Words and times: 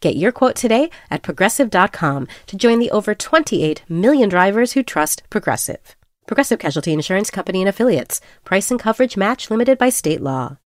Get 0.00 0.16
your 0.16 0.32
quote 0.32 0.56
today 0.56 0.90
at 1.10 1.22
progressive.com 1.22 2.28
to 2.46 2.56
join 2.56 2.80
the 2.80 2.90
over 2.90 3.14
28 3.14 3.82
million 3.88 4.28
drivers 4.28 4.72
who 4.72 4.82
trust 4.82 5.22
Progressive. 5.30 5.96
Progressive 6.26 6.58
Casualty 6.58 6.92
Insurance 6.92 7.30
Company 7.30 7.60
and 7.62 7.68
Affiliates. 7.68 8.20
Price 8.44 8.70
and 8.70 8.80
coverage 8.80 9.16
match 9.16 9.50
limited 9.50 9.78
by 9.78 9.88
state 9.88 10.20
law. 10.20 10.58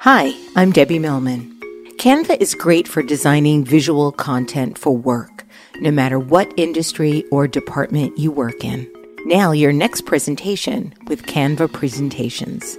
Hi, 0.00 0.34
I'm 0.54 0.72
Debbie 0.72 0.98
Millman. 0.98 1.58
Canva 1.96 2.38
is 2.38 2.54
great 2.54 2.86
for 2.86 3.02
designing 3.02 3.64
visual 3.64 4.12
content 4.12 4.76
for 4.76 4.94
work, 4.94 5.46
no 5.76 5.90
matter 5.90 6.18
what 6.18 6.52
industry 6.58 7.24
or 7.32 7.48
department 7.48 8.18
you 8.18 8.30
work 8.30 8.62
in. 8.62 8.86
Now, 9.24 9.52
your 9.52 9.72
next 9.72 10.02
presentation 10.02 10.92
with 11.08 11.22
Canva 11.22 11.72
Presentations. 11.72 12.78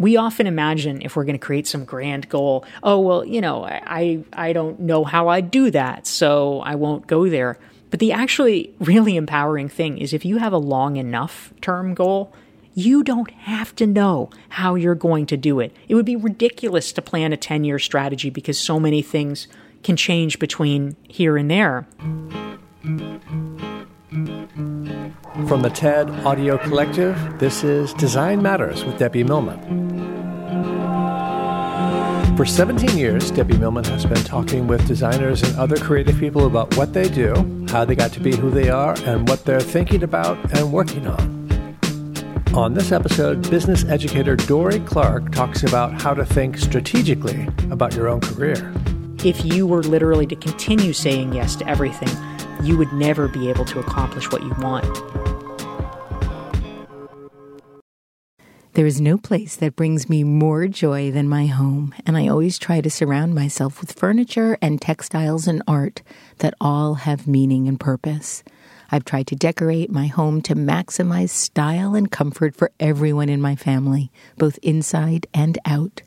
We 0.00 0.16
often 0.16 0.46
imagine 0.46 1.02
if 1.02 1.14
we're 1.14 1.24
going 1.24 1.38
to 1.38 1.46
create 1.46 1.66
some 1.66 1.84
grand 1.84 2.26
goal, 2.30 2.64
oh 2.82 2.98
well, 2.98 3.22
you 3.22 3.40
know, 3.42 3.66
I 3.66 4.24
I 4.32 4.54
don't 4.54 4.80
know 4.80 5.04
how 5.04 5.28
I 5.28 5.42
do 5.42 5.70
that, 5.70 6.06
so 6.06 6.60
I 6.60 6.74
won't 6.74 7.06
go 7.06 7.28
there. 7.28 7.58
But 7.90 8.00
the 8.00 8.10
actually 8.10 8.72
really 8.78 9.16
empowering 9.16 9.68
thing 9.68 9.98
is 9.98 10.14
if 10.14 10.24
you 10.24 10.38
have 10.38 10.54
a 10.54 10.58
long 10.58 10.96
enough 10.96 11.52
term 11.60 11.92
goal, 11.92 12.32
you 12.72 13.02
don't 13.04 13.30
have 13.30 13.76
to 13.76 13.86
know 13.86 14.30
how 14.48 14.74
you're 14.74 14.94
going 14.94 15.26
to 15.26 15.36
do 15.36 15.60
it. 15.60 15.76
It 15.86 15.94
would 15.96 16.06
be 16.06 16.16
ridiculous 16.16 16.92
to 16.92 17.02
plan 17.02 17.34
a 17.34 17.36
10-year 17.36 17.78
strategy 17.78 18.30
because 18.30 18.58
so 18.58 18.80
many 18.80 19.02
things 19.02 19.48
can 19.82 19.96
change 19.96 20.38
between 20.38 20.96
here 21.08 21.36
and 21.36 21.50
there. 21.50 21.86
From 24.10 25.62
the 25.62 25.70
TED 25.72 26.10
Audio 26.26 26.58
Collective, 26.58 27.16
this 27.38 27.62
is 27.62 27.94
Design 27.94 28.42
Matters 28.42 28.84
with 28.84 28.98
Debbie 28.98 29.22
Millman. 29.22 29.56
For 32.36 32.44
17 32.44 32.98
years, 32.98 33.30
Debbie 33.30 33.56
Millman 33.56 33.84
has 33.84 34.04
been 34.04 34.24
talking 34.24 34.66
with 34.66 34.84
designers 34.88 35.44
and 35.44 35.56
other 35.56 35.76
creative 35.76 36.18
people 36.18 36.46
about 36.46 36.76
what 36.76 36.92
they 36.92 37.08
do, 37.08 37.64
how 37.68 37.84
they 37.84 37.94
got 37.94 38.10
to 38.14 38.20
be 38.20 38.34
who 38.34 38.50
they 38.50 38.68
are, 38.68 38.96
and 39.04 39.28
what 39.28 39.44
they're 39.44 39.60
thinking 39.60 40.02
about 40.02 40.36
and 40.58 40.72
working 40.72 41.06
on. 41.06 41.78
On 42.52 42.74
this 42.74 42.90
episode, 42.90 43.48
business 43.48 43.84
educator 43.84 44.34
Dorie 44.34 44.80
Clark 44.80 45.30
talks 45.30 45.62
about 45.62 46.02
how 46.02 46.14
to 46.14 46.26
think 46.26 46.58
strategically 46.58 47.46
about 47.70 47.94
your 47.94 48.08
own 48.08 48.20
career. 48.20 48.74
If 49.22 49.44
you 49.44 49.68
were 49.68 49.84
literally 49.84 50.26
to 50.26 50.34
continue 50.34 50.94
saying 50.94 51.32
yes 51.32 51.54
to 51.56 51.68
everything, 51.68 52.08
you 52.62 52.76
would 52.76 52.92
never 52.92 53.28
be 53.28 53.48
able 53.48 53.64
to 53.66 53.78
accomplish 53.78 54.30
what 54.30 54.42
you 54.42 54.54
want. 54.58 54.84
There 58.74 58.86
is 58.86 59.00
no 59.00 59.18
place 59.18 59.56
that 59.56 59.74
brings 59.74 60.08
me 60.08 60.22
more 60.22 60.68
joy 60.68 61.10
than 61.10 61.28
my 61.28 61.46
home, 61.46 61.92
and 62.06 62.16
I 62.16 62.28
always 62.28 62.56
try 62.56 62.80
to 62.80 62.88
surround 62.88 63.34
myself 63.34 63.80
with 63.80 63.98
furniture 63.98 64.56
and 64.62 64.80
textiles 64.80 65.48
and 65.48 65.62
art 65.66 66.02
that 66.38 66.54
all 66.60 66.94
have 66.94 67.26
meaning 67.26 67.66
and 67.66 67.80
purpose. 67.80 68.44
I've 68.92 69.04
tried 69.04 69.26
to 69.26 69.36
decorate 69.36 69.90
my 69.90 70.06
home 70.06 70.40
to 70.42 70.54
maximize 70.54 71.30
style 71.30 71.94
and 71.94 72.10
comfort 72.10 72.54
for 72.54 72.70
everyone 72.78 73.28
in 73.28 73.40
my 73.40 73.56
family, 73.56 74.12
both 74.38 74.58
inside 74.62 75.26
and 75.34 75.58
out. 75.64 76.02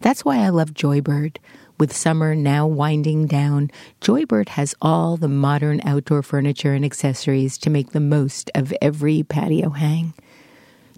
That's 0.00 0.24
why 0.24 0.38
I 0.38 0.48
love 0.48 0.74
Joybird. 0.74 1.36
With 1.80 1.96
summer 1.96 2.34
now 2.34 2.66
winding 2.66 3.26
down, 3.26 3.70
Joybird 4.02 4.50
has 4.50 4.74
all 4.82 5.16
the 5.16 5.28
modern 5.28 5.80
outdoor 5.82 6.22
furniture 6.22 6.74
and 6.74 6.84
accessories 6.84 7.56
to 7.56 7.70
make 7.70 7.92
the 7.92 8.00
most 8.00 8.50
of 8.54 8.74
every 8.82 9.22
patio 9.22 9.70
hang. 9.70 10.12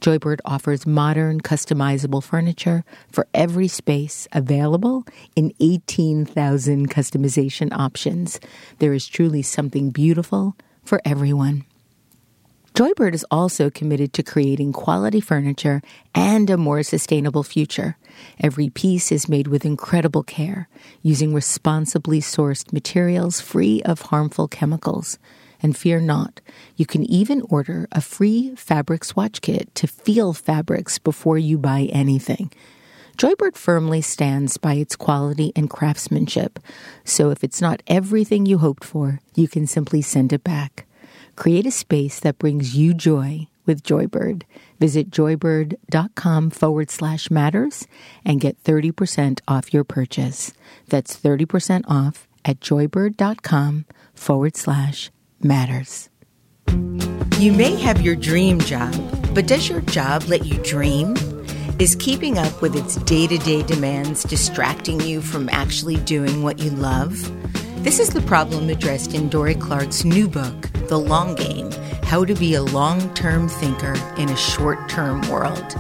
Joybird 0.01 0.41
offers 0.45 0.85
modern, 0.85 1.41
customizable 1.41 2.21
furniture 2.21 2.83
for 3.13 3.29
every 3.33 3.69
space 3.69 4.27
available 4.33 5.07
in 5.37 5.53
18,000 5.61 6.91
customization 6.91 7.73
options. 7.73 8.41
There 8.81 8.93
is 8.93 9.07
truly 9.07 9.43
something 9.43 9.91
beautiful 9.91 10.57
for 10.83 11.01
everyone. 11.05 11.65
Joybird 12.75 13.15
is 13.15 13.25
also 13.31 13.71
committed 13.71 14.13
to 14.15 14.25
creating 14.25 14.73
quality 14.73 15.21
furniture 15.21 15.81
and 16.13 16.51
a 16.51 16.57
more 16.57 16.83
sustainable 16.83 17.45
future. 17.45 17.97
Every 18.41 18.69
piece 18.69 19.13
is 19.13 19.29
made 19.29 19.47
with 19.47 19.65
incredible 19.65 20.23
care, 20.23 20.69
using 21.03 21.33
responsibly 21.33 22.21
sourced 22.21 22.73
materials 22.73 23.41
free 23.41 23.83
of 23.83 24.03
harmful 24.03 24.49
chemicals. 24.49 25.19
And 25.63 25.77
fear 25.77 26.01
not, 26.01 26.41
you 26.77 26.87
can 26.87 27.05
even 27.05 27.43
order 27.49 27.87
a 27.93 28.01
free 28.01 28.55
fabric 28.57 29.05
swatch 29.05 29.41
kit 29.41 29.73
to 29.77 29.87
feel 29.87 30.33
fabrics 30.33 30.99
before 30.99 31.39
you 31.39 31.57
buy 31.57 31.89
anything. 31.93 32.51
Joybird 33.17 33.57
firmly 33.57 34.01
stands 34.01 34.57
by 34.57 34.75
its 34.75 34.97
quality 34.97 35.53
and 35.55 35.71
craftsmanship, 35.71 36.59
so 37.05 37.31
if 37.31 37.45
it's 37.45 37.61
not 37.61 37.83
everything 37.87 38.47
you 38.47 38.59
hoped 38.59 38.85
for, 38.85 39.21
you 39.35 39.47
can 39.47 39.67
simply 39.67 40.03
send 40.03 40.33
it 40.33 40.43
back. 40.43 40.87
Create 41.37 41.67
a 41.67 41.71
space 41.71 42.19
that 42.21 42.39
brings 42.39 42.77
you 42.77 42.95
joy 42.95 43.47
with 43.67 43.83
Joybird. 43.83 44.43
Visit 44.81 45.11
joybird.com 45.11 46.51
forward 46.51 46.91
slash 46.91 47.31
matters 47.31 47.87
and 48.25 48.41
get 48.41 48.63
30% 48.63 49.41
off 49.47 49.73
your 49.73 49.85
purchase. 49.85 50.53
That's 50.89 51.17
30% 51.17 51.85
off 51.89 52.29
at 52.45 52.61
joybird.com 52.61 53.87
forward 54.15 54.57
slash 54.57 55.11
matters. 55.41 56.09
You 57.39 57.53
may 57.53 57.75
have 57.77 58.01
your 58.03 58.17
dream 58.17 58.61
job, 58.61 58.95
but 59.35 59.47
does 59.47 59.69
your 59.69 59.81
job 59.83 60.25
let 60.29 60.47
you 60.47 60.59
dream? 60.63 61.17
Is 61.79 61.97
keeping 61.97 62.39
up 62.39 62.63
with 62.63 62.77
its 62.77 62.97
day 62.97 63.27
to 63.27 63.39
day 63.39 63.63
demands 63.65 64.23
distracting 64.23 65.01
you 65.01 65.21
from 65.21 65.49
actually 65.49 65.97
doing 65.97 66.43
what 66.43 66.61
you 66.61 66.71
love? 66.71 67.13
This 67.83 67.99
is 67.99 68.11
the 68.11 68.23
problem 68.23 68.71
addressed 68.71 69.13
in 69.13 69.29
Dorie 69.29 69.57
Clark's 69.57 70.05
new 70.05 70.29
book, 70.29 70.71
The 70.87 71.01
Long 71.01 71.35
Game 71.35 71.69
How 72.05 72.25
to 72.25 72.33
Be 72.33 72.55
a 72.55 72.63
Long 72.63 73.13
Term 73.15 73.49
Thinker 73.49 73.95
in 74.17 74.29
a 74.29 74.37
Short 74.37 74.89
Term 74.89 75.21
World. 75.29 75.75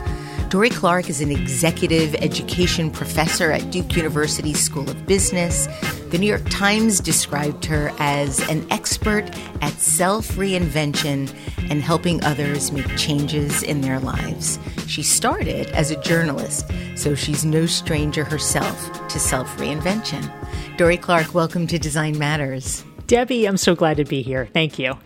Dorie 0.49 0.69
Clark 0.69 1.09
is 1.09 1.21
an 1.21 1.31
executive 1.31 2.17
education 2.17 2.91
professor 2.91 3.53
at 3.53 3.71
Duke 3.71 3.95
University 3.95 4.53
School 4.53 4.91
of 4.91 5.07
Business. 5.07 5.69
The 6.11 6.19
New 6.19 6.27
York 6.27 6.43
Times 6.51 6.99
described 6.99 7.65
her 7.67 7.93
as 8.01 8.41
an 8.51 8.67
expert 8.73 9.31
at 9.61 9.73
self 9.75 10.33
reinvention 10.33 11.33
and 11.71 11.83
helping 11.83 12.23
others 12.25 12.73
make 12.73 12.97
changes 12.99 13.63
in 13.63 13.81
their 13.81 14.01
lives. 14.01 14.59
She 14.93 15.03
started 15.03 15.69
as 15.69 15.91
a 15.91 15.99
journalist, 16.03 16.71
so 16.97 17.15
she's 17.15 17.47
no 17.47 17.65
stranger 17.65 18.25
herself 18.25 19.09
to 19.09 19.19
self 19.19 19.49
reinvention. 19.57 20.31
Dorie 20.77 20.99
Clark, 20.99 21.33
welcome 21.33 21.67
to 21.69 21.79
Design 21.79 22.19
Matters. 22.19 22.85
Debbie, 23.07 23.47
I'm 23.47 23.57
so 23.57 23.75
glad 23.75 23.97
to 23.97 24.05
be 24.05 24.21
here. 24.21 24.51
Thank 24.53 24.79
you. 24.79 24.99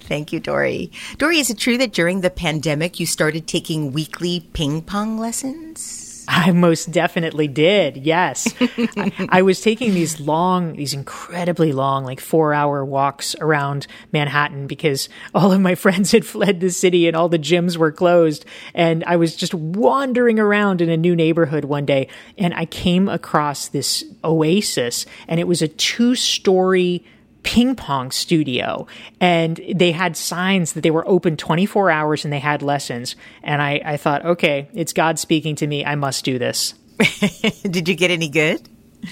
Thank 0.00 0.34
you, 0.34 0.40
Dorie. 0.40 0.92
Dorie, 1.16 1.38
is 1.38 1.48
it 1.48 1.56
true 1.56 1.78
that 1.78 1.94
during 1.94 2.20
the 2.20 2.28
pandemic 2.28 3.00
you 3.00 3.06
started 3.06 3.46
taking 3.46 3.92
weekly 3.92 4.46
ping 4.52 4.82
pong 4.82 5.16
lessons? 5.16 6.01
I 6.34 6.50
most 6.50 6.90
definitely 6.90 7.46
did. 7.46 7.98
Yes. 7.98 8.54
I, 8.58 9.28
I, 9.28 9.42
was 9.42 9.60
taking 9.60 9.92
these 9.92 10.18
long, 10.18 10.76
these 10.76 10.94
incredibly 10.94 11.72
long, 11.72 12.06
like 12.06 12.20
four 12.20 12.54
hour 12.54 12.82
walks 12.82 13.36
around 13.38 13.86
Manhattan 14.12 14.66
because 14.66 15.10
all 15.34 15.52
of 15.52 15.60
my 15.60 15.74
friends 15.82 16.10
had 16.10 16.24
fled 16.24 16.60
the 16.60 16.70
city 16.70 17.06
and 17.06 17.14
all 17.14 17.28
the 17.28 17.38
gyms 17.38 17.76
were 17.76 17.92
closed. 17.92 18.46
And 18.72 19.04
I 19.04 19.16
was 19.16 19.36
just 19.36 19.52
wandering 19.52 20.40
around 20.40 20.80
in 20.80 20.88
a 20.88 20.96
new 20.96 21.14
neighborhood 21.14 21.66
one 21.66 21.84
day 21.84 22.08
and 22.38 22.54
I 22.54 22.64
came 22.64 23.10
across 23.10 23.68
this 23.68 24.02
oasis 24.24 25.04
and 25.28 25.38
it 25.38 25.46
was 25.46 25.60
a 25.60 25.68
two 25.68 26.14
story 26.14 27.04
ping 27.42 27.74
pong 27.74 28.10
studio 28.10 28.86
and 29.20 29.60
they 29.74 29.92
had 29.92 30.16
signs 30.16 30.72
that 30.74 30.82
they 30.82 30.90
were 30.90 31.06
open 31.08 31.36
24 31.36 31.90
hours 31.90 32.24
and 32.24 32.32
they 32.32 32.38
had 32.38 32.62
lessons. 32.62 33.16
And 33.42 33.60
I, 33.60 33.80
I 33.84 33.96
thought, 33.96 34.24
okay, 34.24 34.68
it's 34.74 34.92
God 34.92 35.18
speaking 35.18 35.56
to 35.56 35.66
me. 35.66 35.84
I 35.84 35.94
must 35.94 36.24
do 36.24 36.38
this. 36.38 36.74
Did 37.62 37.88
you 37.88 37.94
get 37.94 38.10
any 38.10 38.28
good? 38.28 38.68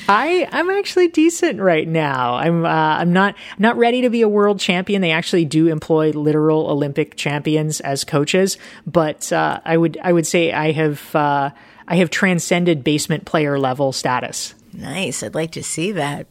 I 0.08 0.48
I'm 0.52 0.70
actually 0.70 1.08
decent 1.08 1.60
right 1.60 1.86
now. 1.86 2.34
I'm 2.36 2.64
uh, 2.64 2.68
I'm 2.68 3.12
not 3.12 3.34
not 3.58 3.76
ready 3.76 4.02
to 4.02 4.10
be 4.10 4.22
a 4.22 4.28
world 4.28 4.60
champion. 4.60 5.02
They 5.02 5.10
actually 5.10 5.44
do 5.44 5.66
employ 5.66 6.10
literal 6.10 6.68
Olympic 6.68 7.16
champions 7.16 7.80
as 7.80 8.04
coaches, 8.04 8.56
but 8.86 9.32
uh, 9.32 9.60
I 9.64 9.76
would 9.76 9.98
I 10.02 10.12
would 10.12 10.28
say 10.28 10.52
I 10.52 10.70
have 10.70 11.14
uh, 11.14 11.50
I 11.88 11.96
have 11.96 12.10
transcended 12.10 12.84
basement 12.84 13.24
player 13.24 13.58
level 13.58 13.92
status. 13.92 14.54
Nice. 14.72 15.22
I'd 15.24 15.34
like 15.34 15.52
to 15.52 15.62
see 15.62 15.92
that. 15.92 16.28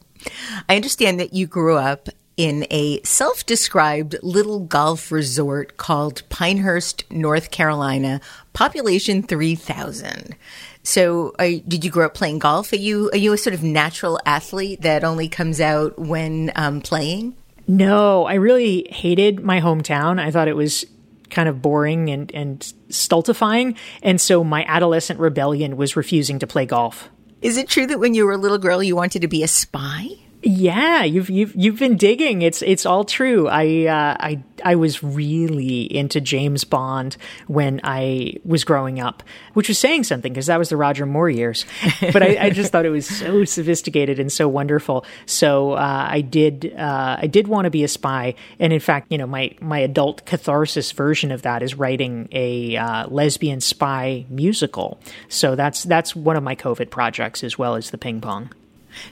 I 0.68 0.76
understand 0.76 1.20
that 1.20 1.34
you 1.34 1.48
grew 1.48 1.78
up 1.78 2.10
in 2.38 2.66
a 2.72 3.02
self 3.04 3.46
described 3.46 4.16
little 4.24 4.62
golf 4.62 5.12
resort 5.12 5.76
called 5.76 6.24
Pinehurst, 6.30 7.04
North 7.12 7.52
Carolina, 7.52 8.22
population 8.54 9.24
3,000. 9.24 10.36
So, 10.82 11.36
uh, 11.38 11.60
did 11.68 11.84
you 11.84 11.92
grow 11.92 12.06
up 12.06 12.14
playing 12.14 12.40
golf? 12.40 12.72
Are 12.72 12.78
you 12.78 13.10
are 13.12 13.18
you 13.18 13.34
a 13.34 13.38
sort 13.38 13.54
of 13.54 13.62
natural 13.62 14.20
athlete 14.26 14.82
that 14.82 15.04
only 15.04 15.28
comes 15.28 15.60
out 15.60 16.00
when 16.00 16.52
um, 16.56 16.80
playing? 16.80 17.36
No, 17.68 18.26
I 18.26 18.36
really 18.36 18.88
hated 18.90 19.42
my 19.44 19.60
hometown. 19.60 20.20
I 20.20 20.32
thought 20.32 20.48
it 20.48 20.56
was 20.56 20.86
kind 21.30 21.48
of 21.50 21.62
boring 21.62 22.10
and, 22.10 22.32
and 22.34 22.74
stultifying. 22.90 23.76
And 24.02 24.20
so 24.20 24.44
my 24.44 24.66
adolescent 24.66 25.20
rebellion 25.20 25.78
was 25.78 25.96
refusing 25.96 26.40
to 26.40 26.48
play 26.48 26.66
golf. 26.66 27.10
Is 27.42 27.56
it 27.56 27.70
true 27.70 27.88
that 27.88 28.00
when 28.00 28.14
you 28.14 28.26
were 28.26 28.34
a 28.34 28.38
little 28.38 28.58
girl, 28.58 28.84
you 28.84 28.98
wanted 28.98 29.22
to 29.22 29.30
be 29.30 29.44
a 29.44 29.48
spy? 29.48 30.10
Yeah, 30.42 31.04
you've 31.04 31.30
you've 31.30 31.54
you've 31.54 31.80
been 31.80 31.98
digging. 31.98 32.44
It's 32.44 32.62
it's 32.62 32.86
all 32.86 33.04
true. 33.04 33.50
I 33.50 33.88
uh, 33.88 34.16
I 34.18 34.44
I 34.64 34.76
was 34.76 35.04
really 35.04 35.82
into 35.94 36.22
James 36.22 36.64
Bond 36.64 37.18
when 37.48 37.82
I 37.84 38.36
was 38.46 38.64
growing 38.64 39.02
up, 39.02 39.22
which 39.54 39.68
was 39.68 39.78
saying 39.78 40.06
something 40.06 40.32
because 40.32 40.46
that 40.46 40.58
was 40.58 40.70
the 40.70 40.78
Roger 40.78 41.06
Moore 41.06 41.30
years. 41.30 41.66
But 42.14 42.24
I, 42.24 42.46
I, 42.46 42.50
just 42.50 42.72
thought 42.72 42.86
it 42.86 42.90
was 42.90 43.06
so 43.06 43.44
sophisticated 43.44 44.20
and 44.20 44.32
so 44.32 44.48
wonderful. 44.48 45.06
So 45.26 45.74
uh, 45.74 46.08
I 46.10 46.22
did 46.22 46.74
uh, 46.76 47.18
I 47.20 47.28
did 47.28 47.48
want 47.48 47.66
to 47.66 47.70
be 47.70 47.84
a 47.84 47.88
spy, 47.88 48.36
and 48.60 48.72
in 48.72 48.80
fact, 48.80 49.12
you 49.12 49.18
know, 49.18 49.28
my 49.28 49.54
my 49.60 49.80
adult 49.80 50.26
catharsis 50.26 50.94
version 50.94 51.32
of 51.32 51.42
that 51.42 51.62
is 51.62 51.76
writing 51.76 52.30
a 52.32 52.78
uh, 52.78 53.08
lesbian 53.10 53.60
spy 53.60 54.26
musical. 54.30 55.00
So 55.28 55.56
that's 55.56 55.84
that's 55.84 56.16
one 56.16 56.38
of 56.38 56.44
my 56.44 56.56
COVID 56.56 56.90
projects 56.90 57.44
as 57.44 57.58
well 57.58 57.76
as 57.76 57.92
the 57.92 57.98
ping 57.98 58.22
pong. 58.22 58.52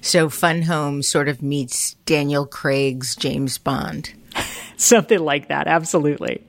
So 0.01 0.29
Fun 0.29 0.63
Home 0.63 1.01
sort 1.01 1.29
of 1.29 1.41
meets 1.41 1.93
Daniel 2.05 2.45
Craig's 2.45 3.15
James 3.15 3.57
Bond. 3.57 4.13
Something 4.77 5.19
like 5.19 5.47
that, 5.47 5.67
absolutely. 5.67 6.43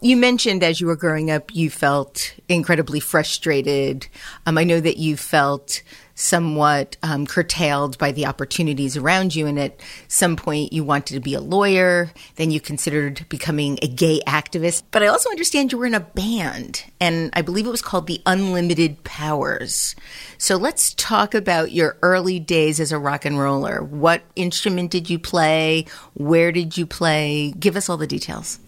You 0.00 0.16
mentioned 0.16 0.62
as 0.62 0.80
you 0.80 0.86
were 0.86 0.96
growing 0.96 1.30
up, 1.30 1.54
you 1.54 1.70
felt 1.70 2.34
incredibly 2.48 3.00
frustrated. 3.00 4.06
Um, 4.46 4.56
I 4.56 4.64
know 4.64 4.80
that 4.80 4.98
you 4.98 5.16
felt 5.16 5.82
somewhat 6.14 6.96
um, 7.02 7.26
curtailed 7.26 7.98
by 7.98 8.12
the 8.12 8.26
opportunities 8.26 8.96
around 8.96 9.34
you. 9.34 9.46
And 9.46 9.58
at 9.58 9.80
some 10.08 10.36
point, 10.36 10.72
you 10.72 10.84
wanted 10.84 11.14
to 11.14 11.20
be 11.20 11.34
a 11.34 11.40
lawyer. 11.40 12.10
Then 12.36 12.50
you 12.50 12.60
considered 12.60 13.26
becoming 13.28 13.78
a 13.82 13.88
gay 13.88 14.20
activist. 14.26 14.82
But 14.90 15.02
I 15.02 15.06
also 15.06 15.30
understand 15.30 15.72
you 15.72 15.78
were 15.78 15.86
in 15.86 15.94
a 15.94 16.00
band, 16.00 16.84
and 17.00 17.30
I 17.32 17.42
believe 17.42 17.66
it 17.66 17.70
was 17.70 17.82
called 17.82 18.06
the 18.06 18.20
Unlimited 18.26 19.04
Powers. 19.04 19.94
So 20.38 20.56
let's 20.56 20.94
talk 20.94 21.34
about 21.34 21.72
your 21.72 21.96
early 22.02 22.40
days 22.40 22.80
as 22.80 22.92
a 22.92 22.98
rock 22.98 23.24
and 23.24 23.38
roller. 23.38 23.82
What 23.82 24.22
instrument 24.36 24.90
did 24.90 25.08
you 25.08 25.18
play? 25.18 25.86
Where 26.14 26.52
did 26.52 26.76
you 26.76 26.86
play? 26.86 27.52
Give 27.58 27.76
us 27.76 27.88
all 27.88 27.96
the 27.96 28.06
details. 28.06 28.58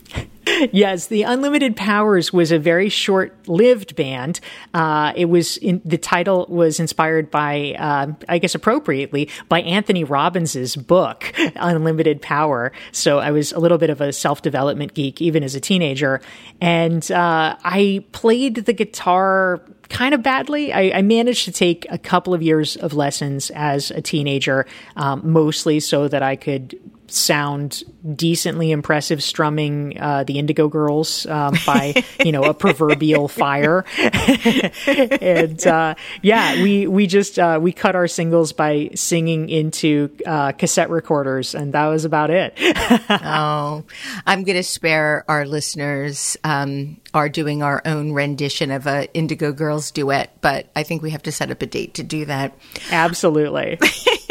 yes, 0.72 1.06
the 1.06 1.22
Unlimited 1.22 1.76
Powers 1.76 2.32
was 2.32 2.52
a 2.52 2.58
very 2.58 2.88
short-lived 2.88 3.96
band. 3.96 4.40
Uh, 4.72 5.12
it 5.16 5.26
was 5.26 5.56
in, 5.56 5.80
the 5.84 5.98
title 5.98 6.46
was 6.48 6.80
inspired 6.80 7.30
by, 7.30 7.74
uh, 7.78 8.12
I 8.28 8.38
guess, 8.38 8.54
appropriately 8.54 9.28
by 9.48 9.60
Anthony 9.62 10.04
Robbins's 10.04 10.76
book 10.76 11.32
Unlimited 11.56 12.20
Power. 12.20 12.72
So 12.92 13.18
I 13.18 13.30
was 13.30 13.52
a 13.52 13.58
little 13.58 13.78
bit 13.78 13.90
of 13.90 14.00
a 14.00 14.12
self-development 14.12 14.94
geek 14.94 15.20
even 15.20 15.42
as 15.42 15.54
a 15.54 15.60
teenager, 15.60 16.20
and 16.60 17.10
uh, 17.10 17.56
I 17.64 18.04
played 18.12 18.56
the 18.56 18.72
guitar 18.72 19.62
kind 19.88 20.14
of 20.14 20.22
badly. 20.22 20.72
I, 20.72 20.98
I, 20.98 21.02
managed 21.02 21.44
to 21.44 21.52
take 21.52 21.86
a 21.90 21.98
couple 21.98 22.32
of 22.32 22.42
years 22.42 22.76
of 22.76 22.94
lessons 22.94 23.50
as 23.50 23.90
a 23.90 24.00
teenager, 24.00 24.66
um, 24.96 25.20
mostly 25.30 25.78
so 25.78 26.08
that 26.08 26.22
I 26.22 26.36
could 26.36 26.78
sound 27.08 27.82
decently 28.14 28.70
impressive 28.70 29.22
strumming 29.22 29.98
uh, 30.00 30.24
the 30.24 30.38
Indigo 30.38 30.68
Girls 30.68 31.26
um, 31.26 31.54
by 31.66 32.02
you 32.24 32.32
know 32.32 32.44
a 32.44 32.54
proverbial 32.64 33.28
fire, 33.28 33.84
and 34.86 35.66
uh, 35.66 35.94
yeah, 36.22 36.62
we 36.62 36.86
we 36.86 37.06
just 37.06 37.38
uh, 37.38 37.58
we 37.60 37.72
cut 37.72 37.94
our 37.94 38.08
singles 38.08 38.52
by 38.52 38.90
singing 38.94 39.48
into 39.48 40.10
uh, 40.26 40.52
cassette 40.52 40.90
recorders, 40.90 41.54
and 41.54 41.74
that 41.74 41.86
was 41.86 42.04
about 42.04 42.30
it. 42.30 42.54
oh, 43.10 43.84
I'm 44.26 44.44
going 44.44 44.56
to 44.56 44.62
spare 44.62 45.24
our 45.28 45.46
listeners. 45.46 46.36
Um, 46.44 47.00
are 47.14 47.28
doing 47.28 47.62
our 47.62 47.80
own 47.84 48.10
rendition 48.10 48.72
of 48.72 48.88
a 48.88 49.10
Indigo 49.14 49.52
Girls 49.52 49.92
duet, 49.92 50.36
but 50.40 50.66
I 50.74 50.82
think 50.82 51.00
we 51.00 51.10
have 51.10 51.22
to 51.22 51.32
set 51.32 51.48
up 51.52 51.62
a 51.62 51.66
date 51.66 51.94
to 51.94 52.02
do 52.02 52.24
that. 52.24 52.58
Absolutely. 52.90 53.78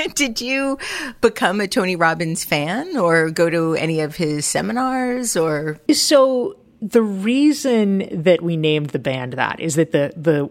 Did 0.15 0.41
you 0.41 0.77
become 1.21 1.61
a 1.61 1.67
Tony 1.67 1.95
Robbins 1.95 2.43
fan 2.43 2.97
or 2.97 3.29
go 3.29 3.49
to 3.49 3.75
any 3.75 3.99
of 3.99 4.15
his 4.15 4.45
seminars 4.45 5.35
or? 5.35 5.79
So 5.91 6.57
the 6.81 7.01
reason 7.01 8.23
that 8.23 8.41
we 8.41 8.57
named 8.57 8.89
the 8.89 8.99
band 8.99 9.33
that 9.33 9.59
is 9.59 9.75
that 9.75 9.91
the 9.91 10.13
the 10.15 10.49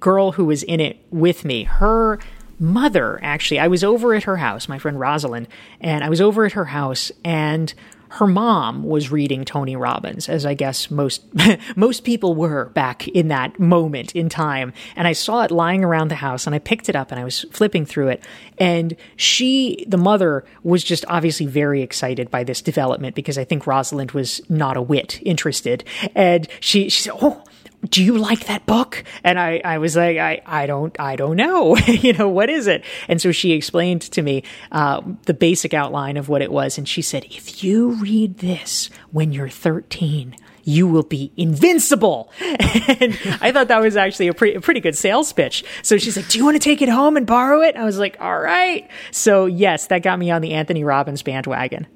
girl 0.00 0.32
who 0.32 0.44
was 0.44 0.62
in 0.62 0.80
it 0.80 0.98
with 1.10 1.44
me, 1.44 1.64
her 1.64 2.18
mother 2.58 3.18
actually, 3.22 3.58
I 3.58 3.68
was 3.68 3.84
over 3.84 4.14
at 4.14 4.24
her 4.24 4.36
house, 4.36 4.68
my 4.68 4.78
friend 4.78 4.98
Rosalind, 4.98 5.48
and 5.80 6.02
I 6.02 6.08
was 6.08 6.20
over 6.20 6.44
at 6.46 6.52
her 6.52 6.66
house 6.66 7.12
and 7.24 7.72
her 8.10 8.26
mom 8.26 8.84
was 8.84 9.10
reading 9.10 9.44
Tony 9.44 9.76
Robbins, 9.76 10.28
as 10.28 10.46
I 10.46 10.54
guess 10.54 10.90
most 10.90 11.22
most 11.76 12.04
people 12.04 12.34
were 12.34 12.66
back 12.66 13.08
in 13.08 13.28
that 13.28 13.58
moment 13.58 14.14
in 14.14 14.28
time. 14.28 14.72
And 14.94 15.06
I 15.08 15.12
saw 15.12 15.42
it 15.42 15.50
lying 15.50 15.84
around 15.84 16.08
the 16.08 16.16
house, 16.16 16.46
and 16.46 16.54
I 16.54 16.58
picked 16.58 16.88
it 16.88 16.96
up 16.96 17.10
and 17.10 17.20
I 17.20 17.24
was 17.24 17.44
flipping 17.50 17.84
through 17.86 18.08
it. 18.08 18.24
And 18.58 18.96
she, 19.16 19.84
the 19.88 19.96
mother, 19.96 20.44
was 20.62 20.84
just 20.84 21.04
obviously 21.08 21.46
very 21.46 21.82
excited 21.82 22.30
by 22.30 22.44
this 22.44 22.62
development 22.62 23.14
because 23.14 23.38
I 23.38 23.44
think 23.44 23.66
Rosalind 23.66 24.12
was 24.12 24.40
not 24.48 24.76
a 24.76 24.82
whit 24.82 25.20
interested. 25.22 25.84
And 26.14 26.48
she 26.60 26.88
she 26.88 27.02
said, 27.02 27.14
"Oh." 27.20 27.42
Do 27.90 28.02
you 28.02 28.16
like 28.16 28.46
that 28.46 28.66
book? 28.66 29.04
And 29.24 29.38
I, 29.38 29.60
I 29.64 29.78
was 29.78 29.96
like, 29.96 30.18
I, 30.18 30.42
I 30.46 30.66
don't, 30.66 30.98
I 30.98 31.16
don't 31.16 31.36
know. 31.36 31.76
you 31.86 32.12
know, 32.12 32.28
what 32.28 32.50
is 32.50 32.66
it? 32.66 32.84
And 33.08 33.20
so 33.20 33.32
she 33.32 33.52
explained 33.52 34.02
to 34.02 34.22
me 34.22 34.42
uh, 34.72 35.02
the 35.24 35.34
basic 35.34 35.74
outline 35.74 36.16
of 36.16 36.28
what 36.28 36.42
it 36.42 36.50
was. 36.50 36.78
And 36.78 36.88
she 36.88 37.02
said, 37.02 37.24
if 37.24 37.62
you 37.62 37.92
read 37.92 38.38
this 38.38 38.90
when 39.12 39.32
you're 39.32 39.48
13, 39.48 40.36
you 40.64 40.86
will 40.88 41.04
be 41.04 41.32
invincible. 41.36 42.30
and 42.40 43.18
I 43.40 43.52
thought 43.52 43.68
that 43.68 43.80
was 43.80 43.96
actually 43.96 44.28
a, 44.28 44.34
pre- 44.34 44.54
a 44.54 44.60
pretty 44.60 44.80
good 44.80 44.96
sales 44.96 45.32
pitch. 45.32 45.64
So 45.82 45.96
she's 45.96 46.16
like, 46.16 46.28
do 46.28 46.38
you 46.38 46.44
want 46.44 46.56
to 46.56 46.60
take 46.60 46.82
it 46.82 46.88
home 46.88 47.16
and 47.16 47.26
borrow 47.26 47.62
it? 47.62 47.76
I 47.76 47.84
was 47.84 47.98
like, 47.98 48.16
all 48.20 48.38
right. 48.38 48.90
So 49.12 49.46
yes, 49.46 49.86
that 49.86 50.02
got 50.02 50.18
me 50.18 50.30
on 50.30 50.42
the 50.42 50.54
Anthony 50.54 50.82
Robbins 50.82 51.22
bandwagon. 51.22 51.86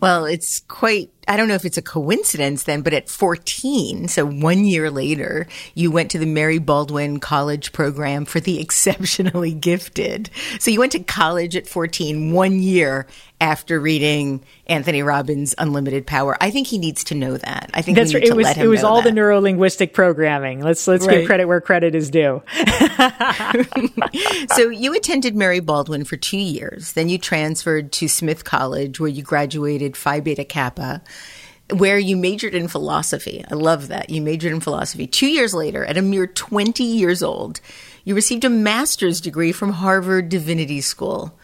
Well, 0.00 0.26
it's 0.26 0.60
quite 0.60 1.10
I 1.26 1.36
don't 1.36 1.48
know 1.48 1.54
if 1.54 1.64
it's 1.64 1.78
a 1.78 1.82
coincidence 1.82 2.64
then, 2.64 2.82
but 2.82 2.92
at 2.92 3.08
14, 3.08 4.08
so 4.08 4.26
one 4.26 4.64
year 4.64 4.90
later, 4.90 5.46
you 5.74 5.90
went 5.90 6.10
to 6.12 6.18
the 6.18 6.26
Mary 6.26 6.58
Baldwin 6.58 7.20
College 7.20 7.72
program 7.72 8.24
for 8.24 8.40
the 8.40 8.60
exceptionally 8.60 9.52
gifted. 9.52 10.30
So 10.58 10.70
you 10.70 10.80
went 10.80 10.92
to 10.92 11.00
college 11.00 11.56
at 11.56 11.66
14, 11.66 12.32
one 12.32 12.60
year 12.60 13.06
after 13.40 13.80
reading 13.80 14.44
Anthony 14.66 15.02
Robbins' 15.02 15.54
Unlimited 15.58 16.06
Power. 16.06 16.36
I 16.40 16.50
think 16.50 16.66
he 16.66 16.78
needs 16.78 17.04
to 17.04 17.14
know 17.14 17.36
that. 17.36 17.70
I 17.74 17.82
think 17.82 17.96
that's 17.96 18.14
right. 18.14 18.22
It 18.22 18.34
was 18.34 18.56
it 18.56 18.66
was 18.66 18.82
all 18.82 19.02
that. 19.02 19.04
the 19.04 19.12
neuro 19.12 19.40
linguistic 19.40 19.92
programming. 19.92 20.62
Let's 20.62 20.86
let's 20.88 21.06
right. 21.06 21.18
give 21.18 21.26
credit 21.26 21.46
where 21.46 21.60
credit 21.60 21.94
is 21.94 22.10
due. 22.10 22.42
so 24.54 24.70
you 24.70 24.94
attended 24.94 25.36
Mary 25.36 25.60
Baldwin 25.60 26.04
for 26.04 26.16
two 26.16 26.38
years, 26.38 26.92
then 26.92 27.08
you 27.08 27.18
transferred 27.18 27.92
to 27.92 28.08
Smith 28.08 28.44
College, 28.44 28.98
where 28.98 29.10
you 29.10 29.22
graduated 29.22 29.96
Phi 29.96 30.20
Beta 30.20 30.44
Kappa. 30.44 31.02
Where 31.70 31.98
you 31.98 32.16
majored 32.16 32.54
in 32.54 32.68
philosophy. 32.68 33.44
I 33.50 33.54
love 33.54 33.88
that. 33.88 34.10
You 34.10 34.20
majored 34.20 34.52
in 34.52 34.60
philosophy. 34.60 35.06
Two 35.06 35.26
years 35.26 35.54
later, 35.54 35.84
at 35.84 35.96
a 35.96 36.02
mere 36.02 36.26
20 36.26 36.84
years 36.84 37.22
old, 37.22 37.60
you 38.04 38.14
received 38.14 38.44
a 38.44 38.50
master's 38.50 39.20
degree 39.20 39.52
from 39.52 39.72
Harvard 39.72 40.28
Divinity 40.28 40.80
School. 40.80 41.38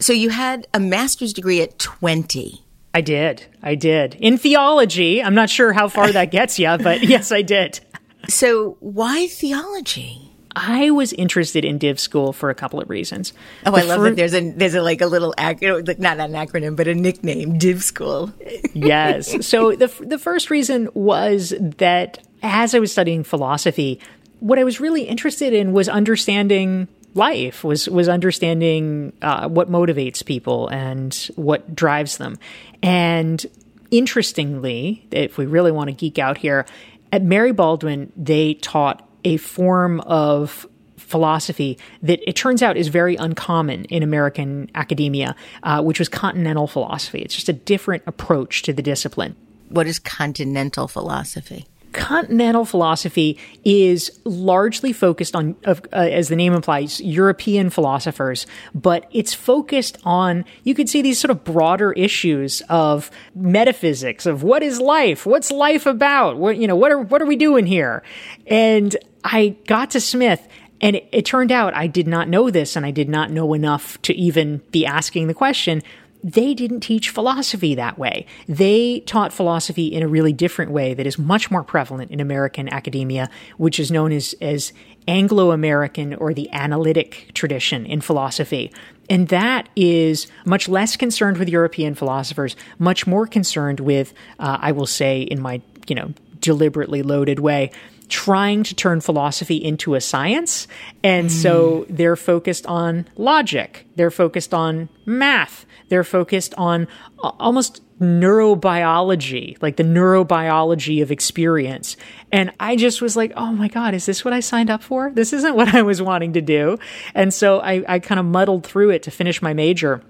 So 0.00 0.12
you 0.12 0.30
had 0.30 0.66
a 0.74 0.80
master's 0.80 1.32
degree 1.32 1.60
at 1.62 1.78
20. 1.78 2.64
I 2.92 3.00
did. 3.00 3.46
I 3.62 3.74
did. 3.74 4.16
In 4.16 4.38
theology. 4.38 5.22
I'm 5.22 5.34
not 5.34 5.50
sure 5.50 5.72
how 5.72 5.88
far 5.88 6.10
that 6.12 6.30
gets 6.30 6.58
you, 6.58 6.76
but 6.78 7.02
yes, 7.08 7.32
I 7.32 7.42
did. 7.42 7.80
So 8.28 8.76
why 8.80 9.28
theology? 9.28 10.23
I 10.56 10.90
was 10.90 11.12
interested 11.12 11.64
in 11.64 11.78
Div 11.78 11.98
School 11.98 12.32
for 12.32 12.50
a 12.50 12.54
couple 12.54 12.80
of 12.80 12.88
reasons. 12.88 13.32
Oh, 13.66 13.72
the 13.72 13.78
I 13.78 13.82
love 13.82 13.98
fir- 13.98 14.04
that. 14.10 14.16
There's 14.16 14.34
a 14.34 14.50
there's 14.52 14.74
a 14.74 14.82
like 14.82 15.00
a 15.00 15.06
little 15.06 15.34
ac- 15.38 15.58
not 15.98 16.20
an 16.20 16.32
acronym, 16.32 16.76
but 16.76 16.86
a 16.86 16.94
nickname, 16.94 17.58
Div 17.58 17.82
School. 17.82 18.32
yes. 18.72 19.46
So 19.46 19.74
the 19.74 19.88
the 20.00 20.18
first 20.18 20.50
reason 20.50 20.88
was 20.94 21.54
that 21.58 22.18
as 22.42 22.74
I 22.74 22.78
was 22.78 22.92
studying 22.92 23.24
philosophy, 23.24 24.00
what 24.40 24.58
I 24.58 24.64
was 24.64 24.80
really 24.80 25.02
interested 25.02 25.52
in 25.52 25.72
was 25.72 25.88
understanding 25.88 26.88
life 27.14 27.64
was 27.64 27.88
was 27.88 28.08
understanding 28.08 29.12
uh, 29.22 29.48
what 29.48 29.70
motivates 29.70 30.24
people 30.24 30.68
and 30.68 31.14
what 31.36 31.74
drives 31.74 32.18
them. 32.18 32.38
And 32.82 33.44
interestingly, 33.90 35.06
if 35.10 35.38
we 35.38 35.46
really 35.46 35.72
want 35.72 35.88
to 35.88 35.94
geek 35.94 36.18
out 36.18 36.38
here, 36.38 36.66
at 37.12 37.22
Mary 37.22 37.52
Baldwin 37.52 38.12
they 38.16 38.54
taught 38.54 39.08
a 39.24 39.36
form 39.38 40.00
of 40.00 40.66
philosophy 40.96 41.78
that 42.02 42.26
it 42.28 42.34
turns 42.34 42.62
out 42.62 42.76
is 42.76 42.88
very 42.88 43.16
uncommon 43.16 43.84
in 43.86 44.02
American 44.02 44.70
academia, 44.74 45.36
uh, 45.62 45.82
which 45.82 45.98
was 45.98 46.08
continental 46.08 46.66
philosophy. 46.66 47.20
It's 47.20 47.34
just 47.34 47.48
a 47.48 47.52
different 47.52 48.02
approach 48.06 48.62
to 48.62 48.72
the 48.72 48.82
discipline. 48.82 49.36
What 49.68 49.86
is 49.86 49.98
continental 49.98 50.88
philosophy? 50.88 51.66
continental 51.94 52.64
philosophy 52.64 53.38
is 53.64 54.20
largely 54.24 54.92
focused 54.92 55.34
on, 55.34 55.56
uh, 55.64 55.76
as 55.92 56.28
the 56.28 56.36
name 56.36 56.52
implies, 56.52 57.00
European 57.00 57.70
philosophers, 57.70 58.46
but 58.74 59.08
it's 59.12 59.32
focused 59.32 59.96
on, 60.04 60.44
you 60.64 60.74
could 60.74 60.88
see 60.88 61.00
these 61.00 61.18
sort 61.18 61.30
of 61.30 61.44
broader 61.44 61.92
issues 61.92 62.62
of 62.68 63.10
metaphysics, 63.34 64.26
of 64.26 64.42
what 64.42 64.62
is 64.62 64.80
life? 64.80 65.24
What's 65.24 65.50
life 65.50 65.86
about? 65.86 66.36
What, 66.36 66.58
you 66.58 66.66
know, 66.66 66.76
what 66.76 66.90
are, 66.90 66.98
what 66.98 67.22
are 67.22 67.26
we 67.26 67.36
doing 67.36 67.64
here? 67.64 68.02
And 68.48 68.96
I 69.24 69.56
got 69.66 69.90
to 69.90 70.00
Smith 70.00 70.46
and 70.80 70.96
it, 70.96 71.08
it 71.10 71.24
turned 71.24 71.50
out 71.50 71.74
I 71.74 71.86
did 71.86 72.06
not 72.06 72.28
know 72.28 72.50
this 72.50 72.76
and 72.76 72.84
I 72.84 72.90
did 72.90 73.08
not 73.08 73.30
know 73.30 73.54
enough 73.54 74.00
to 74.02 74.14
even 74.14 74.58
be 74.70 74.86
asking 74.86 75.26
the 75.26 75.34
question 75.34 75.82
they 76.24 76.54
didn't 76.54 76.80
teach 76.80 77.10
philosophy 77.10 77.74
that 77.74 77.98
way. 77.98 78.24
They 78.48 79.00
taught 79.00 79.30
philosophy 79.30 79.88
in 79.88 80.02
a 80.02 80.08
really 80.08 80.32
different 80.32 80.70
way 80.70 80.94
that 80.94 81.06
is 81.06 81.18
much 81.18 81.50
more 81.50 81.62
prevalent 81.62 82.10
in 82.10 82.18
American 82.18 82.66
academia, 82.72 83.28
which 83.58 83.78
is 83.78 83.90
known 83.90 84.10
as, 84.10 84.34
as 84.40 84.72
Anglo 85.06 85.50
American 85.50 86.14
or 86.14 86.32
the 86.32 86.50
analytic 86.50 87.30
tradition 87.34 87.84
in 87.84 88.00
philosophy. 88.00 88.72
And 89.10 89.28
that 89.28 89.68
is 89.76 90.26
much 90.46 90.66
less 90.66 90.96
concerned 90.96 91.36
with 91.36 91.50
European 91.50 91.94
philosophers, 91.94 92.56
much 92.78 93.06
more 93.06 93.26
concerned 93.26 93.80
with, 93.80 94.14
uh, 94.38 94.56
I 94.58 94.72
will 94.72 94.86
say, 94.86 95.20
in 95.20 95.42
my, 95.42 95.60
you 95.88 95.94
know, 95.94 96.14
deliberately 96.40 97.02
loaded 97.02 97.38
way, 97.38 97.70
trying 98.14 98.62
to 98.62 98.76
turn 98.76 99.00
philosophy 99.00 99.56
into 99.56 99.96
a 99.96 100.00
science. 100.00 100.68
And 101.02 101.26
mm. 101.26 101.32
so 101.32 101.84
they're 101.90 102.14
focused 102.14 102.64
on 102.66 103.08
logic. 103.16 103.86
They're 103.96 104.12
focused 104.12 104.54
on 104.54 104.88
math. 105.04 105.66
They're 105.88 106.04
focused 106.04 106.54
on 106.54 106.86
almost 107.18 107.82
neurobiology, 108.00 109.60
like 109.60 109.74
the 109.74 109.82
neurobiology 109.82 111.02
of 111.02 111.10
experience. 111.10 111.96
And 112.30 112.52
I 112.60 112.76
just 112.76 113.02
was 113.02 113.16
like, 113.16 113.32
oh 113.34 113.50
my 113.50 113.66
God, 113.66 113.94
is 113.94 114.06
this 114.06 114.24
what 114.24 114.32
I 114.32 114.38
signed 114.38 114.70
up 114.70 114.82
for? 114.84 115.10
This 115.12 115.32
isn't 115.32 115.56
what 115.56 115.74
I 115.74 115.82
was 115.82 116.00
wanting 116.00 116.34
to 116.34 116.40
do. 116.40 116.78
And 117.14 117.34
so 117.34 117.58
I, 117.58 117.82
I 117.88 117.98
kind 117.98 118.20
of 118.20 118.26
muddled 118.26 118.64
through 118.64 118.90
it 118.90 119.02
to 119.04 119.10
finish 119.10 119.42
my 119.42 119.54
major 119.54 120.02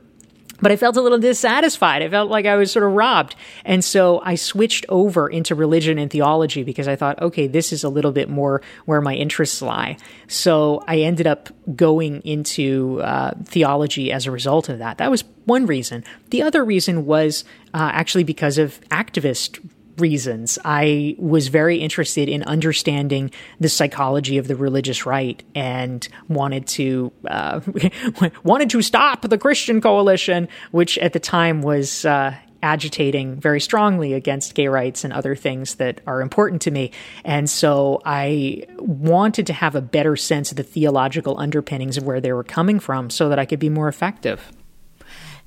but 0.61 0.73
I 0.73 0.77
felt 0.77 0.97
a 0.97 1.01
little 1.01 1.19
dissatisfied. 1.19 2.03
I 2.03 2.09
felt 2.09 2.31
like 2.31 2.47
I 2.47 2.57
was 2.57 2.71
sort 2.71 2.85
of 2.85 2.93
robbed. 2.93 3.37
And 3.65 3.85
so 3.85 4.21
I 4.25 4.35
switched 4.35 4.87
over 4.89 5.29
into 5.29 5.55
religion 5.55 5.99
and 5.99 6.11
theology 6.11 6.63
because 6.63 6.89
I 6.89 6.97
thought, 6.97 7.21
okay, 7.21 7.47
this 7.47 7.73
is 7.73 7.85
a 7.85 7.89
little 7.89 8.13
bit 8.13 8.29
more 8.29 8.63
where 8.85 9.01
my 9.01 9.15
interests 9.15 9.61
lie. 9.61 9.97
So 10.29 10.83
I 10.87 10.99
ended 10.99 11.27
up 11.27 11.49
going 11.75 12.21
into 12.23 13.01
uh, 13.03 13.33
theology 13.45 14.13
as 14.13 14.27
a 14.27 14.31
result 14.31 14.69
of 14.69 14.79
that. 14.79 14.99
That 14.99 15.11
was 15.11 15.25
one 15.45 15.67
reason. 15.67 16.05
The 16.31 16.43
other 16.43 16.65
reason 16.65 17.07
was 17.07 17.45
uh, 17.73 17.91
actually 17.93 18.25
because 18.25 18.59
of 18.59 18.81
activist 18.91 19.59
reasons. 19.99 20.59
I 20.65 21.17
was 21.19 21.49
very 21.49 21.79
interested 21.79 22.29
in 22.29 22.43
understanding 22.45 23.31
the 23.61 23.69
psychology 23.69 24.39
of 24.39 24.49
the 24.49 24.57
religious 24.57 25.07
right 25.07 25.43
and 25.55 26.07
wanted 26.29 26.67
to 26.69 27.13
uh, 27.27 27.61
wanted 28.45 28.71
to 28.71 28.83
stop 28.83 29.23
the 29.23 29.39
Christian 29.39 29.81
coalition, 29.81 30.49
which 30.71 30.99
at 30.99 31.13
the 31.13 31.21
time 31.21 31.63
was. 31.63 32.05
Uh, 32.05 32.35
agitating 32.65 33.37
very 33.37 33.61
strongly 33.61 34.15
against 34.15 34.55
gay 34.55 34.69
rights 34.69 35.05
and 35.05 35.13
other 35.13 35.37
things 35.37 35.75
that 35.75 36.01
are 36.07 36.23
important 36.23 36.63
to 36.63 36.71
me. 36.71 36.91
And 37.23 37.49
so 37.49 38.01
I 38.07 38.65
wanted 38.79 39.47
to 39.49 39.53
have 39.53 39.75
a 39.75 39.83
better 39.83 40.17
sense 40.17 40.51
of 40.51 40.57
the 40.57 40.63
theological 40.63 41.39
underpinnings 41.39 41.99
of 41.99 42.05
where 42.05 42.23
they 42.23 42.33
were 42.33 42.43
coming 42.43 42.81
from 42.81 43.11
so 43.11 43.29
that 43.29 43.39
I 43.39 43.45
could 43.45 43.59
be 43.59 43.69
more 43.69 43.87
effective. 43.87 44.51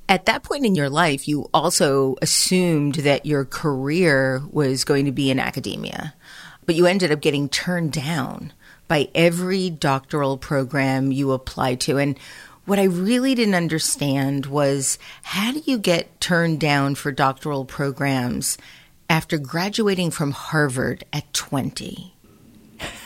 At 0.08 0.24
that 0.24 0.42
point 0.42 0.64
in 0.64 0.74
your 0.74 0.88
life, 0.88 1.28
you 1.28 1.50
also 1.52 2.16
assumed 2.22 2.96
that 2.96 3.26
your 3.26 3.44
career 3.44 4.42
was 4.50 4.84
going 4.84 5.04
to 5.04 5.12
be 5.12 5.30
in 5.30 5.38
academia, 5.38 6.14
but 6.64 6.74
you 6.74 6.86
ended 6.86 7.12
up 7.12 7.20
getting 7.20 7.48
turned 7.48 7.92
down 7.92 8.54
by 8.88 9.10
every 9.14 9.68
doctoral 9.68 10.38
program 10.38 11.12
you 11.12 11.32
applied 11.32 11.80
to. 11.80 11.98
And 11.98 12.18
what 12.64 12.78
I 12.78 12.84
really 12.84 13.34
didn't 13.34 13.54
understand 13.54 14.46
was 14.46 14.98
how 15.22 15.52
do 15.52 15.62
you 15.66 15.76
get 15.76 16.20
turned 16.22 16.58
down 16.58 16.94
for 16.94 17.12
doctoral 17.12 17.66
programs 17.66 18.56
after 19.10 19.36
graduating 19.36 20.10
from 20.10 20.32
Harvard 20.32 21.04
at 21.12 21.30
20? 21.34 22.14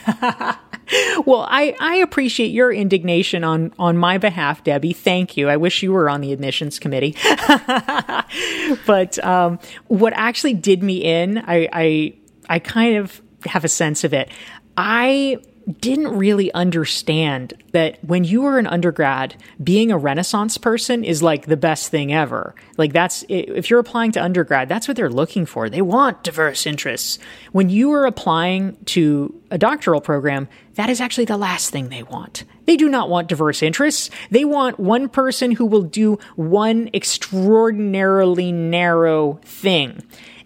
well, 1.25 1.47
I, 1.49 1.75
I 1.79 1.95
appreciate 1.97 2.51
your 2.51 2.71
indignation 2.71 3.43
on, 3.43 3.73
on 3.79 3.97
my 3.97 4.17
behalf, 4.17 4.63
Debbie. 4.63 4.93
Thank 4.93 5.37
you. 5.37 5.49
I 5.49 5.57
wish 5.57 5.83
you 5.83 5.91
were 5.91 6.09
on 6.09 6.21
the 6.21 6.33
admissions 6.33 6.79
committee. 6.79 7.15
but 8.85 9.23
um, 9.23 9.59
what 9.87 10.13
actually 10.13 10.53
did 10.53 10.83
me 10.83 11.03
in, 11.03 11.37
I, 11.39 11.69
I 11.71 12.13
I 12.49 12.59
kind 12.59 12.97
of 12.97 13.21
have 13.45 13.63
a 13.63 13.69
sense 13.69 14.03
of 14.03 14.13
it. 14.13 14.29
I 14.77 15.37
didn't 15.79 16.09
really 16.09 16.53
understand 16.53 17.53
that 17.71 17.97
when 18.03 18.25
you 18.25 18.41
were 18.41 18.59
an 18.59 18.67
undergrad, 18.67 19.35
being 19.63 19.91
a 19.91 19.97
Renaissance 19.97 20.57
person 20.57 21.05
is 21.05 21.23
like 21.23 21.45
the 21.45 21.55
best 21.55 21.89
thing 21.89 22.13
ever. 22.13 22.53
Like, 22.77 22.91
that's 22.91 23.23
if 23.29 23.69
you're 23.69 23.79
applying 23.79 24.11
to 24.13 24.23
undergrad, 24.23 24.67
that's 24.67 24.87
what 24.87 24.97
they're 24.97 25.09
looking 25.09 25.45
for. 25.45 25.69
They 25.69 25.81
want 25.81 26.23
diverse 26.23 26.65
interests. 26.65 27.17
When 27.53 27.69
you 27.69 27.93
are 27.93 28.05
applying 28.05 28.75
to 28.85 29.41
a 29.51 29.57
doctoral 29.57 30.01
program, 30.01 30.49
that 30.75 30.89
is 30.89 30.99
actually 30.99 31.25
the 31.25 31.37
last 31.37 31.69
thing 31.69 31.89
they 31.89 32.03
want. 32.03 32.43
They 32.65 32.77
do 32.77 32.89
not 32.89 33.09
want 33.09 33.27
diverse 33.27 33.61
interests. 33.61 34.09
They 34.31 34.45
want 34.45 34.79
one 34.79 35.09
person 35.09 35.51
who 35.51 35.65
will 35.65 35.83
do 35.83 36.17
one 36.35 36.89
extraordinarily 36.93 38.51
narrow 38.51 39.39
thing 39.43 40.01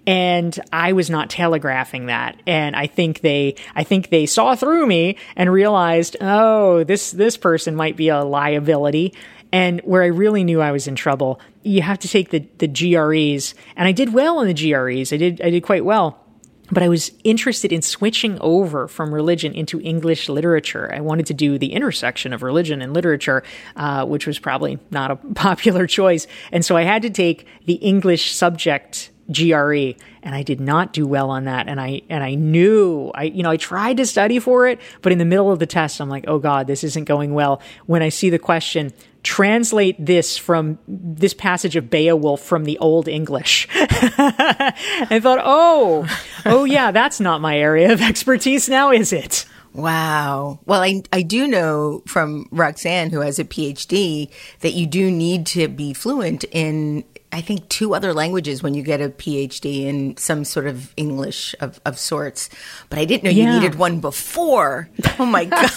and 0.07 0.57
I 0.71 0.93
was 0.93 1.09
not 1.09 1.29
telegraphing 1.29 2.05
that. 2.05 2.41
And 2.47 2.77
I 2.77 2.87
think 2.87 3.19
they, 3.19 3.55
I 3.75 3.83
think 3.83 4.09
they 4.09 4.25
saw 4.25 4.55
through 4.55 4.87
me 4.87 5.17
and 5.35 5.51
realized, 5.51 6.15
oh, 6.21 6.85
this, 6.85 7.11
this 7.11 7.35
person 7.35 7.75
might 7.75 7.97
be 7.97 8.07
a 8.07 8.23
liability. 8.23 9.13
And 9.51 9.81
where 9.81 10.03
I 10.03 10.07
really 10.07 10.45
knew 10.45 10.61
I 10.61 10.71
was 10.71 10.87
in 10.87 10.95
trouble, 10.95 11.41
you 11.61 11.81
have 11.81 11.99
to 11.99 12.07
take 12.07 12.29
the, 12.29 12.47
the 12.57 12.69
GREs. 12.69 13.53
And 13.75 13.85
I 13.87 13.91
did 13.91 14.13
well 14.13 14.39
in 14.39 14.47
the 14.47 14.53
GREs. 14.53 15.11
I 15.11 15.17
did, 15.17 15.41
I 15.41 15.49
did 15.49 15.63
quite 15.63 15.83
well. 15.83 16.23
But 16.71 16.83
I 16.83 16.89
was 16.89 17.11
interested 17.23 17.71
in 17.71 17.81
switching 17.81 18.37
over 18.39 18.87
from 18.87 19.13
religion 19.13 19.53
into 19.53 19.79
English 19.81 20.29
literature. 20.29 20.93
I 20.93 20.99
wanted 20.99 21.25
to 21.27 21.33
do 21.33 21.57
the 21.57 21.73
intersection 21.73 22.33
of 22.33 22.43
religion 22.43 22.81
and 22.81 22.93
literature, 22.93 23.43
uh, 23.75 24.05
which 24.05 24.27
was 24.27 24.39
probably 24.39 24.79
not 24.91 25.11
a 25.11 25.15
popular 25.35 25.87
choice. 25.87 26.27
And 26.51 26.65
so 26.65 26.75
I 26.75 26.83
had 26.83 27.01
to 27.03 27.09
take 27.09 27.45
the 27.65 27.75
English 27.75 28.33
subject 28.33 29.11
GRE 29.31 29.93
and 30.23 30.35
I 30.35 30.41
did 30.41 30.61
not 30.61 30.93
do 30.93 31.05
well 31.05 31.29
on 31.29 31.45
that 31.45 31.67
and 31.67 31.81
I 31.81 32.01
and 32.09 32.23
I 32.23 32.35
knew 32.35 33.11
I 33.13 33.23
you 33.23 33.43
know 33.43 33.51
I 33.51 33.57
tried 33.57 33.97
to 33.97 34.05
study 34.05 34.39
for 34.39 34.67
it 34.67 34.79
but 35.01 35.11
in 35.11 35.17
the 35.17 35.25
middle 35.25 35.51
of 35.51 35.59
the 35.59 35.65
test 35.65 35.99
I'm 35.99 36.09
like 36.09 36.23
oh 36.29 36.39
god 36.39 36.65
this 36.65 36.81
isn't 36.85 37.03
going 37.03 37.33
well 37.33 37.61
when 37.87 38.01
I 38.01 38.07
see 38.07 38.29
the 38.29 38.39
question 38.39 38.93
translate 39.27 39.97
this 40.03 40.37
from 40.37 40.79
this 40.87 41.33
passage 41.33 41.75
of 41.75 41.89
Beowulf 41.89 42.41
from 42.41 42.63
the 42.63 42.77
old 42.79 43.09
English 43.09 43.67
I 43.73 45.19
thought 45.21 45.41
oh 45.43 46.07
oh 46.45 46.63
yeah 46.63 46.91
that's 46.91 47.19
not 47.19 47.41
my 47.41 47.57
area 47.57 47.91
of 47.91 48.01
expertise 48.11 48.69
now 48.69 48.89
is 48.91 49.11
it 49.11 49.45
Wow. 49.73 50.59
Well, 50.65 50.81
I, 50.81 51.03
I 51.13 51.21
do 51.21 51.45
know 51.45 52.01
from 52.07 52.47
Roxanne, 52.49 53.11
who 53.11 53.19
has 53.19 53.37
a 53.37 53.43
PhD, 53.43 54.31
that 54.61 54.73
you 54.73 54.87
do 54.87 55.11
need 55.11 55.45
to 55.47 55.67
be 55.67 55.93
fluent 55.93 56.45
in 56.45 57.03
I 57.31 57.41
think, 57.41 57.67
two 57.69 57.93
other 57.93 58.13
languages 58.13 58.63
when 58.63 58.73
you 58.73 58.81
get 58.83 59.01
a 59.01 59.09
PhD 59.09 59.83
in 59.85 60.15
some 60.17 60.45
sort 60.45 60.65
of 60.65 60.93
English 60.95 61.53
of, 61.59 61.79
of 61.85 61.99
sorts. 61.99 62.49
But 62.89 62.99
I 62.99 63.05
didn't 63.05 63.23
know 63.25 63.29
Yeah. 63.29 63.53
you 63.53 63.59
needed 63.59 63.75
one 63.77 63.99
before. 63.99 64.89
Oh 65.19 65.25
my 65.25 65.45
God. 65.57 65.69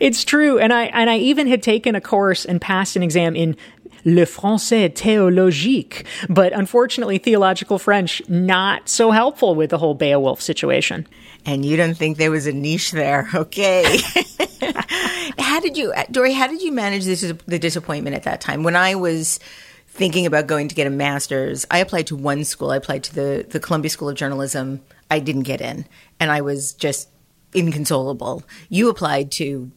It's 0.00 0.24
true, 0.24 0.58
and 0.58 0.72
I 0.72 0.84
and 0.84 1.08
I 1.10 1.18
even 1.18 1.46
had 1.46 1.62
taken 1.62 1.94
a 1.94 2.00
course 2.00 2.44
and 2.44 2.60
passed 2.60 2.96
an 2.96 3.02
exam 3.02 3.36
in 3.36 3.56
le 4.06 4.22
français 4.26 4.90
théologique, 4.92 6.04
but 6.28 6.52
unfortunately, 6.52 7.18
theological 7.18 7.78
French 7.78 8.20
not 8.28 8.88
so 8.88 9.10
helpful 9.10 9.54
with 9.54 9.70
the 9.70 9.78
whole 9.78 9.94
Beowulf 9.94 10.40
situation. 10.42 11.06
and 11.46 11.64
you 11.64 11.76
don't 11.76 11.94
think 11.96 12.16
there 12.18 12.30
was 12.30 12.46
a 12.46 12.52
niche 12.52 12.90
there. 12.92 13.28
Okay. 13.34 13.98
how 15.38 15.60
did 15.60 15.76
you, 15.76 15.92
Dorie, 16.10 16.32
how 16.32 16.46
did 16.46 16.62
you 16.62 16.72
manage 16.72 17.04
this, 17.04 17.20
the 17.46 17.58
disappointment 17.58 18.16
at 18.16 18.22
that 18.24 18.40
time? 18.40 18.62
When 18.62 18.76
I 18.76 18.94
was 18.94 19.40
thinking 19.94 20.26
about 20.26 20.46
going 20.46 20.68
to 20.68 20.74
get 20.74 20.86
a 20.86 20.90
master's, 20.90 21.64
I 21.70 21.78
applied 21.78 22.08
to 22.08 22.16
one 22.16 22.44
school. 22.44 22.70
I 22.70 22.76
applied 22.76 23.04
to 23.04 23.14
the, 23.14 23.46
the 23.48 23.60
Columbia 23.60 23.90
School 23.90 24.08
of 24.08 24.16
Journalism. 24.16 24.82
I 25.10 25.20
didn't 25.20 25.42
get 25.42 25.60
in, 25.60 25.86
and 26.20 26.30
I 26.30 26.40
was 26.40 26.72
just 26.72 27.08
inconsolable. 27.54 28.42
You 28.68 28.88
applied 28.88 29.30
to 29.32 29.70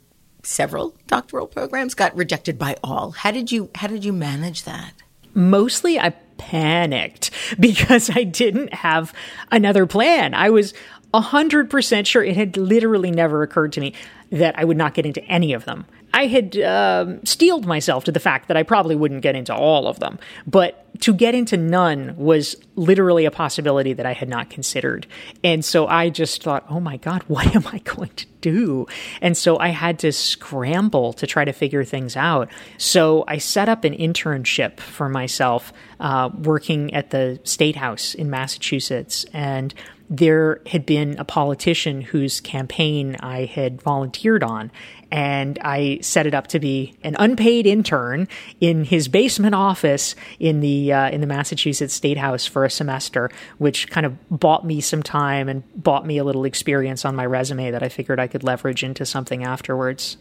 several 0.43 0.95
doctoral 1.07 1.47
programs, 1.47 1.93
got 1.93 2.15
rejected 2.15 2.57
by 2.57 2.77
all. 2.83 3.11
How 3.11 3.31
did 3.31 3.51
you, 3.51 3.69
how 3.75 3.87
did 3.87 4.03
you 4.03 4.13
manage 4.13 4.63
that? 4.63 4.93
mostly 5.37 5.99
I 5.99 6.09
panicked 6.37 7.31
because 7.59 8.09
I 8.13 8.23
didn't 8.23 8.73
have 8.73 9.13
another 9.51 9.85
plan. 9.85 10.33
I 10.33 10.49
was 10.49 10.73
100% 11.13 12.05
sure 12.05 12.23
it 12.23 12.35
had 12.35 12.57
literally 12.57 13.11
never 13.11 13.43
occurred 13.43 13.71
to 13.73 13.79
me 13.79 13.93
that 14.31 14.59
I 14.59 14.65
would 14.65 14.75
not 14.75 14.93
get 14.93 15.05
into 15.05 15.23
any 15.23 15.53
of 15.53 15.63
them. 15.63 15.85
I 16.17 16.25
had 16.25 16.57
um, 16.61 17.23
steeled 17.23 17.67
myself 17.67 18.05
to 18.05 18.11
the 18.11 18.19
fact 18.19 18.47
that 18.47 18.57
I 18.57 18.63
probably 18.63 18.95
wouldn't 18.95 19.21
get 19.21 19.35
into 19.35 19.53
all 19.53 19.87
of 19.87 19.99
them, 19.99 20.17
but 20.47 20.83
to 21.01 21.13
get 21.13 21.35
into 21.35 21.57
none 21.57 22.15
was 22.17 22.55
literally 22.75 23.25
a 23.25 23.29
possibility 23.29 23.93
that 23.93 24.07
I 24.07 24.13
had 24.13 24.27
not 24.27 24.49
considered. 24.49 25.05
And 25.43 25.63
so 25.63 25.85
I 25.85 26.09
just 26.09 26.41
thought, 26.41 26.65
oh 26.71 26.79
my 26.79 26.97
God, 26.97 27.21
what 27.27 27.55
am 27.55 27.67
I 27.67 27.77
going 27.79 28.09
to 28.15 28.25
do? 28.41 28.87
And 29.21 29.37
so 29.37 29.59
I 29.59 29.67
had 29.67 29.99
to 29.99 30.11
scramble 30.11 31.13
to 31.13 31.27
try 31.27 31.45
to 31.45 31.51
figure 31.51 31.83
things 31.83 32.15
out. 32.15 32.49
So 32.79 33.23
I 33.27 33.37
set 33.37 33.69
up 33.69 33.83
an 33.83 33.93
internship 33.93 34.79
for 34.79 35.09
myself 35.09 35.71
uh, 35.99 36.31
working 36.33 36.95
at 36.95 37.11
the 37.11 37.39
State 37.43 37.75
House 37.75 38.15
in 38.15 38.31
Massachusetts. 38.31 39.23
And 39.33 39.71
there 40.09 40.61
had 40.67 40.85
been 40.85 41.17
a 41.17 41.25
politician 41.25 42.01
whose 42.01 42.39
campaign 42.39 43.17
I 43.19 43.45
had 43.45 43.81
volunteered 43.81 44.43
on, 44.43 44.71
and 45.11 45.57
I 45.61 45.99
set 46.01 46.27
it 46.27 46.33
up 46.33 46.47
to 46.47 46.59
be 46.59 46.97
an 47.03 47.15
unpaid 47.17 47.65
intern 47.65 48.27
in 48.59 48.83
his 48.83 49.07
basement 49.07 49.55
office 49.55 50.15
in 50.39 50.59
the 50.59 50.93
uh, 50.93 51.09
in 51.09 51.21
the 51.21 51.27
Massachusetts 51.27 51.93
State 51.93 52.17
House 52.17 52.45
for 52.45 52.65
a 52.65 52.69
semester, 52.69 53.29
which 53.57 53.89
kind 53.89 54.05
of 54.05 54.17
bought 54.29 54.65
me 54.65 54.81
some 54.81 55.03
time 55.03 55.47
and 55.49 55.63
bought 55.75 56.05
me 56.05 56.17
a 56.17 56.23
little 56.23 56.45
experience 56.45 57.05
on 57.05 57.15
my 57.15 57.25
resume 57.25 57.71
that 57.71 57.83
I 57.83 57.89
figured 57.89 58.19
I 58.19 58.27
could 58.27 58.43
leverage 58.43 58.83
into 58.83 59.05
something 59.05 59.43
afterwards. 59.43 60.17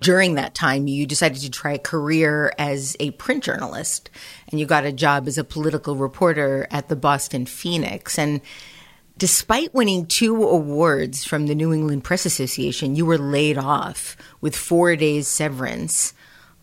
during 0.00 0.34
that 0.34 0.54
time, 0.54 0.86
you 0.86 1.06
decided 1.06 1.40
to 1.40 1.50
try 1.50 1.72
a 1.72 1.78
career 1.78 2.52
as 2.58 2.96
a 3.00 3.12
print 3.12 3.44
journalist, 3.44 4.10
and 4.48 4.60
you 4.60 4.66
got 4.66 4.84
a 4.84 4.92
job 4.92 5.26
as 5.26 5.38
a 5.38 5.44
political 5.44 5.96
reporter 5.96 6.66
at 6.70 6.88
the 6.88 6.96
Boston 6.96 7.46
Phoenix. 7.46 8.18
And 8.18 8.40
despite 9.18 9.74
winning 9.74 10.06
two 10.06 10.42
awards 10.42 11.24
from 11.24 11.46
the 11.46 11.54
New 11.54 11.72
England 11.72 12.04
Press 12.04 12.26
Association, 12.26 12.96
you 12.96 13.06
were 13.06 13.18
laid 13.18 13.58
off 13.58 14.16
with 14.40 14.56
four 14.56 14.96
days 14.96 15.28
severance 15.28 16.14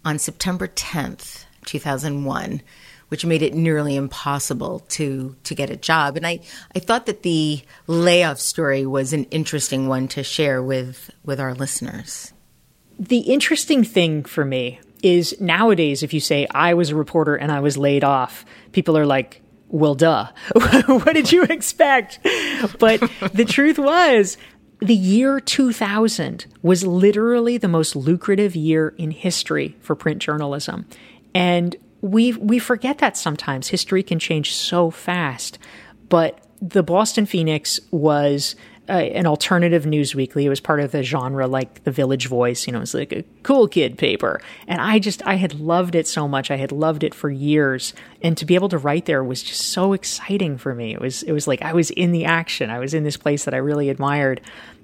on 0.05 0.19
September 0.19 0.67
10th, 0.67 1.45
2001. 1.65 2.61
Which 3.09 3.25
made 3.27 3.43
it 3.43 3.53
nearly 3.53 3.95
impossible 3.95 4.79
to 4.89 5.35
to 5.43 5.53
get 5.53 5.69
a 5.69 5.75
job, 5.75 6.17
and 6.17 6.25
I, 6.25 6.39
I 6.75 6.79
thought 6.79 7.05
that 7.05 7.21
the 7.21 7.61
layoff 7.85 8.39
story 8.39 8.87
was 8.87 9.13
an 9.13 9.25
interesting 9.25 9.87
one 9.87 10.07
to 10.07 10.23
share 10.23 10.63
with 10.63 11.11
with 11.23 11.39
our 11.39 11.53
listeners. 11.53 12.33
The 12.97 13.19
interesting 13.19 13.83
thing 13.83 14.23
for 14.23 14.43
me 14.43 14.79
is 15.03 15.39
nowadays, 15.39 16.01
if 16.01 16.11
you 16.11 16.19
say 16.19 16.47
I 16.55 16.73
was 16.73 16.89
a 16.89 16.95
reporter 16.95 17.35
and 17.35 17.51
I 17.51 17.59
was 17.59 17.77
laid 17.77 18.03
off, 18.03 18.45
people 18.71 18.97
are 18.97 19.05
like, 19.05 19.42
well, 19.73 19.95
duh. 19.95 20.27
what 20.85 21.13
did 21.13 21.31
you 21.31 21.43
expect? 21.43 22.19
But 22.77 22.99
the 23.33 23.43
truth 23.43 23.79
was, 23.79 24.37
the 24.79 24.93
year 24.93 25.39
2000 25.39 26.45
was 26.61 26.85
literally 26.85 27.57
the 27.57 27.67
most 27.67 27.95
lucrative 27.95 28.55
year 28.55 28.93
in 28.99 29.09
history 29.09 29.75
for 29.81 29.95
print 29.95 30.21
journalism. 30.21 30.85
And 31.33 31.75
we, 32.01 32.33
we 32.33 32.59
forget 32.59 32.99
that 32.99 33.17
sometimes. 33.17 33.69
History 33.69 34.03
can 34.03 34.19
change 34.19 34.53
so 34.53 34.91
fast. 34.91 35.57
But 36.07 36.45
the 36.61 36.83
Boston 36.83 37.25
Phoenix 37.25 37.79
was 37.89 38.55
uh, 38.89 38.91
an 38.91 39.25
alternative 39.25 39.85
news 39.85 40.13
weekly. 40.13 40.45
It 40.45 40.49
was 40.49 40.59
part 40.59 40.79
of 40.79 40.91
the 40.91 41.03
genre 41.03 41.47
like 41.47 41.83
the 41.83 41.91
Village 41.91 42.27
Voice. 42.27 42.67
You 42.67 42.73
know, 42.73 42.79
it 42.79 42.81
was 42.81 42.93
like 42.93 43.13
a 43.13 43.23
cool 43.43 43.67
kid 43.67 43.97
paper. 43.97 44.41
And 44.67 44.81
I 44.81 44.99
just, 44.99 45.25
I 45.25 45.35
had 45.35 45.59
loved 45.59 45.95
it 45.95 46.07
so 46.07 46.27
much. 46.27 46.51
I 46.51 46.57
had 46.57 46.71
loved 46.71 47.03
it 47.03 47.13
for 47.13 47.29
years. 47.29 47.93
And 48.21 48.37
to 48.37 48.45
be 48.45 48.55
able 48.55 48.69
to 48.69 48.77
write 48.77 49.05
there 49.05 49.23
was 49.23 49.41
just 49.41 49.69
so 49.69 49.93
exciting 49.93 50.57
for 50.57 50.75
me. 50.75 50.93
It 50.93 51.01
was, 51.01 51.23
it 51.23 51.31
was 51.31 51.47
like 51.47 51.61
I 51.61 51.73
was 51.73 51.91
in 51.91 52.11
the 52.11 52.25
action. 52.25 52.69
I 52.69 52.79
was 52.79 52.93
in 52.93 53.03
this 53.03 53.17
place 53.17 53.45
that 53.45 53.53
I 53.53 53.57
really 53.57 53.89
admired. 53.89 54.41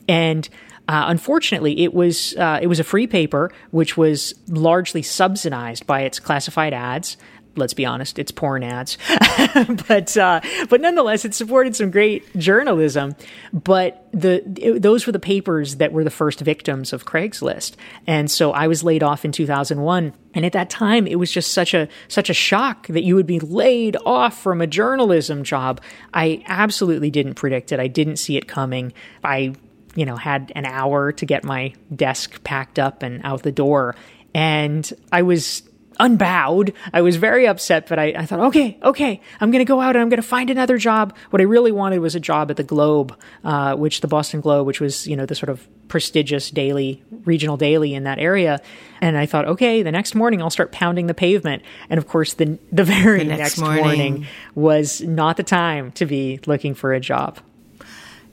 And 0.07 0.47
uh, 0.89 1.05
unfortunately, 1.07 1.83
it 1.83 1.93
was 1.93 2.35
uh, 2.35 2.57
it 2.59 2.65
was 2.65 2.79
a 2.79 2.83
free 2.83 3.05
paper, 3.05 3.51
which 3.69 3.95
was 3.95 4.33
largely 4.47 5.03
subsidized 5.03 5.85
by 5.85 6.01
its 6.01 6.19
classified 6.19 6.73
ads. 6.73 7.15
Let's 7.59 7.73
be 7.73 7.85
honest, 7.85 8.17
it's 8.17 8.31
porn 8.31 8.63
ads, 8.63 8.97
but 9.87 10.17
uh, 10.17 10.41
but 10.69 10.81
nonetheless, 10.81 11.25
it 11.25 11.33
supported 11.33 11.75
some 11.75 11.91
great 11.91 12.35
journalism. 12.37 13.15
But 13.53 14.07
the 14.11 14.43
it, 14.57 14.81
those 14.81 15.05
were 15.05 15.11
the 15.11 15.19
papers 15.19 15.75
that 15.75 15.91
were 15.91 16.03
the 16.03 16.09
first 16.09 16.39
victims 16.39 16.93
of 16.93 17.05
Craigslist, 17.05 17.73
and 18.07 18.31
so 18.31 18.51
I 18.51 18.67
was 18.67 18.83
laid 18.83 19.03
off 19.03 19.25
in 19.25 19.31
2001. 19.31 20.13
And 20.35 20.45
at 20.45 20.53
that 20.53 20.69
time, 20.69 21.07
it 21.07 21.15
was 21.15 21.31
just 21.31 21.53
such 21.53 21.73
a 21.73 21.87
such 22.07 22.29
a 22.29 22.33
shock 22.33 22.87
that 22.87 23.03
you 23.03 23.15
would 23.15 23.27
be 23.27 23.39
laid 23.39 23.97
off 24.05 24.41
from 24.41 24.61
a 24.61 24.67
journalism 24.67 25.43
job. 25.43 25.81
I 26.13 26.43
absolutely 26.47 27.11
didn't 27.11 27.35
predict 27.35 27.71
it. 27.71 27.79
I 27.79 27.87
didn't 27.87 28.17
see 28.17 28.37
it 28.37 28.47
coming. 28.47 28.93
I 29.23 29.55
you 29.95 30.05
know, 30.05 30.15
had 30.15 30.51
an 30.55 30.65
hour 30.65 31.11
to 31.11 31.25
get 31.25 31.43
my 31.43 31.73
desk 31.93 32.43
packed 32.43 32.79
up 32.79 33.03
and 33.03 33.21
out 33.23 33.43
the 33.43 33.51
door. 33.51 33.95
And 34.33 34.91
I 35.11 35.23
was 35.23 35.63
unbowed. 35.99 36.73
I 36.93 37.01
was 37.01 37.17
very 37.17 37.47
upset, 37.47 37.87
but 37.87 37.99
I, 37.99 38.13
I 38.17 38.25
thought, 38.25 38.39
okay, 38.39 38.77
okay, 38.83 39.21
I'm 39.41 39.51
going 39.51 39.59
to 39.59 39.65
go 39.65 39.81
out 39.81 39.95
and 39.95 40.01
I'm 40.01 40.09
going 40.09 40.21
to 40.21 40.27
find 40.27 40.49
another 40.49 40.77
job. 40.77 41.15
What 41.29 41.41
I 41.41 41.45
really 41.45 41.71
wanted 41.71 41.99
was 41.99 42.15
a 42.15 42.19
job 42.19 42.49
at 42.49 42.57
the 42.57 42.63
Globe, 42.63 43.17
uh, 43.43 43.75
which 43.75 44.01
the 44.01 44.07
Boston 44.07 44.41
Globe, 44.41 44.65
which 44.65 44.79
was, 44.79 45.07
you 45.07 45.15
know, 45.15 45.25
the 45.25 45.35
sort 45.35 45.49
of 45.49 45.67
prestigious 45.89 46.49
daily, 46.51 47.03
regional 47.25 47.57
daily 47.57 47.93
in 47.93 48.03
that 48.03 48.19
area. 48.19 48.61
And 49.01 49.17
I 49.17 49.25
thought, 49.25 49.45
okay, 49.45 49.81
the 49.83 49.91
next 49.91 50.15
morning 50.15 50.41
I'll 50.41 50.49
start 50.49 50.71
pounding 50.71 51.07
the 51.07 51.13
pavement. 51.13 51.63
And 51.89 51.97
of 51.97 52.07
course, 52.07 52.33
the, 52.35 52.59
the 52.71 52.83
very 52.85 53.19
The 53.19 53.25
next 53.25 53.39
next, 53.39 53.57
morning. 53.59 53.83
morning 53.83 54.27
was 54.55 55.01
not 55.01 55.37
the 55.37 55.43
time 55.43 55.91
to 55.93 56.05
be 56.05 56.39
looking 56.45 56.75
for 56.75 56.93
a 56.93 56.99
job. 56.99 57.39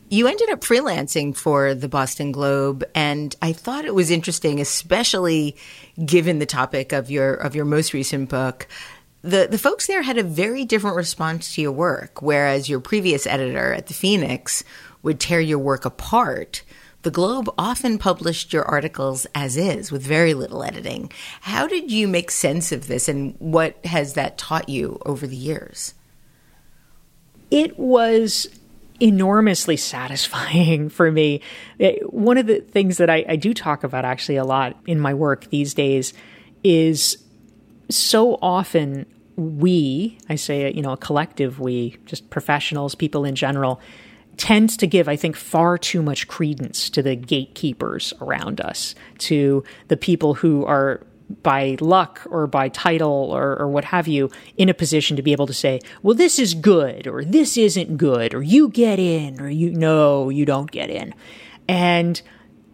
You 0.09 0.29
ended 0.29 0.51
up 0.51 0.61
freelancing 0.61 1.37
for 1.37 1.75
the 1.75 1.89
Boston 1.89 2.31
Globe, 2.31 2.85
and 2.95 3.35
I 3.43 3.53
thought 3.53 3.85
it 3.85 3.95
was 3.95 4.11
interesting, 4.11 4.61
especially 4.61 5.57
given 6.05 6.39
the 6.39 6.47
topic 6.47 6.93
of 6.93 7.11
your 7.11 7.35
of 7.35 7.57
your 7.57 7.65
most 7.65 7.93
recent 7.93 8.29
book. 8.29 8.69
The 9.23 9.49
the 9.51 9.59
folks 9.59 9.89
there 9.89 10.03
had 10.03 10.17
a 10.17 10.23
very 10.23 10.65
different 10.65 10.97
response 10.97 11.55
to 11.55 11.63
your 11.63 11.73
work, 11.73 12.23
whereas 12.23 12.69
your 12.69 12.79
previous 12.79 13.27
editor 13.27 13.73
at 13.73 13.89
the 13.89 13.95
Phoenix 13.95 14.63
would 15.03 15.19
tear 15.19 15.41
your 15.41 15.59
work 15.59 15.85
apart. 15.85 16.63
The 17.03 17.11
Globe 17.11 17.49
often 17.59 17.99
published 17.99 18.53
your 18.53 18.65
articles 18.65 19.27
as 19.35 19.57
is, 19.57 19.91
with 19.91 20.03
very 20.03 20.35
little 20.35 20.63
editing. 20.63 21.11
How 21.41 21.67
did 21.67 21.91
you 21.91 22.07
make 22.07 22.31
sense 22.31 22.71
of 22.71 22.87
this, 22.87 23.09
and 23.09 23.35
what 23.41 23.85
has 23.85 24.15
that 24.15 24.39
taught 24.39 24.69
you 24.69 25.01
over 25.05 25.27
the 25.27 25.37
years? 25.37 25.95
it 27.51 27.79
was 27.79 28.49
enormously 29.01 29.77
satisfying 29.77 30.89
for 30.99 31.11
me. 31.11 31.41
Eh, 31.81 31.99
One 32.05 32.39
of 32.39 32.47
the 32.47 32.61
things 32.61 32.99
that 32.99 33.11
I, 33.11 33.25
I 33.29 33.37
do 33.37 33.55
talk 33.55 33.85
about 33.85 34.05
actually 34.05 34.37
a 34.37 34.45
lot 34.45 34.77
in 34.87 35.01
my 35.01 35.15
work 35.15 35.51
these 35.51 35.75
days 35.75 36.13
is 36.65 37.19
so 37.89 38.39
often 38.43 39.07
we, 39.37 40.19
I 40.29 40.37
say, 40.37 40.73
you 40.73 40.83
know, 40.83 40.93
a 40.93 40.97
collective 40.97 41.61
we, 41.61 41.99
just 42.07 42.31
professionals, 42.31 42.95
people 42.95 43.25
in 43.25 43.35
general, 43.35 43.81
tends 44.37 44.77
to 44.79 44.87
give, 44.87 45.09
I 45.09 45.17
think, 45.17 45.37
far 45.37 45.79
too 45.79 46.03
much 46.03 46.29
credence 46.29 46.91
to 46.91 47.03
the 47.03 47.17
gatekeepers 47.17 48.13
around 48.21 48.61
us, 48.61 48.95
to 49.19 49.63
the 49.89 49.97
people 49.97 50.35
who 50.35 50.65
are 50.65 51.07
by 51.43 51.77
luck 51.81 52.23
or 52.31 52.47
by 52.47 52.69
title 52.69 53.31
or, 53.33 53.59
or 53.59 53.69
what 53.69 53.85
have 53.85 54.07
you 54.07 54.31
in 54.57 54.69
a 54.69 54.75
position 54.75 55.17
to 55.17 55.23
be 55.23 55.33
able 55.33 55.47
to 55.47 55.55
say, 55.55 55.81
well, 56.03 56.15
this 56.15 56.39
is 56.39 56.55
good 56.55 57.07
or 57.07 57.25
this 57.25 57.57
isn't 57.57 57.97
good 57.97 58.35
or 58.35 58.43
you 58.43 58.69
get 58.69 58.99
in 58.99 59.41
or 59.41 59.49
you 59.49 59.71
no, 59.71 60.29
you 60.29 60.45
don't 60.45 60.71
get 60.71 60.91
in. 60.91 61.15
And 61.69 62.21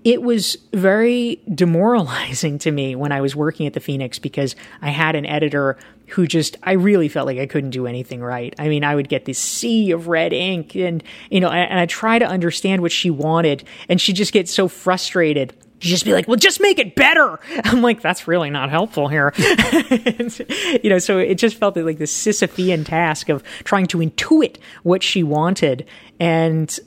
it 0.05 0.21
was 0.21 0.57
very 0.73 1.41
demoralizing 1.55 2.59
to 2.59 2.71
me 2.71 2.97
when 2.97 3.12
I 3.12 3.21
was 3.21 3.37
working 3.37 3.67
at 3.67 3.73
the 3.73 3.81
Phoenix 3.81 4.19
because 4.19 4.57
I 4.81 4.91
had 4.91 5.15
an 5.15 5.27
editor 5.27 5.79
who 6.09 6.27
just 6.27 6.57
I 6.62 6.73
really 6.73 7.09
felt 7.09 7.27
like 7.27 7.38
I 7.38 7.47
couldn't 7.47 7.71
do 7.71 7.87
anything 7.87 8.21
right. 8.21 8.55
I 8.59 8.69
mean, 8.69 8.85
I 8.85 8.95
would 8.95 9.09
get 9.09 9.25
this 9.25 9.38
sea 9.38 9.93
of 9.93 10.09
red 10.09 10.33
ink 10.33 10.75
and 10.75 11.03
you 11.31 11.41
know, 11.41 11.51
and, 11.51 11.79
I 11.79 11.87
try 11.87 12.19
to 12.19 12.27
understand 12.27 12.83
what 12.83 12.93
she 12.93 13.11
wanted 13.11 13.65
and 13.88 14.01
she 14.01 14.12
just 14.12 14.33
gets 14.33 14.53
so 14.53 14.69
frustrated 14.69 15.55
just 15.88 16.05
be 16.05 16.12
like, 16.12 16.29
well, 16.29 16.37
just 16.37 16.61
make 16.61 16.79
it 16.79 16.95
better. 16.95 17.40
I'm 17.64 17.83
like, 17.83 18.01
that's 18.01 18.29
really 18.29 18.51
not 18.51 18.71
helpful 18.71 19.09
here. 19.09 19.33
you 19.38 20.90
know, 20.90 20.99
so 20.99 21.18
it 21.18 21.35
just 21.37 21.57
felt 21.57 21.77
like 21.77 21.99
the 21.99 22.05
Sisyphean 22.05 22.87
task 22.87 23.29
of 23.29 23.42
trying 23.64 23.87
to 23.87 23.99
intuit 23.99 24.59
what 24.83 25.03
she 25.03 25.23
wanted. 25.23 25.87
And 26.21 26.79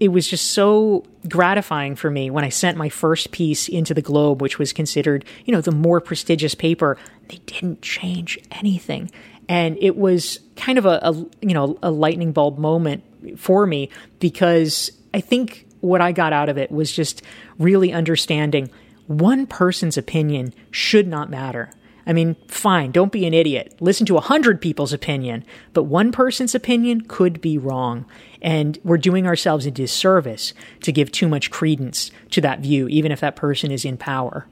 it 0.00 0.08
was 0.08 0.28
just 0.28 0.50
so 0.50 1.04
gratifying 1.28 1.96
for 1.96 2.10
me 2.10 2.30
when 2.30 2.44
I 2.44 2.48
sent 2.48 2.76
my 2.76 2.88
first 2.88 3.30
piece 3.30 3.68
into 3.68 3.94
the 3.94 4.02
Globe, 4.02 4.42
which 4.42 4.58
was 4.58 4.72
considered, 4.72 5.24
you 5.44 5.52
know, 5.52 5.60
the 5.60 5.72
more 5.72 6.00
prestigious 6.00 6.54
paper. 6.54 6.96
They 7.28 7.38
didn't 7.46 7.82
change 7.82 8.38
anything. 8.50 9.10
And 9.48 9.78
it 9.80 9.96
was 9.96 10.40
kind 10.56 10.78
of 10.78 10.86
a, 10.86 11.00
a 11.02 11.12
you 11.40 11.54
know, 11.54 11.78
a 11.82 11.90
lightning 11.90 12.32
bulb 12.32 12.58
moment 12.58 13.04
for 13.38 13.66
me 13.66 13.90
because 14.18 14.90
I 15.12 15.20
think 15.20 15.66
what 15.84 16.00
I 16.00 16.12
got 16.12 16.32
out 16.32 16.48
of 16.48 16.58
it 16.58 16.70
was 16.70 16.90
just 16.90 17.22
really 17.58 17.92
understanding 17.92 18.70
one 19.06 19.46
person's 19.46 19.96
opinion 19.98 20.54
should 20.70 21.06
not 21.06 21.30
matter. 21.30 21.70
I 22.06 22.12
mean, 22.12 22.36
fine, 22.48 22.90
don't 22.90 23.12
be 23.12 23.26
an 23.26 23.32
idiot. 23.32 23.76
Listen 23.80 24.04
to 24.06 24.16
a 24.16 24.22
hundred 24.22 24.60
people's 24.60 24.92
opinion, 24.92 25.44
but 25.72 25.84
one 25.84 26.12
person's 26.12 26.54
opinion 26.54 27.02
could 27.02 27.40
be 27.40 27.56
wrong. 27.56 28.04
And 28.42 28.78
we're 28.84 28.98
doing 28.98 29.26
ourselves 29.26 29.64
a 29.64 29.70
disservice 29.70 30.52
to 30.82 30.92
give 30.92 31.10
too 31.10 31.28
much 31.28 31.50
credence 31.50 32.10
to 32.30 32.40
that 32.42 32.60
view, 32.60 32.88
even 32.88 33.10
if 33.10 33.20
that 33.20 33.36
person 33.36 33.70
is 33.70 33.84
in 33.84 33.96
power. 33.96 34.46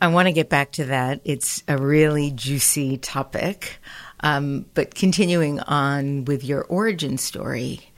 I 0.00 0.08
want 0.08 0.26
to 0.26 0.32
get 0.32 0.48
back 0.48 0.72
to 0.72 0.86
that. 0.86 1.20
It's 1.24 1.62
a 1.68 1.78
really 1.78 2.30
juicy 2.32 2.98
topic. 2.98 3.78
Um, 4.20 4.66
but 4.74 4.94
continuing 4.94 5.60
on 5.60 6.24
with 6.24 6.44
your 6.44 6.64
origin 6.64 7.18
story. 7.18 7.90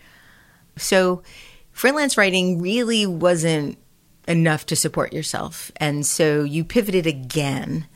So, 0.77 1.23
freelance 1.77 2.17
writing 2.17 2.59
really 2.59 3.05
wasn't 3.05 3.77
enough 4.27 4.65
to 4.65 4.75
support 4.75 5.13
yourself. 5.13 5.71
And 5.77 6.07
so 6.07 6.43
you 6.43 6.65
pivoted 6.65 7.07
again 7.07 7.87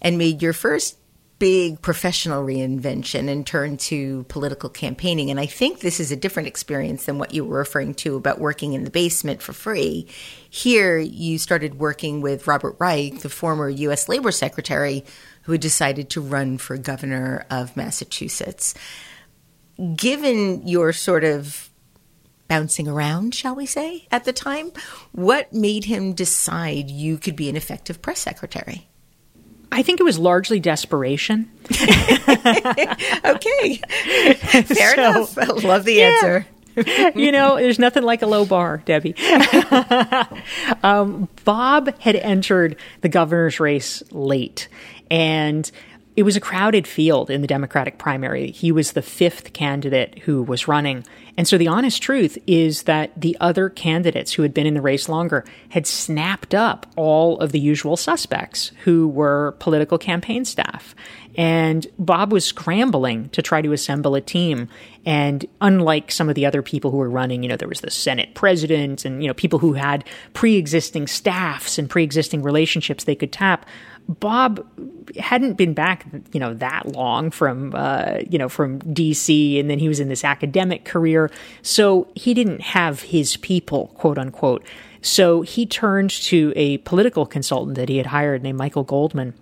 and 0.00 0.16
made 0.16 0.40
your 0.42 0.52
first 0.52 0.96
big 1.40 1.82
professional 1.82 2.44
reinvention 2.44 3.28
and 3.28 3.44
turned 3.44 3.80
to 3.80 4.24
political 4.28 4.70
campaigning. 4.70 5.28
And 5.28 5.40
I 5.40 5.46
think 5.46 5.80
this 5.80 5.98
is 5.98 6.12
a 6.12 6.16
different 6.16 6.46
experience 6.46 7.06
than 7.06 7.18
what 7.18 7.34
you 7.34 7.44
were 7.44 7.58
referring 7.58 7.94
to 7.94 8.14
about 8.14 8.38
working 8.38 8.74
in 8.74 8.84
the 8.84 8.90
basement 8.90 9.42
for 9.42 9.52
free. 9.52 10.06
Here, 10.48 10.96
you 10.96 11.36
started 11.38 11.80
working 11.80 12.20
with 12.20 12.46
Robert 12.46 12.76
Reich, 12.78 13.22
the 13.22 13.28
former 13.28 13.68
U.S. 13.68 14.08
Labor 14.08 14.30
Secretary, 14.30 15.04
who 15.42 15.52
had 15.52 15.60
decided 15.60 16.10
to 16.10 16.20
run 16.20 16.58
for 16.58 16.78
governor 16.78 17.44
of 17.50 17.76
Massachusetts. 17.76 18.72
Given 19.96 20.66
your 20.66 20.92
sort 20.92 21.24
of 21.24 21.70
bouncing 22.48 22.88
around, 22.88 23.34
shall 23.34 23.54
we 23.54 23.66
say, 23.66 24.06
at 24.10 24.24
the 24.24 24.32
time. 24.32 24.72
What 25.12 25.52
made 25.52 25.84
him 25.84 26.12
decide 26.12 26.90
you 26.90 27.18
could 27.18 27.36
be 27.36 27.48
an 27.48 27.56
effective 27.56 28.02
press 28.02 28.20
secretary? 28.20 28.88
I 29.72 29.82
think 29.82 30.00
it 30.00 30.04
was 30.04 30.18
largely 30.18 30.60
desperation. 30.60 31.50
okay. 31.70 31.80
Fair 34.62 34.94
so, 34.94 35.10
enough. 35.10 35.38
I 35.38 35.44
love 35.44 35.84
the 35.84 35.94
yeah. 35.94 36.04
answer. 36.04 36.46
you 37.14 37.32
know, 37.32 37.56
there's 37.56 37.78
nothing 37.78 38.02
like 38.02 38.22
a 38.22 38.26
low 38.26 38.44
bar, 38.44 38.82
Debbie. 38.84 39.14
um, 40.82 41.28
Bob 41.44 41.98
had 42.00 42.16
entered 42.16 42.76
the 43.00 43.08
governor's 43.08 43.58
race 43.58 44.02
late, 44.12 44.68
and 45.10 45.70
it 46.16 46.22
was 46.22 46.36
a 46.36 46.40
crowded 46.40 46.86
field 46.86 47.30
in 47.30 47.40
the 47.40 47.46
Democratic 47.46 47.98
primary. 47.98 48.50
He 48.50 48.72
was 48.72 48.92
the 48.92 49.02
fifth 49.02 49.52
candidate 49.52 50.18
who 50.20 50.42
was 50.42 50.68
running. 50.68 51.04
And 51.36 51.46
so 51.46 51.58
the 51.58 51.68
honest 51.68 52.02
truth 52.02 52.38
is 52.46 52.84
that 52.84 53.12
the 53.20 53.36
other 53.40 53.68
candidates 53.68 54.32
who 54.32 54.42
had 54.42 54.54
been 54.54 54.66
in 54.66 54.74
the 54.74 54.80
race 54.80 55.08
longer 55.08 55.44
had 55.68 55.86
snapped 55.86 56.54
up 56.54 56.86
all 56.96 57.38
of 57.40 57.52
the 57.52 57.60
usual 57.60 57.96
suspects 57.96 58.72
who 58.84 59.08
were 59.08 59.54
political 59.58 59.98
campaign 59.98 60.44
staff. 60.44 60.94
And 61.36 61.86
Bob 61.98 62.32
was 62.32 62.46
scrambling 62.46 63.28
to 63.30 63.42
try 63.42 63.60
to 63.60 63.72
assemble 63.72 64.14
a 64.14 64.22
team. 64.22 64.68
And 65.04 65.44
unlike 65.60 66.10
some 66.10 66.30
of 66.30 66.34
the 66.34 66.46
other 66.46 66.62
people 66.62 66.90
who 66.90 66.96
were 66.96 67.10
running, 67.10 67.42
you 67.42 67.48
know, 67.48 67.56
there 67.56 67.68
was 67.68 67.82
the 67.82 67.90
Senate 67.90 68.34
president 68.34 69.04
and, 69.04 69.22
you 69.22 69.28
know, 69.28 69.34
people 69.34 69.58
who 69.58 69.74
had 69.74 70.04
pre 70.32 70.56
existing 70.56 71.06
staffs 71.06 71.78
and 71.78 71.90
pre 71.90 72.02
existing 72.02 72.42
relationships 72.42 73.04
they 73.04 73.14
could 73.14 73.32
tap. 73.32 73.66
Bob 74.08 74.64
hadn't 75.18 75.54
been 75.54 75.74
back, 75.74 76.06
you 76.32 76.38
know, 76.38 76.54
that 76.54 76.86
long 76.86 77.30
from, 77.30 77.74
uh, 77.74 78.18
you 78.30 78.38
know, 78.38 78.48
from 78.48 78.80
DC, 78.80 79.58
and 79.58 79.68
then 79.68 79.80
he 79.80 79.88
was 79.88 79.98
in 79.98 80.08
this 80.08 80.24
academic 80.24 80.84
career, 80.84 81.25
so 81.62 82.08
he 82.14 82.34
didn't 82.34 82.60
have 82.60 83.02
his 83.02 83.36
people, 83.36 83.88
quote 83.94 84.18
unquote. 84.18 84.64
So 85.02 85.42
he 85.42 85.66
turned 85.66 86.10
to 86.10 86.52
a 86.56 86.78
political 86.78 87.26
consultant 87.26 87.76
that 87.76 87.88
he 87.88 87.98
had 87.98 88.06
hired 88.06 88.42
named 88.42 88.58
Michael 88.58 88.84
Goldman 88.84 89.34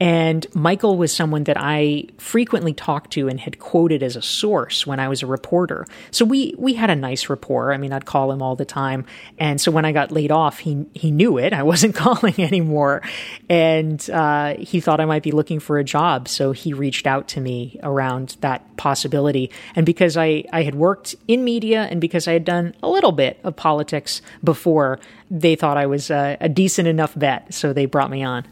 and 0.00 0.46
Michael 0.54 0.96
was 0.96 1.14
someone 1.14 1.44
that 1.44 1.58
I 1.58 2.04
frequently 2.16 2.72
talked 2.72 3.12
to 3.12 3.28
and 3.28 3.38
had 3.38 3.58
quoted 3.58 4.02
as 4.02 4.16
a 4.16 4.22
source 4.22 4.86
when 4.86 4.98
I 4.98 5.08
was 5.08 5.22
a 5.22 5.26
reporter. 5.26 5.86
So 6.10 6.24
we 6.24 6.54
we 6.56 6.72
had 6.72 6.88
a 6.88 6.96
nice 6.96 7.28
rapport. 7.28 7.74
I 7.74 7.76
mean, 7.76 7.92
I'd 7.92 8.06
call 8.06 8.32
him 8.32 8.40
all 8.40 8.56
the 8.56 8.64
time. 8.64 9.04
And 9.38 9.60
so 9.60 9.70
when 9.70 9.84
I 9.84 9.92
got 9.92 10.10
laid 10.10 10.30
off, 10.30 10.60
he 10.60 10.86
he 10.94 11.10
knew 11.10 11.36
it. 11.36 11.52
I 11.52 11.62
wasn't 11.70 11.94
calling 11.94 12.40
anymore, 12.40 13.02
and 13.50 14.08
uh, 14.08 14.54
he 14.54 14.80
thought 14.80 15.00
I 15.00 15.04
might 15.04 15.22
be 15.22 15.32
looking 15.32 15.60
for 15.60 15.78
a 15.78 15.84
job. 15.84 16.28
So 16.28 16.52
he 16.52 16.72
reached 16.72 17.06
out 17.06 17.28
to 17.28 17.40
me 17.40 17.78
around 17.82 18.38
that 18.40 18.78
possibility. 18.78 19.50
And 19.76 19.84
because 19.84 20.16
I 20.16 20.44
I 20.50 20.62
had 20.62 20.74
worked 20.74 21.14
in 21.28 21.44
media 21.44 21.82
and 21.82 22.00
because 22.00 22.26
I 22.26 22.32
had 22.32 22.46
done 22.46 22.74
a 22.82 22.88
little 22.88 23.12
bit 23.12 23.38
of 23.44 23.54
politics 23.54 24.22
before, 24.42 24.98
they 25.30 25.56
thought 25.56 25.76
I 25.76 25.84
was 25.84 26.10
a, 26.10 26.38
a 26.40 26.48
decent 26.48 26.88
enough 26.88 27.18
bet. 27.18 27.52
So 27.52 27.74
they 27.74 27.84
brought 27.84 28.10
me 28.10 28.22
on. 28.22 28.46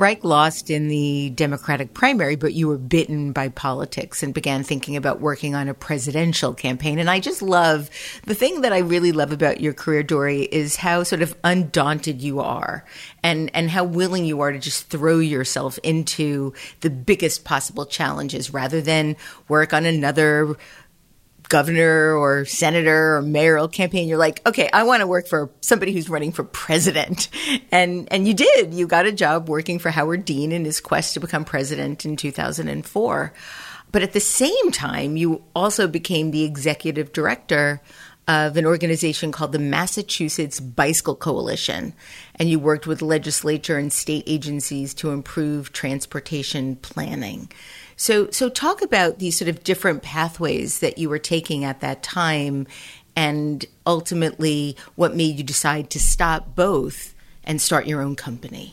Reich 0.00 0.24
lost 0.24 0.70
in 0.70 0.88
the 0.88 1.28
Democratic 1.34 1.92
primary, 1.92 2.34
but 2.34 2.54
you 2.54 2.68
were 2.68 2.78
bitten 2.78 3.32
by 3.32 3.50
politics 3.50 4.22
and 4.22 4.32
began 4.32 4.64
thinking 4.64 4.96
about 4.96 5.20
working 5.20 5.54
on 5.54 5.68
a 5.68 5.74
presidential 5.74 6.54
campaign. 6.54 6.98
And 6.98 7.10
I 7.10 7.20
just 7.20 7.42
love 7.42 7.90
the 8.24 8.34
thing 8.34 8.62
that 8.62 8.72
I 8.72 8.78
really 8.78 9.12
love 9.12 9.30
about 9.30 9.60
your 9.60 9.74
career, 9.74 10.02
Dorie, 10.02 10.44
is 10.44 10.76
how 10.76 11.02
sort 11.02 11.20
of 11.20 11.36
undaunted 11.44 12.22
you 12.22 12.40
are 12.40 12.86
and, 13.22 13.50
and 13.52 13.68
how 13.68 13.84
willing 13.84 14.24
you 14.24 14.40
are 14.40 14.52
to 14.52 14.58
just 14.58 14.88
throw 14.88 15.18
yourself 15.18 15.78
into 15.82 16.54
the 16.80 16.88
biggest 16.88 17.44
possible 17.44 17.84
challenges 17.84 18.54
rather 18.54 18.80
than 18.80 19.16
work 19.48 19.74
on 19.74 19.84
another 19.84 20.56
governor 21.50 22.14
or 22.14 22.46
senator 22.46 23.16
or 23.16 23.22
mayoral 23.22 23.68
campaign, 23.68 24.08
you're 24.08 24.16
like, 24.16 24.40
okay, 24.46 24.70
I 24.72 24.84
want 24.84 25.00
to 25.00 25.06
work 25.06 25.28
for 25.28 25.50
somebody 25.60 25.92
who's 25.92 26.08
running 26.08 26.32
for 26.32 26.44
president. 26.44 27.28
And, 27.72 28.08
and 28.12 28.26
you 28.26 28.34
did. 28.34 28.74
You 28.74 28.86
got 28.86 29.06
a 29.06 29.12
job 29.12 29.48
working 29.48 29.78
for 29.78 29.90
Howard 29.90 30.24
Dean 30.24 30.50
in 30.50 30.64
his 30.64 30.80
quest 30.80 31.14
to 31.14 31.20
become 31.20 31.44
president 31.44 32.04
in 32.04 32.16
2004. 32.16 33.32
But 33.92 34.02
at 34.02 34.12
the 34.12 34.20
same 34.20 34.70
time, 34.72 35.16
you 35.16 35.44
also 35.54 35.86
became 35.86 36.30
the 36.30 36.42
executive 36.44 37.12
director 37.12 37.80
of 38.26 38.56
an 38.56 38.66
organization 38.66 39.32
called 39.32 39.52
the 39.52 39.58
Massachusetts 39.58 40.60
Bicycle 40.60 41.16
Coalition. 41.16 41.94
And 42.36 42.48
you 42.48 42.58
worked 42.58 42.86
with 42.86 43.02
legislature 43.02 43.78
and 43.78 43.92
state 43.92 44.24
agencies 44.26 44.94
to 44.94 45.10
improve 45.10 45.72
transportation 45.72 46.76
planning. 46.76 47.50
So, 48.00 48.30
so 48.30 48.48
talk 48.48 48.80
about 48.80 49.18
these 49.18 49.36
sort 49.36 49.50
of 49.50 49.62
different 49.62 50.02
pathways 50.02 50.78
that 50.78 50.96
you 50.96 51.10
were 51.10 51.18
taking 51.18 51.66
at 51.66 51.80
that 51.80 52.02
time, 52.02 52.66
and 53.14 53.62
ultimately 53.86 54.74
what 54.94 55.14
made 55.14 55.36
you 55.36 55.44
decide 55.44 55.90
to 55.90 55.98
stop 56.00 56.54
both 56.54 57.14
and 57.44 57.60
start 57.60 57.86
your 57.86 58.00
own 58.00 58.16
company. 58.16 58.72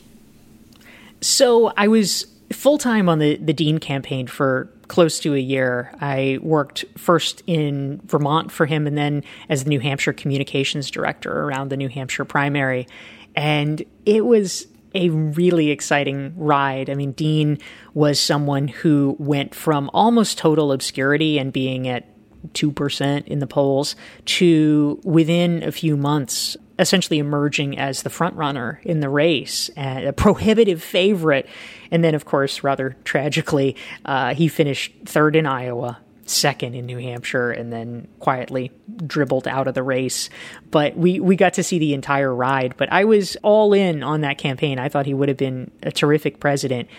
So, 1.20 1.74
I 1.76 1.90
was 1.90 2.26
full 2.54 2.78
time 2.78 3.10
on 3.10 3.20
the 3.20 3.36
the 3.36 3.52
Dean 3.52 3.80
campaign 3.80 4.28
for 4.28 4.70
close 4.88 5.20
to 5.20 5.36
a 5.36 5.40
year. 5.40 5.94
I 6.00 6.40
worked 6.42 6.86
first 6.98 7.44
in 7.48 8.00
Vermont 8.06 8.50
for 8.50 8.66
him, 8.66 8.88
and 8.88 8.98
then 8.98 9.26
as 9.50 9.66
the 9.66 9.70
New 9.70 9.82
Hampshire 9.82 10.14
communications 10.14 10.90
director 10.90 11.42
around 11.42 11.68
the 11.68 11.76
New 11.76 11.90
Hampshire 11.90 12.24
primary, 12.24 12.88
and 13.36 13.84
it 14.06 14.26
was 14.26 14.68
a 14.98 15.10
really 15.10 15.70
exciting 15.70 16.34
ride. 16.36 16.90
I 16.90 16.96
mean, 16.96 17.12
Dean 17.12 17.58
was 17.94 18.20
someone 18.20 18.68
who 18.68 19.16
went 19.20 19.54
from 19.56 19.90
almost 19.94 20.38
total 20.38 20.72
obscurity 20.72 21.38
and 21.38 21.54
being 21.54 21.88
at 21.88 22.06
2% 22.54 23.28
in 23.28 23.40
the 23.40 23.48
polls 23.48 23.96
to 24.26 25.00
within 25.04 25.64
a 25.64 25.72
few 25.72 25.98
months 25.98 26.58
essentially 26.80 27.18
emerging 27.18 27.78
as 27.78 28.04
the 28.04 28.10
front 28.10 28.36
runner 28.36 28.80
in 28.84 29.00
the 29.00 29.10
race, 29.10 29.70
a 29.76 30.14
prohibitive 30.14 30.82
favorite. 30.84 31.48
And 31.90 32.04
then, 32.04 32.14
of 32.14 32.26
course, 32.26 32.64
rather 32.64 32.96
tragically, 33.04 33.76
uh, 34.06 34.36
he 34.36 34.48
finished 34.48 34.94
third 35.06 35.36
in 35.36 35.46
Iowa 35.46 35.98
second 36.30 36.76
in 36.76 36.86
New 36.86 36.98
Hampshire 36.98 37.52
and 37.52 37.72
then 37.72 38.08
quietly 38.20 38.72
dribbled 39.06 39.48
out 39.48 39.68
of 39.68 39.74
the 39.74 39.84
race. 39.84 40.30
But 40.70 40.98
we, 40.98 41.20
we 41.20 41.36
got 41.36 41.54
to 41.56 41.64
see 41.64 41.80
the 41.80 41.94
entire 41.94 42.34
ride. 42.34 42.76
But 42.78 42.92
I 42.92 43.06
was 43.06 43.38
all 43.44 43.74
in 43.74 44.04
on 44.04 44.22
that 44.22 44.38
campaign. 44.38 44.80
I 44.80 44.90
thought 44.90 45.06
he 45.06 45.14
would 45.14 45.30
have 45.30 45.38
been 45.38 45.72
a 45.84 45.92
terrific 45.92 46.40
president. 46.40 46.90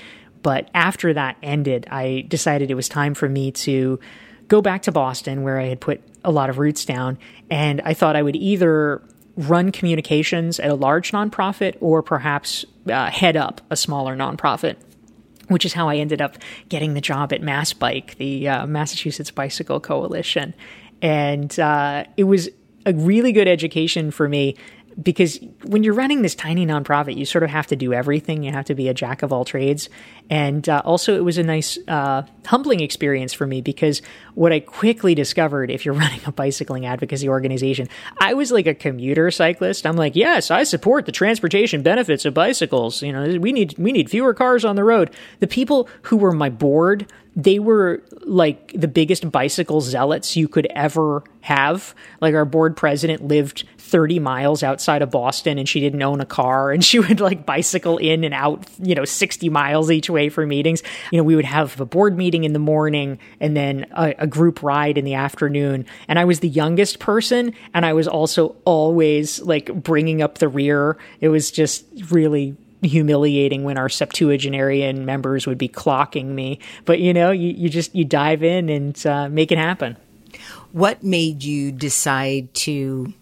But 0.42 0.68
after 0.74 1.12
that 1.14 1.36
ended, 1.42 1.86
I 1.90 2.24
decided 2.28 2.70
it 2.70 2.74
was 2.74 2.88
time 2.88 3.14
for 3.14 3.28
me 3.28 3.52
to 3.52 3.98
go 4.46 4.62
back 4.62 4.82
to 4.82 4.92
Boston, 4.92 5.42
where 5.42 5.58
I 5.58 5.66
had 5.66 5.80
put 5.80 6.00
a 6.24 6.30
lot 6.30 6.48
of 6.48 6.58
roots 6.58 6.84
down. 6.84 7.18
And 7.50 7.80
I 7.84 7.94
thought 7.94 8.16
I 8.16 8.22
would 8.22 8.36
either 8.36 9.02
run 9.36 9.70
communications 9.70 10.58
at 10.58 10.70
a 10.70 10.74
large 10.74 11.12
nonprofit 11.12 11.76
or 11.80 12.02
perhaps 12.02 12.64
uh, 12.88 13.10
head 13.10 13.36
up 13.36 13.60
a 13.70 13.76
smaller 13.76 14.16
nonprofit 14.16 14.76
which 15.48 15.64
is 15.64 15.72
how 15.72 15.88
I 15.88 15.96
ended 15.96 16.22
up 16.22 16.36
getting 16.68 16.94
the 16.94 17.00
job 17.00 17.32
at 17.32 17.42
Mass 17.42 17.72
Bike, 17.72 18.16
the 18.16 18.48
uh, 18.48 18.66
Massachusetts 18.66 19.30
Bicycle 19.30 19.80
Coalition. 19.80 20.54
And 21.02 21.58
uh, 21.58 22.04
it 22.16 22.24
was 22.24 22.48
a 22.86 22.92
really 22.94 23.32
good 23.32 23.48
education 23.48 24.10
for 24.10 24.28
me 24.28 24.56
because 25.00 25.38
when 25.64 25.84
you're 25.84 25.94
running 25.94 26.22
this 26.22 26.34
tiny 26.34 26.66
nonprofit, 26.66 27.16
you 27.16 27.24
sort 27.24 27.44
of 27.44 27.50
have 27.50 27.68
to 27.68 27.76
do 27.76 27.92
everything. 27.92 28.42
You 28.42 28.50
have 28.52 28.64
to 28.66 28.74
be 28.74 28.88
a 28.88 28.94
jack 28.94 29.22
of 29.22 29.32
all 29.32 29.44
trades. 29.44 29.88
And 30.28 30.68
uh, 30.68 30.82
also, 30.84 31.16
it 31.16 31.24
was 31.24 31.38
a 31.38 31.42
nice, 31.42 31.78
uh, 31.86 32.22
humbling 32.46 32.80
experience 32.80 33.32
for 33.32 33.46
me 33.46 33.60
because 33.60 34.02
what 34.34 34.52
I 34.52 34.60
quickly 34.60 35.14
discovered 35.14 35.70
if 35.70 35.84
you're 35.84 35.94
running 35.98 36.20
a 36.26 36.32
bicycling 36.32 36.86
advocacy 36.86 37.28
organization, 37.28 37.88
I 38.20 38.34
was 38.34 38.50
like 38.50 38.66
a 38.66 38.74
commuter 38.74 39.30
cyclist. 39.30 39.86
I'm 39.86 39.96
like, 39.96 40.16
yes, 40.16 40.50
I 40.50 40.64
support 40.64 41.06
the 41.06 41.12
transportation 41.12 41.82
benefits 41.82 42.24
of 42.24 42.34
bicycles. 42.34 43.02
You 43.02 43.12
know, 43.12 43.38
we 43.38 43.52
need 43.52 43.76
we 43.78 43.92
need 43.92 44.10
fewer 44.10 44.34
cars 44.34 44.64
on 44.64 44.74
the 44.74 44.84
road. 44.84 45.10
The 45.38 45.46
people 45.46 45.88
who 46.02 46.16
were 46.16 46.32
my 46.32 46.48
board 46.48 47.06
they 47.38 47.60
were 47.60 48.02
like 48.22 48.72
the 48.74 48.88
biggest 48.88 49.30
bicycle 49.30 49.80
zealots 49.80 50.36
you 50.36 50.48
could 50.48 50.66
ever 50.74 51.22
have. 51.42 51.94
Like 52.20 52.34
our 52.34 52.44
board 52.44 52.76
president 52.76 53.28
lived 53.28 53.64
30 53.88 54.18
miles 54.18 54.62
outside 54.62 55.02
of 55.02 55.10
Boston 55.10 55.58
and 55.58 55.68
she 55.68 55.80
didn't 55.80 56.02
own 56.02 56.20
a 56.20 56.26
car 56.26 56.70
and 56.70 56.84
she 56.84 56.98
would 57.00 57.20
like 57.20 57.46
bicycle 57.46 57.98
in 57.98 58.24
and 58.24 58.34
out, 58.34 58.66
you 58.78 58.94
know, 58.94 59.04
60 59.04 59.48
miles 59.48 59.90
each 59.90 60.10
way 60.10 60.28
for 60.28 60.46
meetings. 60.46 60.82
You 61.10 61.18
know, 61.18 61.24
we 61.24 61.34
would 61.34 61.44
have 61.44 61.80
a 61.80 61.86
board 61.86 62.16
meeting 62.16 62.44
in 62.44 62.52
the 62.52 62.58
morning 62.58 63.18
and 63.40 63.56
then 63.56 63.86
a, 63.92 64.14
a 64.18 64.26
group 64.26 64.62
ride 64.62 64.98
in 64.98 65.04
the 65.04 65.14
afternoon. 65.14 65.86
And 66.06 66.18
I 66.18 66.24
was 66.24 66.40
the 66.40 66.48
youngest 66.48 66.98
person 66.98 67.54
and 67.74 67.86
I 67.86 67.92
was 67.92 68.06
also 68.06 68.56
always 68.64 69.40
like 69.40 69.72
bringing 69.82 70.22
up 70.22 70.38
the 70.38 70.48
rear. 70.48 70.98
It 71.20 71.28
was 71.28 71.50
just 71.50 71.84
really 72.10 72.56
humiliating 72.82 73.64
when 73.64 73.76
our 73.76 73.88
septuagenarian 73.88 75.04
members 75.04 75.46
would 75.46 75.58
be 75.58 75.68
clocking 75.68 76.26
me. 76.26 76.60
But 76.84 77.00
you 77.00 77.12
know, 77.12 77.30
you, 77.30 77.50
you 77.50 77.68
just 77.68 77.94
you 77.94 78.04
dive 78.04 78.42
in 78.42 78.68
and 78.68 79.06
uh, 79.06 79.28
make 79.28 79.50
it 79.50 79.58
happen. 79.58 79.96
What 80.72 81.02
made 81.02 81.42
you 81.42 81.72
decide 81.72 82.52
to 82.54 83.12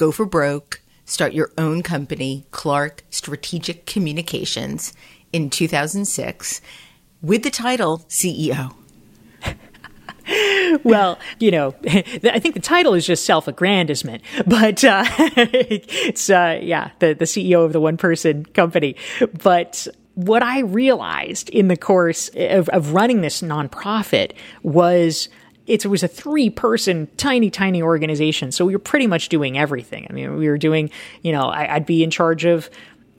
go 0.00 0.10
for 0.10 0.24
broke, 0.24 0.80
start 1.04 1.34
your 1.34 1.50
own 1.58 1.82
company, 1.82 2.46
Clark 2.52 3.04
Strategic 3.10 3.84
Communications, 3.84 4.94
in 5.30 5.50
2006, 5.50 6.62
with 7.20 7.42
the 7.42 7.50
title 7.50 7.98
CEO? 8.08 8.74
well, 10.84 11.18
you 11.38 11.50
know, 11.50 11.74
I 11.86 12.38
think 12.38 12.54
the 12.54 12.62
title 12.62 12.94
is 12.94 13.06
just 13.06 13.26
self-aggrandizement, 13.26 14.22
but 14.46 14.82
uh, 14.82 15.04
it's 15.36 16.30
uh, 16.30 16.58
yeah, 16.62 16.92
the 17.00 17.12
the 17.12 17.26
CEO 17.26 17.62
of 17.62 17.74
the 17.74 17.80
one-person 17.80 18.46
company. 18.46 18.96
But 19.42 19.86
what 20.14 20.42
I 20.42 20.60
realized 20.60 21.50
in 21.50 21.68
the 21.68 21.76
course 21.76 22.30
of, 22.36 22.70
of 22.70 22.94
running 22.94 23.20
this 23.20 23.42
nonprofit 23.42 24.32
was 24.62 25.28
it 25.70 25.86
was 25.86 26.02
a 26.02 26.08
three 26.08 26.50
person 26.50 27.08
tiny 27.16 27.50
tiny 27.50 27.82
organization 27.82 28.52
so 28.52 28.64
we 28.64 28.74
were 28.74 28.78
pretty 28.78 29.06
much 29.06 29.28
doing 29.28 29.56
everything 29.56 30.06
i 30.10 30.12
mean 30.12 30.36
we 30.36 30.48
were 30.48 30.58
doing 30.58 30.90
you 31.22 31.32
know 31.32 31.48
I, 31.48 31.74
would 31.74 31.86
be 31.86 32.02
in 32.02 32.10
charge 32.10 32.44
of 32.44 32.68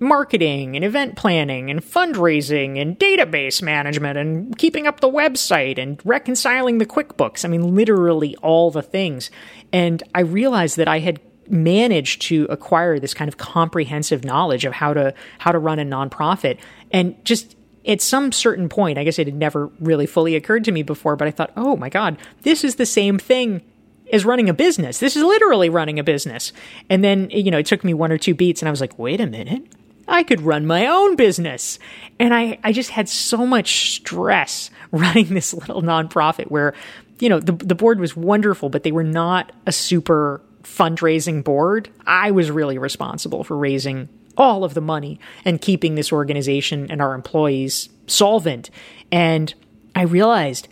marketing 0.01 0.75
and 0.75 0.83
event 0.83 1.15
planning 1.15 1.69
and 1.69 1.79
fundraising 1.79 2.81
and 2.81 2.97
database 2.97 3.61
management 3.61 4.17
and 4.17 4.57
keeping 4.57 4.87
up 4.87 4.99
the 4.99 5.07
website 5.07 5.77
and 5.77 6.01
reconciling 6.03 6.79
the 6.79 6.87
QuickBooks. 6.87 7.45
I 7.45 7.47
mean, 7.47 7.75
literally 7.75 8.35
all 8.37 8.71
the 8.71 8.81
things. 8.81 9.29
And 9.71 10.01
I 10.15 10.21
realized 10.21 10.77
that 10.77 10.87
I 10.87 10.99
had 10.99 11.21
managed 11.47 12.23
to 12.23 12.47
acquire 12.49 12.97
this 12.97 13.13
kind 13.13 13.29
of 13.29 13.37
comprehensive 13.37 14.25
knowledge 14.25 14.65
of 14.65 14.73
how 14.73 14.93
to 14.93 15.13
how 15.37 15.51
to 15.51 15.59
run 15.59 15.77
a 15.77 15.85
nonprofit 15.85 16.57
and 16.91 17.23
just 17.23 17.55
at 17.87 18.01
some 18.01 18.31
certain 18.31 18.69
point 18.69 18.97
i 18.97 19.03
guess 19.03 19.19
it 19.19 19.27
had 19.27 19.35
never 19.35 19.67
really 19.79 20.05
fully 20.05 20.35
occurred 20.35 20.63
to 20.63 20.71
me 20.71 20.83
before 20.83 21.15
but 21.15 21.27
i 21.27 21.31
thought 21.31 21.51
oh 21.57 21.75
my 21.75 21.89
god 21.89 22.17
this 22.43 22.63
is 22.63 22.75
the 22.75 22.85
same 22.85 23.17
thing 23.17 23.61
as 24.11 24.25
running 24.25 24.49
a 24.49 24.53
business 24.53 24.99
this 24.99 25.15
is 25.15 25.23
literally 25.23 25.69
running 25.69 25.99
a 25.99 26.03
business 26.03 26.53
and 26.89 27.03
then 27.03 27.29
you 27.29 27.51
know 27.51 27.59
it 27.59 27.65
took 27.65 27.83
me 27.83 27.93
one 27.93 28.11
or 28.11 28.17
two 28.17 28.33
beats 28.33 28.61
and 28.61 28.67
i 28.67 28.71
was 28.71 28.81
like 28.81 28.97
wait 28.99 29.21
a 29.21 29.27
minute 29.27 29.63
I 30.11 30.23
could 30.23 30.41
run 30.41 30.65
my 30.65 30.87
own 30.87 31.15
business. 31.15 31.79
And 32.19 32.33
I, 32.33 32.59
I 32.63 32.73
just 32.73 32.89
had 32.89 33.07
so 33.07 33.45
much 33.45 33.95
stress 33.95 34.69
running 34.91 35.33
this 35.33 35.53
little 35.53 35.81
nonprofit 35.81 36.51
where, 36.51 36.73
you 37.19 37.29
know, 37.29 37.39
the, 37.39 37.53
the 37.53 37.75
board 37.75 37.99
was 37.99 38.15
wonderful, 38.15 38.69
but 38.69 38.83
they 38.83 38.91
were 38.91 39.03
not 39.03 39.51
a 39.65 39.71
super 39.71 40.41
fundraising 40.63 41.43
board. 41.43 41.89
I 42.05 42.31
was 42.31 42.51
really 42.51 42.77
responsible 42.77 43.43
for 43.43 43.57
raising 43.57 44.09
all 44.37 44.63
of 44.63 44.73
the 44.73 44.81
money 44.81 45.19
and 45.45 45.61
keeping 45.61 45.95
this 45.95 46.11
organization 46.11 46.89
and 46.89 47.01
our 47.01 47.13
employees 47.13 47.89
solvent. 48.07 48.69
And 49.11 49.53
I 49.95 50.03
realized 50.03 50.67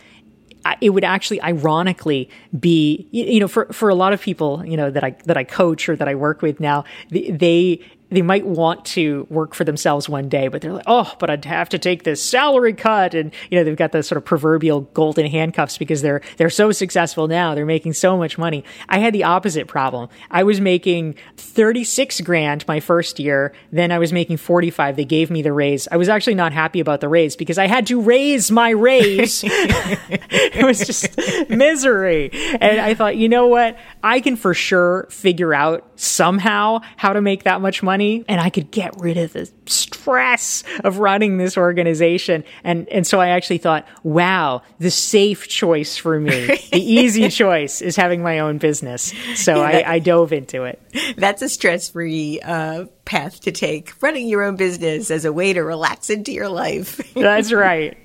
it 0.80 0.90
would 0.90 1.04
actually 1.04 1.40
ironically 1.42 2.28
be 2.58 3.08
you 3.10 3.40
know 3.40 3.48
for 3.48 3.66
for 3.72 3.88
a 3.88 3.94
lot 3.94 4.12
of 4.12 4.20
people 4.20 4.64
you 4.66 4.76
know 4.76 4.90
that 4.90 5.02
I 5.02 5.16
that 5.24 5.36
I 5.36 5.44
coach 5.44 5.88
or 5.88 5.96
that 5.96 6.06
I 6.06 6.14
work 6.14 6.42
with 6.42 6.60
now 6.60 6.84
they 7.10 7.80
they 8.10 8.22
might 8.22 8.44
want 8.44 8.84
to 8.86 9.26
work 9.30 9.54
for 9.54 9.64
themselves 9.64 10.08
one 10.08 10.28
day, 10.28 10.48
but 10.48 10.60
they're 10.60 10.72
like, 10.72 10.84
oh, 10.86 11.14
but 11.18 11.30
I'd 11.30 11.44
have 11.44 11.68
to 11.70 11.78
take 11.78 12.02
this 12.02 12.22
salary 12.22 12.72
cut, 12.72 13.14
and 13.14 13.32
you 13.50 13.58
know 13.58 13.64
they've 13.64 13.76
got 13.76 13.92
the 13.92 14.02
sort 14.02 14.16
of 14.16 14.24
proverbial 14.24 14.82
golden 14.82 15.26
handcuffs 15.26 15.78
because 15.78 16.02
they're 16.02 16.20
they're 16.36 16.50
so 16.50 16.72
successful 16.72 17.28
now, 17.28 17.54
they're 17.54 17.66
making 17.66 17.92
so 17.92 18.16
much 18.16 18.36
money. 18.36 18.64
I 18.88 18.98
had 18.98 19.14
the 19.14 19.24
opposite 19.24 19.68
problem. 19.68 20.08
I 20.30 20.42
was 20.42 20.60
making 20.60 21.14
thirty 21.36 21.84
six 21.84 22.20
grand 22.20 22.66
my 22.66 22.80
first 22.80 23.18
year, 23.18 23.52
then 23.70 23.92
I 23.92 23.98
was 23.98 24.12
making 24.12 24.38
forty 24.38 24.70
five. 24.70 24.96
They 24.96 25.04
gave 25.04 25.30
me 25.30 25.42
the 25.42 25.52
raise. 25.52 25.86
I 25.90 25.96
was 25.96 26.08
actually 26.08 26.34
not 26.34 26.52
happy 26.52 26.80
about 26.80 27.00
the 27.00 27.08
raise 27.08 27.36
because 27.36 27.58
I 27.58 27.68
had 27.68 27.86
to 27.88 28.00
raise 28.00 28.50
my 28.50 28.70
raise. 28.70 29.44
it 30.30 30.64
was 30.64 30.78
just 30.84 31.16
misery, 31.48 32.30
and 32.60 32.80
I 32.80 32.94
thought, 32.94 33.16
you 33.16 33.28
know 33.28 33.46
what, 33.46 33.78
I 34.02 34.20
can 34.20 34.36
for 34.36 34.54
sure 34.54 35.06
figure 35.10 35.54
out 35.54 35.86
somehow 35.96 36.80
how 36.96 37.12
to 37.12 37.20
make 37.20 37.44
that 37.44 37.60
much 37.60 37.82
money 37.82 37.99
money 38.00 38.24
and 38.28 38.40
I 38.40 38.50
could 38.50 38.70
get 38.70 38.98
rid 38.98 39.18
of 39.18 39.32
the 39.32 39.50
stress 39.66 40.64
of 40.84 40.98
running 40.98 41.36
this 41.36 41.56
organization. 41.56 42.44
And, 42.64 42.88
and 42.88 43.06
so 43.06 43.20
I 43.20 43.28
actually 43.28 43.58
thought, 43.58 43.86
wow, 44.02 44.62
the 44.78 44.90
safe 44.90 45.48
choice 45.48 45.96
for 45.96 46.18
me, 46.18 46.46
the 46.72 46.80
easy 46.80 47.28
choice 47.28 47.82
is 47.82 47.96
having 47.96 48.22
my 48.22 48.38
own 48.38 48.58
business. 48.58 49.12
So 49.34 49.56
yeah, 49.56 49.82
I, 49.86 49.94
I, 49.94 49.98
dove 49.98 50.32
into 50.32 50.64
it. 50.64 50.80
That's 51.16 51.42
a 51.42 51.48
stress 51.48 51.90
free 51.90 52.40
uh, 52.40 52.86
path 53.04 53.40
to 53.42 53.52
take, 53.52 54.02
running 54.02 54.28
your 54.28 54.42
own 54.42 54.56
business 54.56 55.10
as 55.10 55.24
a 55.24 55.32
way 55.32 55.52
to 55.52 55.62
relax 55.62 56.08
into 56.08 56.32
your 56.32 56.48
life. 56.48 57.00
That's 57.14 57.52
right. 57.52 57.96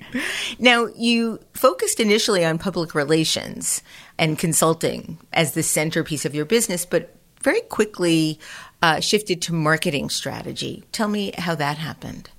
Now, 0.58 0.86
you 0.96 1.40
focused 1.54 2.00
initially 2.00 2.44
on 2.44 2.58
public 2.58 2.94
relations 2.94 3.82
and 4.18 4.38
consulting 4.38 5.18
as 5.32 5.52
the 5.52 5.62
centerpiece 5.62 6.24
of 6.24 6.34
your 6.34 6.44
business, 6.44 6.84
but 6.84 7.16
very 7.46 7.60
quickly 7.60 8.40
uh, 8.82 9.00
shifted 9.00 9.42
to 9.42 9.54
marketing 9.54 10.10
strategy. 10.10 10.84
Tell 10.92 11.08
me 11.08 11.32
how 11.36 11.54
that 11.54 11.78
happened. 11.78 12.30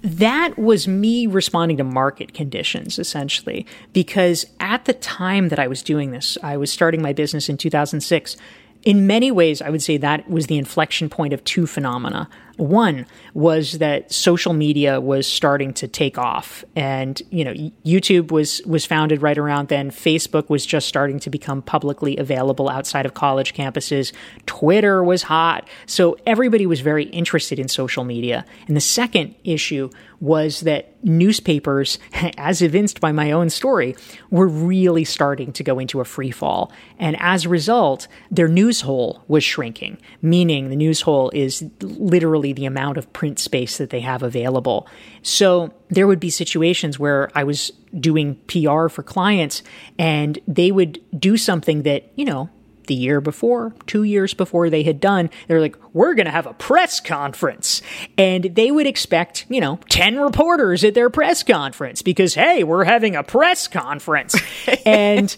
That 0.00 0.58
was 0.58 0.86
me 0.86 1.26
responding 1.26 1.78
to 1.78 1.84
market 1.84 2.34
conditions, 2.34 2.98
essentially, 2.98 3.66
because 3.94 4.44
at 4.60 4.84
the 4.84 4.92
time 4.92 5.48
that 5.48 5.58
I 5.58 5.66
was 5.66 5.82
doing 5.82 6.10
this, 6.10 6.36
I 6.42 6.58
was 6.58 6.70
starting 6.70 7.00
my 7.00 7.14
business 7.14 7.48
in 7.48 7.56
2006 7.56 8.36
in 8.84 9.06
many 9.06 9.30
ways, 9.30 9.62
I 9.62 9.70
would 9.70 9.82
say 9.82 9.96
that 9.96 10.28
was 10.28 10.46
the 10.46 10.58
inflection 10.58 11.08
point 11.08 11.32
of 11.32 11.42
two 11.44 11.66
phenomena. 11.66 12.28
One 12.56 13.06
was 13.32 13.78
that 13.78 14.12
social 14.12 14.52
media 14.52 15.00
was 15.00 15.26
starting 15.26 15.72
to 15.74 15.88
take 15.88 16.18
off, 16.18 16.64
and 16.76 17.20
you 17.30 17.44
know, 17.44 17.52
YouTube 17.84 18.30
was 18.30 18.62
was 18.64 18.86
founded 18.86 19.22
right 19.22 19.36
around 19.36 19.68
then. 19.68 19.90
Facebook 19.90 20.48
was 20.48 20.64
just 20.64 20.86
starting 20.86 21.18
to 21.20 21.30
become 21.30 21.62
publicly 21.62 22.16
available 22.16 22.68
outside 22.68 23.06
of 23.06 23.14
college 23.14 23.54
campuses. 23.54 24.12
Twitter 24.46 25.02
was 25.02 25.24
hot, 25.24 25.68
so 25.86 26.16
everybody 26.26 26.66
was 26.66 26.80
very 26.80 27.04
interested 27.04 27.58
in 27.58 27.68
social 27.68 28.04
media. 28.04 28.44
And 28.68 28.76
the 28.76 28.80
second 28.80 29.34
issue 29.42 29.90
was 30.24 30.60
that 30.60 30.90
newspapers, 31.04 31.98
as 32.38 32.62
evinced 32.62 32.98
by 32.98 33.12
my 33.12 33.30
own 33.30 33.50
story, 33.50 33.94
were 34.30 34.48
really 34.48 35.04
starting 35.04 35.52
to 35.52 35.62
go 35.62 35.78
into 35.78 36.00
a 36.00 36.04
free 36.04 36.30
fall. 36.30 36.72
And 36.98 37.14
as 37.20 37.44
a 37.44 37.50
result, 37.50 38.08
their 38.30 38.48
news 38.48 38.80
hole 38.80 39.22
was 39.28 39.44
shrinking, 39.44 39.98
meaning 40.22 40.70
the 40.70 40.76
news 40.76 41.02
hole 41.02 41.30
is 41.34 41.62
literally 41.82 42.54
the 42.54 42.64
amount 42.64 42.96
of 42.96 43.12
print 43.12 43.38
space 43.38 43.76
that 43.76 43.90
they 43.90 44.00
have 44.00 44.22
available. 44.22 44.88
So 45.22 45.74
there 45.90 46.06
would 46.06 46.20
be 46.20 46.30
situations 46.30 46.98
where 46.98 47.30
I 47.34 47.44
was 47.44 47.70
doing 48.00 48.36
PR 48.46 48.88
for 48.88 49.02
clients 49.02 49.62
and 49.98 50.38
they 50.48 50.72
would 50.72 51.00
do 51.18 51.36
something 51.36 51.82
that, 51.82 52.10
you 52.16 52.24
know, 52.24 52.48
the 52.86 52.94
year 52.94 53.20
before, 53.20 53.74
two 53.86 54.02
years 54.02 54.34
before 54.34 54.70
they 54.70 54.82
had 54.82 55.00
done, 55.00 55.30
they're 55.48 55.60
like, 55.60 55.76
we're 55.92 56.14
going 56.14 56.26
to 56.26 56.32
have 56.32 56.46
a 56.46 56.54
press 56.54 57.00
conference. 57.00 57.82
And 58.18 58.44
they 58.44 58.70
would 58.70 58.86
expect, 58.86 59.46
you 59.48 59.60
know, 59.60 59.78
10 59.88 60.18
reporters 60.18 60.84
at 60.84 60.94
their 60.94 61.10
press 61.10 61.42
conference 61.42 62.02
because, 62.02 62.34
hey, 62.34 62.64
we're 62.64 62.84
having 62.84 63.16
a 63.16 63.22
press 63.22 63.68
conference. 63.68 64.34
and 64.86 65.36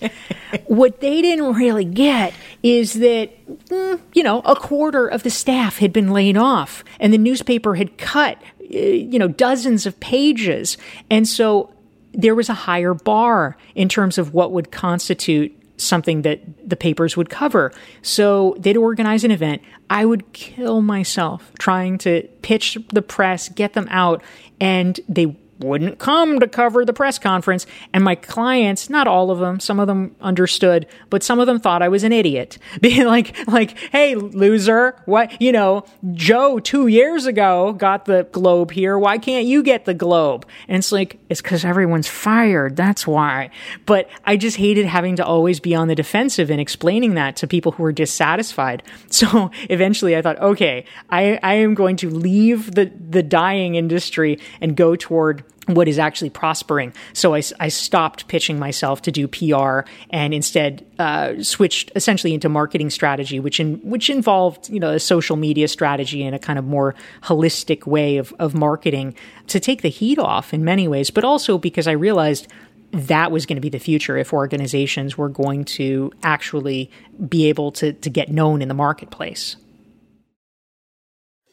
what 0.67 1.01
they 1.01 1.23
didn't 1.23 1.55
really 1.55 1.85
get 1.85 2.35
is 2.63 2.95
that, 2.95 3.47
mm, 3.67 4.01
you 4.15 4.23
know, 4.23 4.41
a 4.41 4.57
quarter 4.57 5.07
of 5.07 5.23
the 5.23 5.31
staff 5.31 5.79
had 5.79 5.93
been 5.93 6.11
laid 6.11 6.37
off 6.37 6.85
and 7.01 7.13
the 7.13 7.19
newspaper 7.19 7.75
had 7.75 7.99
cut, 7.99 8.39
uh, 8.61 8.77
you 8.77 9.19
know, 9.19 9.29
dozens 9.29 9.87
of 9.87 9.99
pages. 10.01 10.79
And 11.11 11.29
so 11.29 11.73
there 12.17 12.35
was 12.35 12.49
a 12.49 12.55
higher 12.55 12.95
bar 12.95 13.57
in 13.75 13.89
terms 13.89 14.19
of 14.19 14.33
what 14.33 14.51
would 14.53 14.73
constitute 14.73 15.56
something 15.77 16.23
that 16.23 16.41
the 16.69 16.77
papers 16.77 17.17
would 17.17 17.31
cover. 17.31 17.73
So 18.03 18.57
they'd 18.59 18.77
organize 18.77 19.25
an 19.25 19.31
event. 19.31 19.63
I 19.91 20.05
would 20.05 20.33
kill 20.33 20.81
myself 20.81 21.53
trying 21.59 21.99
to 21.99 22.23
pitch 22.43 22.79
the 22.93 23.03
press, 23.03 23.49
get 23.49 23.75
them 23.75 23.87
out, 23.91 24.23
and 24.61 24.99
they 25.09 25.37
wouldn't 25.59 25.99
come 25.99 26.41
to 26.41 26.49
cover 26.49 26.85
the 26.85 26.93
press 26.93 27.19
conference. 27.19 27.67
And 27.93 28.05
my 28.05 28.15
clients, 28.15 28.91
not 28.91 29.07
all 29.07 29.31
of 29.31 29.39
them, 29.39 29.61
some 29.61 29.81
of 29.81 29.87
them 29.87 30.15
understood, 30.21 30.87
but 31.11 31.23
some 31.23 31.41
of 31.41 31.47
them 31.47 31.59
thought 31.59 31.83
I 31.83 31.89
was 31.89 32.05
an 32.05 32.13
idiot. 32.13 32.59
Being 32.81 33.07
like, 33.07 33.37
like, 33.49 33.79
hey, 33.91 34.15
loser, 34.15 35.01
what, 35.07 35.41
you 35.41 35.53
know, 35.53 35.85
Joe 36.13 36.59
two 36.59 36.87
years 36.87 37.27
ago 37.27 37.73
got 37.73 38.05
the 38.05 38.29
globe 38.33 38.71
here. 38.71 38.99
Why 38.99 39.19
can't 39.19 39.47
you 39.47 39.63
get 39.63 39.85
the 39.85 39.95
globe? 39.95 40.47
And 40.69 40.79
it's 40.79 40.93
like, 40.93 41.19
it's 41.29 41.41
because 41.41 41.65
everyone's 41.65 42.09
fired. 42.09 42.77
That's 42.77 43.07
why. 43.07 43.51
But 43.87 44.09
I 44.25 44.37
just 44.37 44.57
hated 44.57 44.87
having 44.87 45.17
to 45.17 45.25
always 45.25 45.61
be 45.61 45.75
on 45.75 45.89
the 45.89 45.95
defensive 45.95 46.51
and 46.51 46.61
explaining 46.61 47.15
that 47.15 47.37
to 47.37 47.47
people 47.47 47.73
who 47.73 47.83
were 47.83 47.93
dissatisfied. 47.93 48.83
So 49.17 49.51
eventually 49.71 50.15
I 50.15 50.21
thought, 50.21 50.39
okay, 50.41 50.85
I, 51.09 51.39
I 51.43 51.55
am 51.55 51.75
going 51.75 51.97
to 51.97 52.11
leave 52.11 52.73
the, 52.75 52.93
the 53.09 53.23
dying 53.23 53.75
industry 53.75 54.39
and 54.61 54.77
go 54.77 54.95
toward 54.95 55.46
what 55.67 55.89
is 55.89 55.99
actually 55.99 56.31
prospering. 56.31 56.93
So 57.13 57.35
I, 57.35 57.43
I, 57.59 57.69
stopped 57.69 58.29
pitching 58.29 58.59
myself 58.59 59.03
to 59.03 59.13
do 59.13 59.27
PR 59.27 59.81
and 60.11 60.33
instead 60.33 60.87
uh, 60.99 61.43
switched 61.43 61.91
essentially 61.97 62.35
into 62.35 62.49
marketing 62.49 62.91
strategy, 62.91 63.41
which 63.41 63.59
in, 63.59 63.77
which 63.79 64.09
involved 64.09 64.69
you 64.71 64.81
know 64.81 64.93
a 64.93 65.01
social 65.01 65.37
media 65.37 65.69
strategy 65.69 66.25
and 66.25 66.35
a 66.35 66.39
kind 66.39 66.59
of 66.59 66.65
more 66.65 66.95
holistic 67.23 67.87
way 67.87 68.17
of 68.17 68.33
of 68.39 68.55
marketing 68.55 69.15
to 69.49 69.61
take 69.61 69.83
the 69.83 69.89
heat 69.89 70.19
off 70.19 70.55
in 70.55 70.65
many 70.65 70.87
ways, 70.87 71.11
but 71.11 71.25
also 71.25 71.59
because 71.59 71.89
I 71.89 71.93
realized 71.93 72.47
that 72.93 73.33
was 73.33 73.45
going 73.47 73.57
to 73.57 73.61
be 73.61 73.69
the 73.69 73.79
future 73.79 74.17
if 74.17 74.33
organizations 74.33 75.19
were 75.19 75.29
going 75.29 75.65
to 75.65 76.13
actually 76.23 76.91
be 77.29 77.49
able 77.49 77.73
to 77.73 77.93
to 77.93 78.11
get 78.11 78.31
known 78.31 78.63
in 78.63 78.69
the 78.69 78.75
marketplace. 78.75 79.57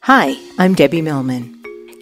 Hi, 0.02 0.36
I'm 0.58 0.74
Debbie 0.74 1.02
Millman. 1.02 1.63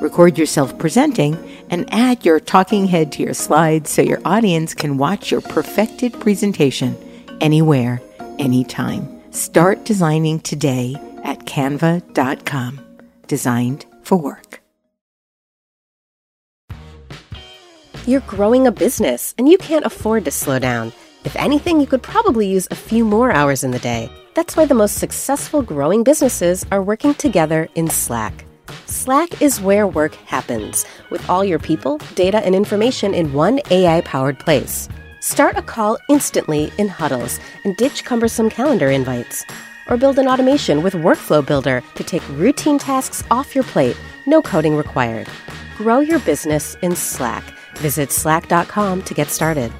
Record 0.00 0.36
yourself 0.36 0.76
presenting 0.78 1.38
and 1.70 1.88
add 1.92 2.24
your 2.24 2.40
talking 2.40 2.86
head 2.86 3.12
to 3.12 3.22
your 3.22 3.34
slides 3.34 3.90
so 3.90 4.02
your 4.02 4.20
audience 4.24 4.74
can 4.74 4.98
watch 4.98 5.30
your 5.30 5.40
perfected 5.40 6.18
presentation 6.20 6.96
anywhere, 7.40 8.02
anytime. 8.38 9.08
Start 9.32 9.84
designing 9.84 10.40
today 10.40 10.96
at 11.22 11.40
canva.com. 11.46 12.80
Designed 13.28 13.86
for 14.02 14.18
work. 14.18 14.60
You're 18.06 18.20
growing 18.20 18.66
a 18.66 18.72
business 18.72 19.34
and 19.38 19.48
you 19.48 19.58
can't 19.58 19.86
afford 19.86 20.24
to 20.26 20.30
slow 20.30 20.58
down. 20.58 20.92
If 21.24 21.36
anything, 21.36 21.80
you 21.80 21.86
could 21.86 22.02
probably 22.02 22.46
use 22.48 22.68
a 22.70 22.74
few 22.74 23.04
more 23.04 23.30
hours 23.30 23.64
in 23.64 23.70
the 23.70 23.78
day. 23.78 24.10
That's 24.34 24.56
why 24.56 24.66
the 24.66 24.74
most 24.74 24.98
successful 24.98 25.62
growing 25.62 26.02
businesses 26.02 26.66
are 26.70 26.82
working 26.82 27.14
together 27.14 27.68
in 27.76 27.88
Slack. 27.88 28.44
Slack 28.86 29.42
is 29.42 29.60
where 29.60 29.86
work 29.86 30.14
happens, 30.14 30.84
with 31.10 31.28
all 31.28 31.44
your 31.44 31.58
people, 31.58 31.98
data, 32.14 32.38
and 32.38 32.54
information 32.54 33.14
in 33.14 33.32
one 33.32 33.60
AI 33.70 34.00
powered 34.02 34.38
place. 34.38 34.88
Start 35.20 35.56
a 35.56 35.62
call 35.62 35.98
instantly 36.08 36.72
in 36.78 36.88
huddles 36.88 37.40
and 37.64 37.76
ditch 37.76 38.04
cumbersome 38.04 38.50
calendar 38.50 38.90
invites. 38.90 39.44
Or 39.88 39.96
build 39.96 40.18
an 40.18 40.28
automation 40.28 40.82
with 40.82 40.94
Workflow 40.94 41.46
Builder 41.46 41.82
to 41.94 42.04
take 42.04 42.26
routine 42.30 42.78
tasks 42.78 43.22
off 43.30 43.54
your 43.54 43.64
plate, 43.64 43.96
no 44.26 44.42
coding 44.42 44.76
required. 44.76 45.28
Grow 45.76 46.00
your 46.00 46.20
business 46.20 46.76
in 46.82 46.94
Slack. 46.94 47.44
Visit 47.78 48.12
slack.com 48.12 49.02
to 49.02 49.14
get 49.14 49.28
started. 49.28 49.72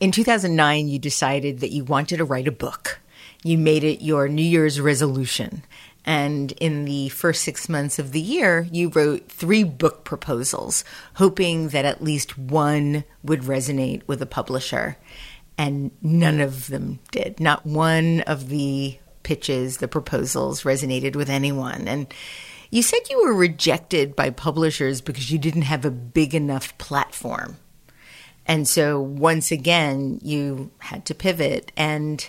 In 0.00 0.12
2009, 0.12 0.88
you 0.88 0.98
decided 0.98 1.60
that 1.60 1.72
you 1.72 1.84
wanted 1.84 2.16
to 2.16 2.24
write 2.24 2.48
a 2.48 2.52
book. 2.52 3.00
You 3.44 3.58
made 3.58 3.84
it 3.84 4.02
your 4.02 4.28
New 4.28 4.42
Year's 4.42 4.80
resolution. 4.80 5.62
And 6.04 6.52
in 6.52 6.86
the 6.86 7.10
first 7.10 7.42
six 7.42 7.68
months 7.68 7.98
of 7.98 8.12
the 8.12 8.20
year, 8.20 8.66
you 8.72 8.88
wrote 8.88 9.30
three 9.30 9.64
book 9.64 10.04
proposals, 10.04 10.84
hoping 11.14 11.68
that 11.68 11.84
at 11.84 12.02
least 12.02 12.38
one 12.38 13.04
would 13.22 13.42
resonate 13.42 14.02
with 14.06 14.22
a 14.22 14.26
publisher. 14.26 14.96
And 15.58 15.90
none 16.00 16.40
of 16.40 16.68
them 16.68 17.00
did. 17.10 17.38
Not 17.38 17.66
one 17.66 18.22
of 18.22 18.48
the 18.48 18.98
pitches, 19.22 19.76
the 19.76 19.88
proposals 19.88 20.62
resonated 20.62 21.16
with 21.16 21.28
anyone. 21.28 21.86
And 21.86 22.12
you 22.70 22.82
said 22.82 23.00
you 23.10 23.22
were 23.22 23.34
rejected 23.34 24.16
by 24.16 24.30
publishers 24.30 25.00
because 25.00 25.30
you 25.30 25.38
didn't 25.38 25.62
have 25.62 25.84
a 25.84 25.90
big 25.90 26.34
enough 26.34 26.76
platform. 26.78 27.58
And 28.46 28.66
so 28.66 29.00
once 29.00 29.50
again, 29.50 30.18
you 30.22 30.70
had 30.78 31.04
to 31.06 31.14
pivot 31.14 31.72
and 31.76 32.28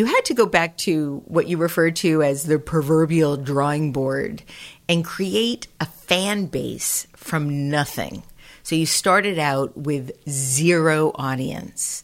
you 0.00 0.06
had 0.06 0.24
to 0.24 0.32
go 0.32 0.46
back 0.46 0.78
to 0.78 1.22
what 1.26 1.46
you 1.46 1.58
referred 1.58 1.94
to 1.94 2.22
as 2.22 2.44
the 2.44 2.58
proverbial 2.58 3.36
drawing 3.36 3.92
board 3.92 4.42
and 4.88 5.04
create 5.04 5.66
a 5.78 5.84
fan 5.84 6.46
base 6.46 7.06
from 7.14 7.68
nothing. 7.68 8.22
So 8.62 8.74
you 8.74 8.86
started 8.86 9.38
out 9.38 9.76
with 9.76 10.12
zero 10.26 11.12
audience. 11.16 12.02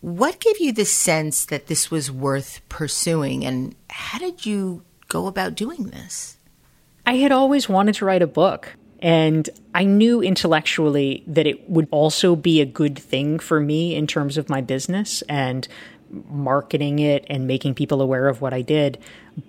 What 0.00 0.40
gave 0.40 0.58
you 0.58 0.72
the 0.72 0.84
sense 0.84 1.46
that 1.46 1.68
this 1.68 1.88
was 1.88 2.10
worth 2.10 2.68
pursuing, 2.68 3.44
and 3.44 3.76
how 3.88 4.18
did 4.18 4.44
you 4.44 4.82
go 5.06 5.28
about 5.28 5.54
doing 5.54 5.90
this? 5.90 6.36
I 7.06 7.18
had 7.18 7.30
always 7.30 7.68
wanted 7.68 7.94
to 7.94 8.06
write 8.06 8.22
a 8.22 8.26
book. 8.26 8.74
And 9.00 9.48
I 9.72 9.84
knew 9.84 10.20
intellectually 10.20 11.22
that 11.28 11.46
it 11.46 11.70
would 11.70 11.86
also 11.92 12.34
be 12.34 12.60
a 12.60 12.66
good 12.66 12.98
thing 12.98 13.38
for 13.38 13.60
me 13.60 13.94
in 13.94 14.08
terms 14.08 14.36
of 14.36 14.48
my 14.48 14.60
business 14.60 15.22
and 15.28 15.68
marketing 16.10 16.98
it 16.98 17.24
and 17.28 17.46
making 17.46 17.74
people 17.74 18.00
aware 18.00 18.28
of 18.28 18.40
what 18.40 18.52
I 18.52 18.62
did. 18.62 18.98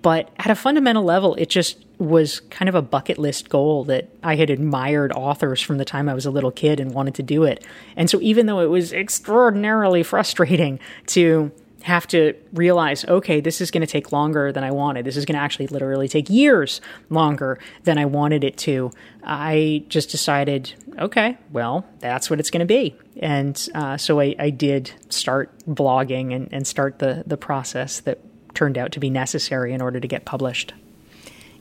But 0.01 0.29
at 0.37 0.51
a 0.51 0.55
fundamental 0.55 1.03
level, 1.03 1.35
it 1.35 1.49
just 1.49 1.83
was 1.97 2.41
kind 2.49 2.69
of 2.69 2.75
a 2.75 2.81
bucket 2.81 3.17
list 3.17 3.49
goal 3.49 3.83
that 3.85 4.09
I 4.23 4.35
had 4.35 4.49
admired 4.49 5.11
authors 5.13 5.61
from 5.61 5.77
the 5.77 5.85
time 5.85 6.07
I 6.07 6.13
was 6.13 6.25
a 6.25 6.31
little 6.31 6.51
kid 6.51 6.79
and 6.79 6.93
wanted 6.93 7.15
to 7.15 7.23
do 7.23 7.43
it. 7.43 7.65
And 7.95 8.09
so 8.09 8.19
even 8.21 8.45
though 8.45 8.59
it 8.59 8.69
was 8.69 8.93
extraordinarily 8.93 10.03
frustrating 10.03 10.79
to 11.07 11.51
have 11.83 12.07
to 12.07 12.33
realize, 12.53 13.05
okay, 13.05 13.39
this 13.39 13.61
is 13.61 13.71
going 13.71 13.81
to 13.81 13.87
take 13.87 14.11
longer 14.11 14.51
than 14.51 14.63
I 14.63 14.71
wanted. 14.71 15.05
This 15.05 15.17
is 15.17 15.25
going 15.25 15.37
to 15.37 15.41
actually 15.41 15.67
literally 15.67 16.07
take 16.07 16.29
years 16.29 16.81
longer 17.09 17.59
than 17.83 17.97
I 17.97 18.05
wanted 18.05 18.43
it 18.43 18.57
to. 18.59 18.91
I 19.23 19.85
just 19.87 20.09
decided, 20.09 20.73
okay, 20.97 21.37
well, 21.51 21.85
that's 21.99 22.29
what 22.29 22.39
it's 22.39 22.49
going 22.49 22.59
to 22.59 22.65
be. 22.65 22.95
And 23.21 23.69
uh, 23.73 23.97
so 23.97 24.19
I, 24.19 24.35
I, 24.37 24.49
did 24.49 24.91
start 25.09 25.51
blogging 25.67 26.33
and, 26.33 26.49
and 26.51 26.65
start 26.65 26.99
the, 26.99 27.23
the 27.27 27.37
process 27.37 27.99
that 28.01 28.19
turned 28.53 28.77
out 28.77 28.93
to 28.93 28.99
be 28.99 29.09
necessary 29.09 29.73
in 29.73 29.81
order 29.81 29.99
to 29.99 30.07
get 30.07 30.25
published. 30.25 30.73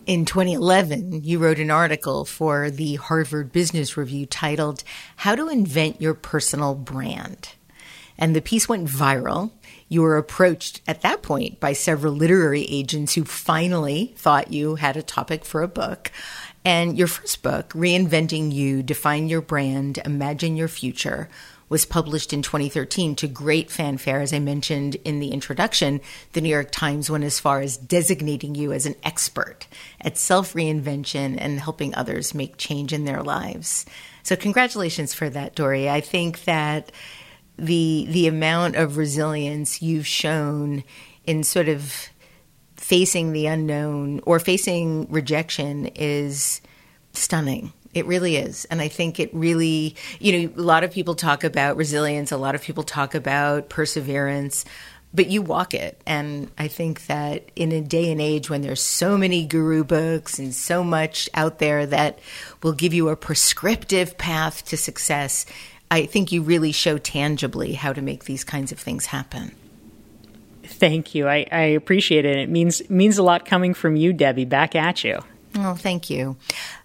In 0.06 0.24
2011, 0.24 1.24
you 1.24 1.38
wrote 1.38 1.58
an 1.58 1.70
article 1.70 2.24
for 2.24 2.70
the 2.70 2.94
Harvard 2.94 3.52
Business 3.52 3.96
Review 3.96 4.24
titled, 4.24 4.82
How 5.16 5.34
to 5.34 5.48
Invent 5.48 6.00
Your 6.00 6.14
Personal 6.14 6.74
Brand. 6.74 7.50
And 8.16 8.34
the 8.34 8.40
piece 8.40 8.68
went 8.68 8.88
viral 8.88 9.50
you 9.88 10.02
were 10.02 10.16
approached 10.16 10.80
at 10.86 11.02
that 11.02 11.22
point 11.22 11.60
by 11.60 11.72
several 11.72 12.12
literary 12.12 12.64
agents 12.64 13.14
who 13.14 13.24
finally 13.24 14.12
thought 14.16 14.52
you 14.52 14.76
had 14.76 14.96
a 14.96 15.02
topic 15.02 15.44
for 15.44 15.62
a 15.62 15.68
book. 15.68 16.10
And 16.64 16.98
your 16.98 17.06
first 17.06 17.42
book, 17.42 17.70
Reinventing 17.70 18.52
You 18.52 18.82
Define 18.82 19.28
Your 19.28 19.40
Brand, 19.40 19.98
Imagine 20.04 20.56
Your 20.56 20.68
Future, 20.68 21.28
was 21.68 21.84
published 21.84 22.32
in 22.32 22.42
2013 22.42 23.14
to 23.16 23.28
great 23.28 23.70
fanfare. 23.70 24.20
As 24.20 24.32
I 24.32 24.38
mentioned 24.38 24.96
in 25.04 25.20
the 25.20 25.30
introduction, 25.30 26.00
the 26.32 26.40
New 26.40 26.48
York 26.48 26.70
Times 26.70 27.10
went 27.10 27.24
as 27.24 27.40
far 27.40 27.60
as 27.60 27.76
designating 27.76 28.54
you 28.54 28.72
as 28.72 28.86
an 28.86 28.96
expert 29.02 29.66
at 30.00 30.16
self 30.16 30.54
reinvention 30.54 31.36
and 31.38 31.60
helping 31.60 31.94
others 31.94 32.34
make 32.34 32.56
change 32.56 32.92
in 32.92 33.04
their 33.04 33.22
lives. 33.22 33.84
So, 34.22 34.36
congratulations 34.36 35.14
for 35.14 35.30
that, 35.30 35.54
Dorie. 35.54 35.88
I 35.88 36.00
think 36.00 36.44
that 36.44 36.92
the 37.58 38.06
the 38.08 38.26
amount 38.26 38.76
of 38.76 38.96
resilience 38.96 39.82
you've 39.82 40.06
shown 40.06 40.84
in 41.26 41.42
sort 41.42 41.68
of 41.68 42.08
facing 42.76 43.32
the 43.32 43.46
unknown 43.46 44.20
or 44.24 44.38
facing 44.38 45.10
rejection 45.10 45.86
is 45.94 46.60
stunning. 47.12 47.72
It 47.94 48.06
really 48.06 48.36
is. 48.36 48.64
And 48.66 48.80
I 48.80 48.88
think 48.88 49.18
it 49.18 49.34
really, 49.34 49.96
you 50.20 50.48
know, 50.48 50.54
a 50.56 50.62
lot 50.62 50.84
of 50.84 50.92
people 50.92 51.14
talk 51.14 51.42
about 51.42 51.76
resilience, 51.76 52.32
a 52.32 52.36
lot 52.36 52.54
of 52.54 52.62
people 52.62 52.84
talk 52.84 53.14
about 53.14 53.68
perseverance, 53.68 54.64
but 55.12 55.28
you 55.28 55.42
walk 55.42 55.74
it. 55.74 56.00
And 56.06 56.50
I 56.58 56.68
think 56.68 57.06
that 57.06 57.50
in 57.56 57.72
a 57.72 57.80
day 57.80 58.12
and 58.12 58.20
age 58.20 58.50
when 58.50 58.60
there's 58.60 58.82
so 58.82 59.16
many 59.16 59.46
guru 59.46 59.84
books 59.84 60.38
and 60.38 60.54
so 60.54 60.84
much 60.84 61.28
out 61.34 61.58
there 61.58 61.86
that 61.86 62.18
will 62.62 62.74
give 62.74 62.94
you 62.94 63.08
a 63.08 63.16
prescriptive 63.16 64.18
path 64.18 64.64
to 64.66 64.76
success, 64.76 65.46
I 65.90 66.06
think 66.06 66.32
you 66.32 66.42
really 66.42 66.72
show 66.72 66.98
tangibly 66.98 67.72
how 67.74 67.92
to 67.92 68.02
make 68.02 68.24
these 68.24 68.44
kinds 68.44 68.72
of 68.72 68.78
things 68.78 69.06
happen. 69.06 69.54
Thank 70.64 71.14
you. 71.14 71.28
I, 71.28 71.46
I 71.50 71.62
appreciate 71.62 72.24
it. 72.24 72.36
It 72.36 72.50
means 72.50 72.88
means 72.90 73.18
a 73.18 73.22
lot 73.22 73.46
coming 73.46 73.74
from 73.74 73.96
you, 73.96 74.12
Debbie. 74.12 74.44
Back 74.44 74.74
at 74.74 75.02
you. 75.02 75.22
Oh, 75.56 75.74
thank 75.74 76.10
you. 76.10 76.36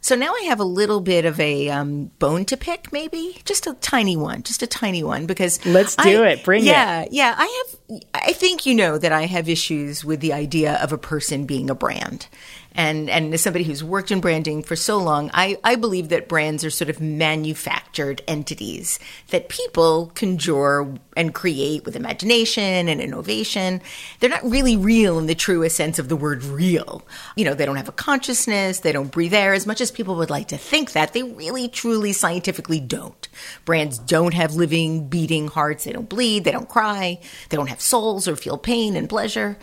So 0.02 0.16
now 0.16 0.34
I 0.34 0.46
have 0.48 0.60
a 0.60 0.66
little 0.66 1.02
bit 1.02 1.26
of 1.26 1.40
a 1.40 1.70
um, 1.70 2.06
bone 2.18 2.46
to 2.46 2.58
pick, 2.58 2.92
maybe 2.92 3.42
just 3.46 3.68
a 3.68 3.74
tiny 3.76 4.16
one, 4.16 4.42
just 4.44 4.64
a 4.64 4.68
tiny 4.68 5.04
one, 5.04 5.26
because 5.26 5.64
let's 5.66 5.96
do 5.96 6.24
I, 6.24 6.30
it. 6.30 6.44
Bring 6.44 6.64
yeah, 6.64 7.02
it. 7.02 7.12
Yeah, 7.12 7.30
yeah. 7.30 7.36
I 7.38 7.64
have. 7.90 8.02
I 8.14 8.34
think 8.34 8.66
you 8.66 8.74
know 8.74 8.98
that 8.98 9.12
I 9.12 9.26
have 9.26 9.50
issues 9.50 10.04
with 10.04 10.22
the 10.22 10.34
idea 10.34 10.76
of 10.82 10.92
a 10.92 10.98
person 10.98 11.46
being 11.46 11.70
a 11.70 11.76
brand, 11.76 12.28
and 12.76 13.10
and 13.10 13.34
as 13.34 13.42
somebody 13.42 13.64
who's 13.64 13.84
worked 13.84 14.12
in 14.12 14.20
branding 14.20 14.64
for 14.64 14.76
so 14.76 14.98
long, 14.98 15.30
I, 15.34 15.58
I 15.64 15.76
believe 15.76 16.10
that 16.10 16.28
brands 16.28 16.66
are 16.66 16.70
sort 16.70 16.90
of 16.90 17.00
manufactured 17.00 18.22
entities 18.28 19.00
that 19.30 19.50
people 19.50 20.12
conjure 20.16 20.94
and 21.16 21.34
create 21.34 21.86
with 21.86 21.96
imagination 21.96 22.88
and 22.88 23.00
innovation. 23.00 23.82
They're 24.20 24.30
not 24.30 24.44
really 24.44 24.76
real 24.76 25.20
in 25.20 25.28
the 25.28 25.36
truest 25.36 25.76
sense 25.76 26.00
of 26.00 26.10
the 26.10 26.16
word 26.16 26.44
real. 26.44 27.04
You 27.36 27.46
know, 27.46 27.54
they 27.54 27.66
don't 27.66 27.76
have 27.76 27.90
a 27.90 27.94
consciousness, 27.94 28.80
they 28.80 28.92
don't 28.92 29.12
breathe 29.12 29.34
air 29.34 29.54
as 29.54 29.68
much 29.68 29.82
as 29.82 29.92
people 29.92 30.16
would 30.16 30.30
like 30.30 30.48
to 30.48 30.58
think 30.58 30.94
that. 30.94 31.14
They 31.14 31.24
really, 31.24 31.68
truly, 31.68 32.14
scientifically 32.14 32.80
don't. 32.80 33.28
Brands 33.66 34.00
don't 34.00 34.34
have 34.34 34.56
living, 34.56 35.08
beating 35.08 35.48
hearts, 35.48 35.84
they 35.84 35.92
don't 35.92 36.10
bleed, 36.10 36.44
they 36.44 36.52
don't 36.52 36.70
cry, 36.70 37.20
they 37.50 37.58
don't 37.58 37.70
have 37.70 37.82
souls 37.82 38.28
or 38.28 38.36
feel 38.36 38.58
pain 38.58 38.96
and 38.96 39.08
pleasure. 39.08 39.58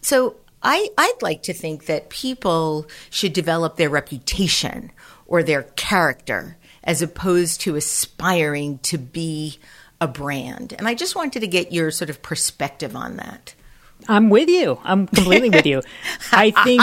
So 0.00 0.36
I, 0.62 0.88
I'd 0.96 1.22
like 1.22 1.42
to 1.44 1.54
think 1.54 1.86
that 1.86 2.08
people 2.10 2.86
should 3.10 3.32
develop 3.32 3.76
their 3.76 3.90
reputation 3.90 4.92
or 5.26 5.42
their 5.42 5.62
character 5.62 6.56
as 6.82 7.02
opposed 7.02 7.60
to 7.62 7.76
aspiring 7.76 8.78
to 8.78 8.98
be 8.98 9.58
a 10.00 10.08
brand. 10.08 10.72
And 10.72 10.86
I 10.86 10.94
just 10.94 11.16
wanted 11.16 11.40
to 11.40 11.46
get 11.46 11.72
your 11.72 11.90
sort 11.90 12.10
of 12.10 12.22
perspective 12.22 12.94
on 12.94 13.16
that. 13.16 13.54
I'm 14.08 14.30
with 14.30 14.48
you. 14.48 14.78
I'm 14.84 15.06
completely 15.06 15.50
with 15.50 15.66
you. 15.66 15.82
I 16.32 16.50
think 16.50 16.82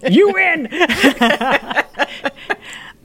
you 0.10 0.32
win. 0.32 0.68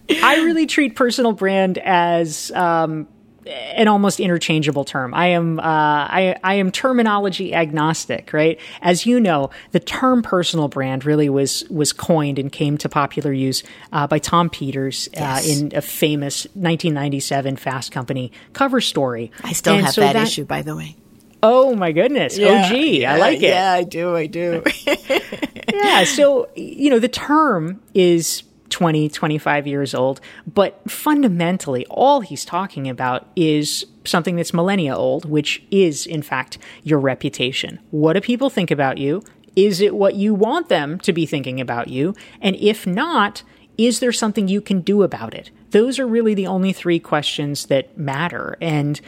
I 0.10 0.36
really 0.44 0.66
treat 0.66 0.96
personal 0.96 1.32
brand 1.34 1.78
as 1.78 2.52
um, 2.52 3.08
an 3.48 3.88
almost 3.88 4.20
interchangeable 4.20 4.86
term. 4.86 5.14
I 5.14 5.28
am 5.28 5.60
uh, 5.60 5.64
I, 5.64 6.36
I 6.44 6.56
am 6.56 6.72
terminology 6.72 7.54
agnostic, 7.54 8.34
right? 8.34 8.60
As 8.82 9.06
you 9.06 9.20
know, 9.20 9.50
the 9.72 9.80
term 9.80 10.22
personal 10.22 10.68
brand 10.68 11.06
really 11.06 11.30
was 11.30 11.64
was 11.70 11.94
coined 11.94 12.40
and 12.40 12.52
came 12.52 12.78
to 12.80 12.90
popular 12.90 13.32
use 13.32 13.64
uh, 13.92 14.08
by 14.08 14.20
Tom 14.20 14.50
Peters 14.50 15.08
uh, 15.10 15.20
yes. 15.20 15.48
uh, 15.48 15.52
in 15.52 15.72
a 15.76 15.82
famous 15.82 16.46
1997 16.54 17.58
Fast 17.58 17.92
Company 17.92 18.32
cover 18.54 18.82
story. 18.82 19.32
I 19.44 19.54
still 19.54 19.76
and 19.76 19.86
have 19.86 19.94
so 19.94 20.02
that, 20.02 20.14
that, 20.14 20.28
issue, 20.28 20.46
by 20.46 20.62
the 20.62 20.76
way. 20.76 20.96
Oh 21.44 21.76
my 21.76 21.92
goodness! 21.92 22.38
Yeah, 22.38 22.70
OG, 22.72 22.78
yeah, 22.78 23.14
I 23.14 23.18
like 23.18 23.38
it. 23.38 23.50
Yeah, 23.50 23.72
I 23.72 23.84
do. 23.84 24.16
I 24.16 24.26
do. 24.26 24.64
yeah. 25.74 26.04
So 26.06 26.50
you 26.56 26.90
know, 26.90 26.98
the 26.98 27.08
term 27.08 27.82
is 27.94 28.42
20, 28.76 29.08
25 29.08 29.68
years 29.68 29.96
old. 29.96 30.20
But 30.46 30.92
fundamentally, 30.92 31.86
all 31.90 32.20
he's 32.20 32.44
talking 32.44 32.90
about 32.90 33.26
is 33.34 33.86
something 34.04 34.36
that's 34.36 34.54
millennia 34.54 34.94
old, 34.94 35.24
which 35.24 35.64
is, 35.72 36.06
in 36.06 36.22
fact, 36.22 36.58
your 36.84 37.00
reputation. 37.00 37.80
What 37.92 38.14
do 38.14 38.20
people 38.20 38.50
think 38.50 38.72
about 38.72 38.98
you? 38.98 39.24
Is 39.56 39.80
it 39.80 39.96
what 39.96 40.16
you 40.16 40.34
want 40.34 40.68
them 40.68 41.00
to 41.00 41.14
be 41.14 41.26
thinking 41.26 41.62
about 41.62 41.88
you? 41.88 42.16
And 42.42 42.58
if 42.58 42.86
not, 42.86 43.44
is 43.78 44.02
there 44.02 44.12
something 44.12 44.50
you 44.50 44.60
can 44.60 44.82
do 44.82 45.04
about 45.04 45.34
it? 45.34 45.52
Those 45.70 45.98
are 45.98 46.06
really 46.06 46.34
the 46.34 46.48
only 46.48 46.74
three 46.74 47.00
questions 47.00 47.68
that 47.68 47.98
matter. 47.98 48.58
And 48.60 49.00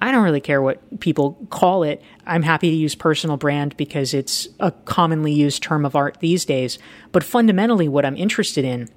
I 0.00 0.12
don't 0.12 0.22
really 0.22 0.40
care 0.40 0.62
what 0.62 1.00
people 1.00 1.36
call 1.50 1.82
it. 1.82 2.00
I'm 2.28 2.44
happy 2.44 2.70
to 2.70 2.76
use 2.76 2.94
personal 2.94 3.38
brand 3.38 3.76
because 3.76 4.14
it's 4.14 4.46
a 4.60 4.70
commonly 4.70 5.32
used 5.32 5.64
term 5.64 5.84
of 5.84 5.96
art 5.96 6.18
these 6.20 6.44
days. 6.44 6.78
But 7.10 7.24
fundamentally, 7.24 7.88
what 7.88 8.04
I'm 8.04 8.16
interested 8.16 8.64
in 8.64 8.88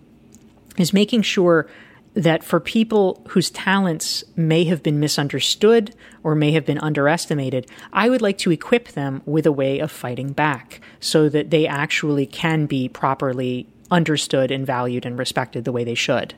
is 0.80 0.94
making 0.94 1.22
sure 1.22 1.68
that 2.16 2.44
for 2.44 2.60
people 2.60 3.24
whose 3.30 3.52
talents 3.52 4.24
may 4.36 4.64
have 4.64 4.82
been 4.82 5.00
misunderstood 5.00 5.94
or 6.24 6.34
may 6.34 6.52
have 6.52 6.66
been 6.66 6.80
underestimated, 6.80 7.70
I 7.94 8.10
would 8.10 8.22
like 8.22 8.40
to 8.40 8.52
equip 8.52 8.90
them 8.90 9.22
with 9.26 9.46
a 9.46 9.52
way 9.52 9.80
of 9.80 9.92
fighting 9.92 10.32
back 10.32 10.82
so 11.00 11.30
that 11.30 11.52
they 11.52 11.68
actually 11.68 12.26
can 12.26 12.66
be 12.66 12.90
properly 12.90 13.68
understood 13.92 14.52
and 14.52 14.66
valued 14.66 15.06
and 15.06 15.18
respected 15.18 15.66
the 15.66 15.72
way 15.72 15.84
they 15.84 15.96
should. 15.96 16.34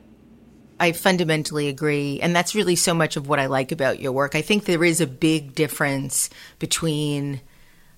I 0.79 0.93
fundamentally 0.93 1.67
agree. 1.67 2.19
And 2.21 2.35
that's 2.35 2.55
really 2.55 2.75
so 2.75 2.93
much 2.93 3.15
of 3.15 3.27
what 3.27 3.39
I 3.39 3.45
like 3.45 3.71
about 3.71 3.99
your 3.99 4.11
work. 4.11 4.35
I 4.35 4.41
think 4.41 4.65
there 4.65 4.83
is 4.83 4.99
a 4.99 5.07
big 5.07 5.53
difference 5.53 6.29
between 6.59 7.41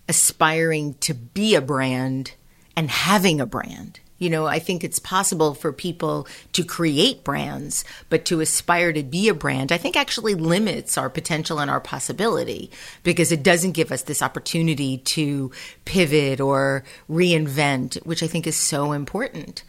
aspiring 0.10 0.96
to 0.96 1.14
be 1.14 1.56
a 1.56 1.62
brand 1.62 2.34
and 2.76 2.90
having 2.90 3.40
a 3.40 3.46
brand. 3.46 4.00
You 4.24 4.30
know, 4.30 4.46
I 4.46 4.60
think 4.60 4.86
it's 4.86 5.00
possible 5.00 5.54
for 5.54 5.74
people 5.74 6.30
to 6.54 6.64
create 6.64 7.26
brands, 7.26 7.84
but 8.08 8.24
to 8.26 8.40
aspire 8.40 8.94
to 8.94 9.04
be 9.04 9.28
a 9.28 9.34
brand, 9.34 9.70
I 9.70 9.78
think 9.78 9.98
actually 9.98 10.34
limits 10.34 10.98
our 10.98 11.10
potential 11.10 11.60
and 11.60 11.70
our 11.70 11.82
possibility 11.82 12.72
because 13.04 13.34
it 13.34 13.44
doesn't 13.44 13.74
give 13.74 13.92
us 13.92 14.04
this 14.04 14.22
opportunity 14.22 15.00
to 15.00 15.52
pivot 15.84 16.40
or 16.40 16.86
reinvent, 17.10 17.96
which 18.06 18.24
I 18.24 18.28
think 18.28 18.48
is 18.48 18.56
so 18.56 18.94
important. 18.94 19.66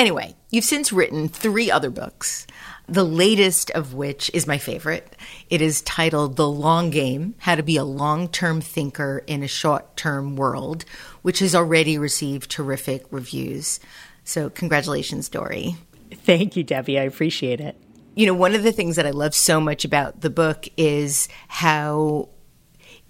Anyway, 0.00 0.34
you've 0.50 0.64
since 0.64 0.92
written 0.92 1.28
three 1.28 1.70
other 1.70 1.88
books, 1.88 2.48
the 2.92 3.04
latest 3.04 3.70
of 3.70 3.94
which 3.94 4.30
is 4.34 4.46
my 4.46 4.58
favorite. 4.58 5.16
It 5.48 5.62
is 5.62 5.80
titled 5.80 6.36
The 6.36 6.48
Long 6.48 6.90
Game 6.90 7.34
How 7.38 7.54
to 7.54 7.62
Be 7.62 7.78
a 7.78 7.84
Long 7.84 8.28
Term 8.28 8.60
Thinker 8.60 9.24
in 9.26 9.42
a 9.42 9.48
Short 9.48 9.96
Term 9.96 10.36
World, 10.36 10.84
which 11.22 11.38
has 11.38 11.54
already 11.54 11.96
received 11.96 12.50
terrific 12.50 13.06
reviews. 13.10 13.80
So, 14.24 14.50
congratulations, 14.50 15.30
Dorie. 15.30 15.76
Thank 16.12 16.54
you, 16.54 16.62
Debbie. 16.64 16.98
I 16.98 17.04
appreciate 17.04 17.60
it. 17.60 17.76
You 18.14 18.26
know, 18.26 18.34
one 18.34 18.54
of 18.54 18.62
the 18.62 18.72
things 18.72 18.96
that 18.96 19.06
I 19.06 19.10
love 19.10 19.34
so 19.34 19.58
much 19.58 19.86
about 19.86 20.20
the 20.20 20.28
book 20.28 20.68
is 20.76 21.28
how 21.48 22.28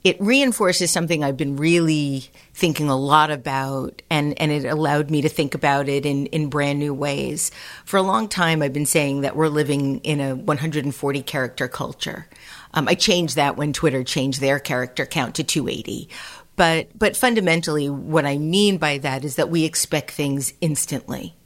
it 0.04 0.20
reinforces 0.20 0.90
something 0.90 1.22
I've 1.22 1.36
been 1.36 1.56
really 1.56 2.24
thinking 2.54 2.88
a 2.88 2.96
lot 2.96 3.30
about, 3.30 4.02
and, 4.10 4.38
and 4.40 4.50
it 4.50 4.64
allowed 4.64 5.10
me 5.10 5.22
to 5.22 5.28
think 5.28 5.54
about 5.54 5.88
it 5.88 6.04
in, 6.04 6.26
in 6.26 6.48
brand 6.48 6.80
new 6.80 6.92
ways. 6.92 7.52
For 7.84 7.98
a 7.98 8.02
long 8.02 8.28
time, 8.28 8.62
I've 8.62 8.72
been 8.72 8.86
saying 8.86 9.20
that 9.20 9.36
we're 9.36 9.48
living 9.48 9.98
in 9.98 10.20
a 10.20 10.34
140 10.34 11.22
character 11.22 11.68
culture. 11.68 12.28
Um, 12.74 12.88
I 12.88 12.94
changed 12.94 13.36
that 13.36 13.56
when 13.56 13.72
Twitter 13.72 14.02
changed 14.02 14.40
their 14.40 14.58
character 14.58 15.06
count 15.06 15.36
to 15.36 15.44
280. 15.44 16.08
But, 16.56 16.88
but 16.98 17.16
fundamentally, 17.16 17.88
what 17.88 18.26
I 18.26 18.38
mean 18.38 18.78
by 18.78 18.98
that 18.98 19.24
is 19.24 19.36
that 19.36 19.50
we 19.50 19.64
expect 19.64 20.10
things 20.10 20.52
instantly. 20.60 21.36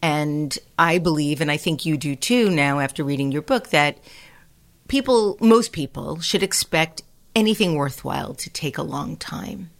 And 0.00 0.58
I 0.78 0.96
believe, 0.98 1.42
and 1.42 1.50
I 1.50 1.58
think 1.58 1.84
you 1.84 1.98
do 1.98 2.16
too 2.16 2.50
now 2.50 2.80
after 2.80 3.04
reading 3.04 3.30
your 3.30 3.42
book, 3.42 3.68
that 3.68 3.98
people, 4.88 5.36
most 5.40 5.72
people, 5.72 6.20
should 6.20 6.42
expect 6.42 7.02
anything 7.34 7.74
worthwhile 7.74 8.34
to 8.34 8.50
take 8.50 8.78
a 8.78 8.82
long 8.82 9.16
time. 9.16 9.70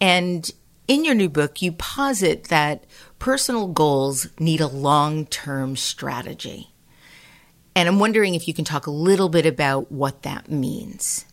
And 0.00 0.50
in 0.88 1.04
your 1.04 1.14
new 1.14 1.28
book, 1.28 1.62
you 1.62 1.72
posit 1.72 2.44
that 2.44 2.84
personal 3.18 3.68
goals 3.68 4.28
need 4.38 4.60
a 4.60 4.66
long 4.66 5.26
term 5.26 5.76
strategy. 5.76 6.72
And 7.76 7.88
I'm 7.88 7.98
wondering 7.98 8.34
if 8.34 8.48
you 8.48 8.54
can 8.54 8.64
talk 8.64 8.86
a 8.86 8.90
little 8.90 9.28
bit 9.28 9.46
about 9.46 9.92
what 9.92 10.22
that 10.22 10.50
means. 10.50 11.24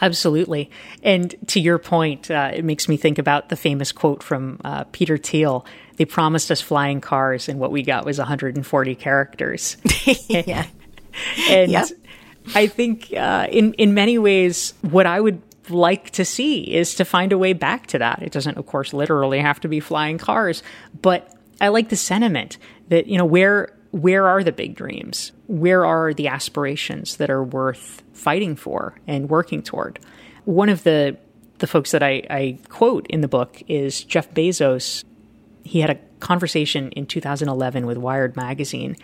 Absolutely. 0.00 0.70
And 1.02 1.34
to 1.48 1.60
your 1.60 1.78
point, 1.78 2.30
uh, 2.30 2.52
it 2.54 2.64
makes 2.64 2.88
me 2.88 2.96
think 2.96 3.18
about 3.18 3.50
the 3.50 3.56
famous 3.56 3.92
quote 3.92 4.22
from 4.22 4.58
uh, 4.64 4.84
Peter 4.84 5.18
Thiel 5.18 5.66
they 6.00 6.06
promised 6.06 6.50
us 6.50 6.62
flying 6.62 7.02
cars, 7.02 7.46
and 7.46 7.60
what 7.60 7.72
we 7.72 7.82
got 7.82 8.06
was 8.06 8.16
140 8.16 8.94
characters. 8.94 9.76
yeah. 10.30 10.64
and 11.50 11.70
Yep. 11.70 11.88
I 12.54 12.66
think 12.66 13.12
uh, 13.12 13.46
in 13.50 13.74
in 13.74 13.94
many 13.94 14.18
ways, 14.18 14.74
what 14.82 15.06
I 15.06 15.20
would 15.20 15.42
like 15.68 16.10
to 16.10 16.24
see 16.24 16.62
is 16.62 16.94
to 16.96 17.04
find 17.04 17.32
a 17.32 17.38
way 17.38 17.52
back 17.52 17.86
to 17.88 17.98
that. 17.98 18.22
It 18.22 18.32
doesn't, 18.32 18.56
of 18.56 18.66
course, 18.66 18.92
literally 18.92 19.38
have 19.40 19.60
to 19.60 19.68
be 19.68 19.80
flying 19.80 20.18
cars, 20.18 20.62
but 21.00 21.34
I 21.60 21.68
like 21.68 21.90
the 21.90 21.96
sentiment 21.96 22.58
that 22.88 23.06
you 23.06 23.18
know 23.18 23.24
where 23.24 23.74
where 23.90 24.26
are 24.26 24.44
the 24.44 24.52
big 24.52 24.74
dreams? 24.74 25.32
Where 25.46 25.84
are 25.84 26.14
the 26.14 26.28
aspirations 26.28 27.16
that 27.16 27.30
are 27.30 27.42
worth 27.42 28.02
fighting 28.12 28.56
for 28.56 28.94
and 29.06 29.28
working 29.28 29.62
toward? 29.62 29.98
One 30.44 30.68
of 30.68 30.84
the 30.84 31.16
the 31.58 31.66
folks 31.66 31.90
that 31.90 32.02
I, 32.02 32.22
I 32.30 32.58
quote 32.68 33.06
in 33.08 33.20
the 33.20 33.28
book 33.28 33.62
is 33.68 34.02
Jeff 34.04 34.32
Bezos. 34.32 35.04
He 35.62 35.80
had 35.80 35.90
a 35.90 35.98
conversation 36.20 36.90
in 36.92 37.06
2011 37.06 37.84
with 37.84 37.98
Wired 37.98 38.34
magazine, 38.34 38.96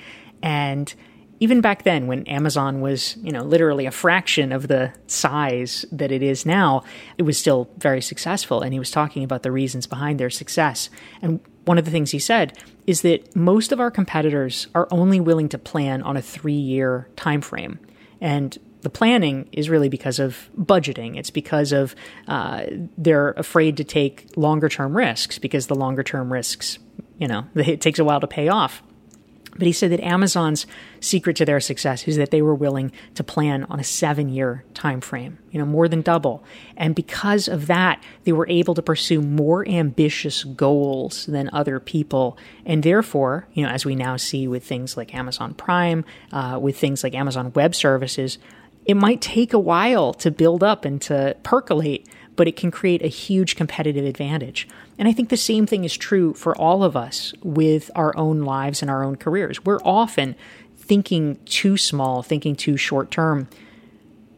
and 0.42 0.94
even 1.40 1.60
back 1.60 1.82
then 1.82 2.06
when 2.06 2.26
Amazon 2.26 2.80
was, 2.80 3.16
you 3.18 3.30
know, 3.30 3.42
literally 3.42 3.86
a 3.86 3.90
fraction 3.90 4.52
of 4.52 4.68
the 4.68 4.92
size 5.06 5.84
that 5.92 6.10
it 6.10 6.22
is 6.22 6.46
now, 6.46 6.82
it 7.18 7.22
was 7.22 7.38
still 7.38 7.68
very 7.78 8.00
successful 8.00 8.62
and 8.62 8.72
he 8.72 8.78
was 8.78 8.90
talking 8.90 9.22
about 9.22 9.42
the 9.42 9.52
reasons 9.52 9.86
behind 9.86 10.18
their 10.18 10.30
success. 10.30 10.88
And 11.20 11.40
one 11.64 11.78
of 11.78 11.84
the 11.84 11.90
things 11.90 12.10
he 12.10 12.18
said 12.18 12.56
is 12.86 13.02
that 13.02 13.34
most 13.36 13.72
of 13.72 13.80
our 13.80 13.90
competitors 13.90 14.68
are 14.74 14.88
only 14.90 15.20
willing 15.20 15.48
to 15.50 15.58
plan 15.58 16.02
on 16.02 16.16
a 16.16 16.20
3-year 16.20 17.08
time 17.16 17.40
frame. 17.40 17.78
And 18.20 18.56
the 18.82 18.90
planning 18.90 19.48
is 19.52 19.68
really 19.68 19.88
because 19.88 20.18
of 20.18 20.48
budgeting. 20.56 21.18
It's 21.18 21.30
because 21.30 21.72
of 21.72 21.94
uh, 22.28 22.66
they're 22.96 23.30
afraid 23.30 23.76
to 23.78 23.84
take 23.84 24.30
longer 24.36 24.68
term 24.68 24.96
risks 24.96 25.38
because 25.38 25.66
the 25.66 25.74
longer 25.74 26.04
term 26.04 26.32
risks, 26.32 26.78
you 27.18 27.26
know, 27.26 27.46
it 27.56 27.80
takes 27.80 27.98
a 27.98 28.04
while 28.04 28.20
to 28.20 28.28
pay 28.28 28.48
off. 28.48 28.82
But 29.58 29.66
he 29.66 29.72
said 29.72 29.90
that 29.90 30.00
Amazon's 30.00 30.66
secret 31.00 31.36
to 31.36 31.44
their 31.44 31.60
success 31.60 32.06
is 32.06 32.16
that 32.16 32.30
they 32.30 32.42
were 32.42 32.54
willing 32.54 32.92
to 33.14 33.24
plan 33.24 33.64
on 33.64 33.80
a 33.80 33.84
seven 33.84 34.28
year 34.28 34.64
time 34.74 35.00
frame, 35.00 35.38
you 35.50 35.58
know, 35.58 35.66
more 35.66 35.88
than 35.88 36.02
double. 36.02 36.44
And 36.76 36.94
because 36.94 37.48
of 37.48 37.66
that, 37.66 38.02
they 38.24 38.32
were 38.32 38.48
able 38.48 38.74
to 38.74 38.82
pursue 38.82 39.20
more 39.20 39.66
ambitious 39.68 40.44
goals 40.44 41.26
than 41.26 41.50
other 41.52 41.80
people. 41.80 42.36
And 42.64 42.82
therefore, 42.82 43.48
you 43.52 43.62
know, 43.62 43.70
as 43.70 43.84
we 43.84 43.94
now 43.94 44.16
see 44.16 44.46
with 44.48 44.64
things 44.64 44.96
like 44.96 45.14
Amazon 45.14 45.54
Prime, 45.54 46.04
uh, 46.32 46.58
with 46.60 46.78
things 46.78 47.02
like 47.02 47.14
Amazon 47.14 47.52
Web 47.54 47.74
Services, 47.74 48.38
it 48.86 48.94
might 48.94 49.20
take 49.20 49.52
a 49.52 49.58
while 49.58 50.14
to 50.14 50.30
build 50.30 50.62
up 50.62 50.84
and 50.84 51.02
to 51.02 51.36
percolate, 51.42 52.08
but 52.36 52.46
it 52.46 52.56
can 52.56 52.70
create 52.70 53.02
a 53.02 53.08
huge 53.08 53.56
competitive 53.56 54.04
advantage. 54.04 54.68
And 54.98 55.08
I 55.08 55.12
think 55.12 55.30
the 55.30 55.36
same 55.36 55.66
thing 55.66 55.84
is 55.84 55.96
true 55.96 56.34
for 56.34 56.56
all 56.56 56.84
of 56.84 56.96
us 56.96 57.34
with 57.42 57.90
our 57.94 58.16
own 58.16 58.42
lives 58.42 58.82
and 58.82 58.90
our 58.90 59.02
own 59.02 59.16
careers. 59.16 59.64
We're 59.64 59.82
often 59.82 60.36
thinking 60.76 61.38
too 61.46 61.76
small, 61.76 62.22
thinking 62.22 62.54
too 62.54 62.76
short 62.76 63.10
term. 63.10 63.48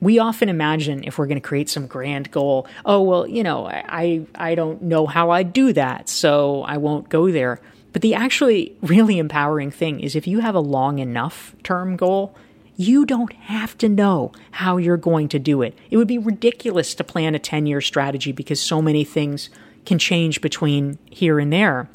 We 0.00 0.18
often 0.20 0.48
imagine 0.48 1.02
if 1.04 1.18
we're 1.18 1.26
going 1.26 1.40
to 1.40 1.46
create 1.46 1.68
some 1.68 1.86
grand 1.86 2.30
goal, 2.30 2.66
oh 2.84 3.02
well, 3.02 3.26
you 3.26 3.42
know, 3.42 3.66
I 3.66 4.26
I 4.34 4.54
don't 4.54 4.82
know 4.82 5.06
how 5.06 5.30
I 5.30 5.42
do 5.42 5.72
that, 5.72 6.08
so 6.08 6.62
I 6.62 6.76
won't 6.76 7.08
go 7.08 7.30
there. 7.30 7.60
But 7.92 8.02
the 8.02 8.14
actually 8.14 8.76
really 8.80 9.18
empowering 9.18 9.72
thing 9.72 10.00
is 10.00 10.14
if 10.14 10.26
you 10.26 10.38
have 10.38 10.54
a 10.54 10.60
long 10.60 11.00
enough 11.00 11.56
term 11.64 11.96
goal, 11.96 12.34
you 12.78 13.04
don't 13.04 13.32
have 13.32 13.76
to 13.76 13.88
know 13.88 14.30
how 14.52 14.76
you're 14.76 14.96
going 14.96 15.28
to 15.28 15.38
do 15.38 15.62
it. 15.62 15.76
It 15.90 15.96
would 15.96 16.06
be 16.06 16.16
ridiculous 16.16 16.94
to 16.94 17.04
plan 17.04 17.34
a 17.34 17.38
10 17.40 17.66
year 17.66 17.80
strategy 17.80 18.30
because 18.30 18.62
so 18.62 18.80
many 18.80 19.02
things 19.02 19.50
can 19.84 19.98
change 19.98 20.40
between 20.40 20.96
here 21.10 21.40
and 21.40 21.52
there. 21.52 21.90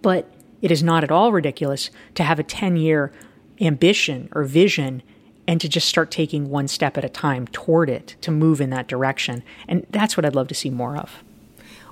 But 0.00 0.32
it 0.62 0.70
is 0.70 0.82
not 0.82 1.04
at 1.04 1.10
all 1.10 1.30
ridiculous 1.30 1.90
to 2.14 2.24
have 2.24 2.38
a 2.38 2.42
10 2.42 2.76
year 2.76 3.12
ambition 3.60 4.30
or 4.32 4.44
vision 4.44 5.02
and 5.46 5.60
to 5.60 5.68
just 5.68 5.88
start 5.88 6.10
taking 6.10 6.48
one 6.48 6.68
step 6.68 6.96
at 6.96 7.04
a 7.04 7.08
time 7.10 7.46
toward 7.48 7.90
it 7.90 8.16
to 8.22 8.30
move 8.30 8.62
in 8.62 8.70
that 8.70 8.88
direction. 8.88 9.42
And 9.68 9.86
that's 9.90 10.16
what 10.16 10.24
I'd 10.24 10.34
love 10.34 10.48
to 10.48 10.54
see 10.54 10.70
more 10.70 10.96
of. 10.96 11.22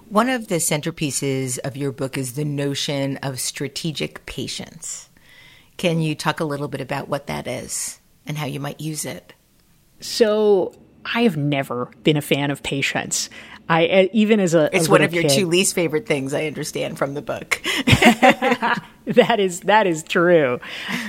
One 0.09 0.30
of 0.30 0.48
the 0.48 0.57
centerpieces 0.57 1.59
of 1.59 1.76
your 1.76 1.92
book 1.92 2.16
is 2.16 2.32
the 2.32 2.46
notion 2.46 3.18
of 3.18 3.38
strategic 3.40 4.24
patience. 4.24 5.09
Can 5.80 6.02
you 6.02 6.14
talk 6.14 6.40
a 6.40 6.44
little 6.44 6.68
bit 6.68 6.82
about 6.82 7.08
what 7.08 7.28
that 7.28 7.46
is 7.46 8.00
and 8.26 8.36
how 8.36 8.44
you 8.44 8.60
might 8.60 8.82
use 8.82 9.06
it? 9.06 9.32
So, 9.98 10.74
I 11.06 11.22
have 11.22 11.38
never 11.38 11.86
been 12.02 12.18
a 12.18 12.20
fan 12.20 12.50
of 12.50 12.62
patience. 12.62 13.30
I 13.66 13.86
uh, 13.86 14.08
even 14.12 14.40
as 14.40 14.52
a 14.52 14.68
It's 14.76 14.88
a 14.88 14.90
one 14.90 15.00
of 15.00 15.14
your 15.14 15.22
kid- 15.22 15.30
two 15.30 15.46
least 15.46 15.74
favorite 15.74 16.04
things 16.04 16.34
I 16.34 16.44
understand 16.46 16.98
from 16.98 17.14
the 17.14 17.22
book. 17.22 17.62
that 19.14 19.40
is 19.40 19.61
that 19.61 19.88
is 19.88 20.04
true. 20.04 20.61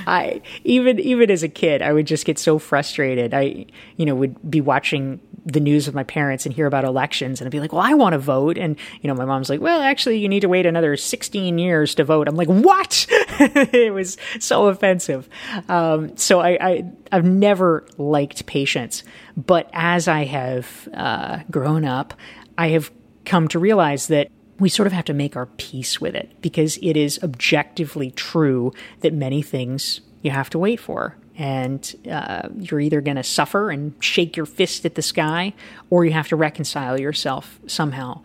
I 0.08 0.42
even 0.64 1.00
even 1.00 1.30
as 1.30 1.44
a 1.44 1.48
kid, 1.48 1.84
I 1.84 1.94
would 1.94 2.08
just 2.08 2.26
get 2.26 2.40
so 2.40 2.58
frustrated. 2.58 3.34
I 3.34 3.68
you 3.96 4.08
know 4.08 4.16
would 4.16 4.50
be 4.50 4.60
watching 4.60 5.20
the 5.46 5.60
news 5.60 5.86
with 5.86 5.94
my 5.94 6.04
parents 6.04 6.46
and 6.46 6.54
hear 6.54 6.66
about 6.66 6.84
elections, 6.84 7.40
and 7.40 7.48
I'd 7.48 7.52
be 7.52 7.60
like, 7.60 7.74
"Well, 7.74 7.82
I 7.82 7.94
want 7.94 8.14
to 8.14 8.20
vote," 8.20 8.58
and 8.58 8.76
you 9.02 9.08
know, 9.08 9.14
my 9.14 9.26
mom's 9.26 9.52
like, 9.52 9.62
"Well, 9.62 9.82
actually, 9.82 10.18
you 10.18 10.28
need 10.28 10.40
to 10.40 10.50
wait 10.50 10.66
another 10.66 10.98
sixteen 10.98 11.60
years 11.60 11.94
to 11.96 12.04
vote." 12.04 12.28
I'm 12.28 12.36
like, 12.36 12.48
"What?" 12.48 13.06
it 13.12 13.94
was 13.94 14.18
so 14.40 14.68
offensive. 14.68 15.30
Um, 15.70 16.18
so 16.18 16.40
I, 16.40 16.58
I 16.60 16.92
I've 17.12 17.26
never 17.26 17.86
liked 18.00 18.48
patience, 18.48 19.04
but 19.38 19.70
as 19.74 20.08
I 20.08 20.24
have 20.26 20.90
uh, 20.92 21.40
grown 21.52 21.86
up, 21.86 22.16
I 22.58 22.70
have 22.70 22.92
come 23.26 23.48
to 23.50 23.60
realize 23.60 24.08
that 24.08 24.28
we 24.62 24.70
sort 24.70 24.86
of 24.86 24.94
have 24.94 25.06
to 25.06 25.14
make 25.14 25.36
our 25.36 25.48
peace 25.48 26.00
with 26.00 26.14
it 26.14 26.40
because 26.40 26.78
it 26.84 26.96
is 26.96 27.20
objectively 27.24 28.12
true 28.12 28.72
that 29.00 29.12
many 29.12 29.42
things 29.42 30.02
you 30.22 30.30
have 30.30 30.52
to 30.52 30.60
wait 30.60 30.80
for. 30.80 31.18
And 31.36 31.96
uh, 32.10 32.50
you're 32.58 32.80
either 32.80 33.02
going 33.02 33.16
to 33.16 33.24
suffer 33.24 33.72
and 33.72 33.96
shake 34.00 34.38
your 34.38 34.46
fist 34.46 34.86
at 34.86 34.94
the 34.94 35.02
sky, 35.02 35.54
or 35.90 36.06
you 36.06 36.12
have 36.12 36.28
to 36.28 36.36
reconcile 36.36 37.00
yourself 37.00 37.60
somehow. 37.66 38.22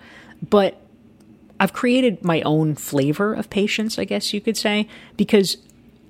But 0.51 0.79
I've 1.59 1.73
created 1.73 2.23
my 2.23 2.43
own 2.43 2.75
flavor 2.75 3.33
of 3.33 3.49
patience, 3.49 3.99
I 3.99 4.05
guess 4.05 4.35
you 4.35 4.43
could 4.43 4.59
say, 4.59 4.89
because 5.17 5.57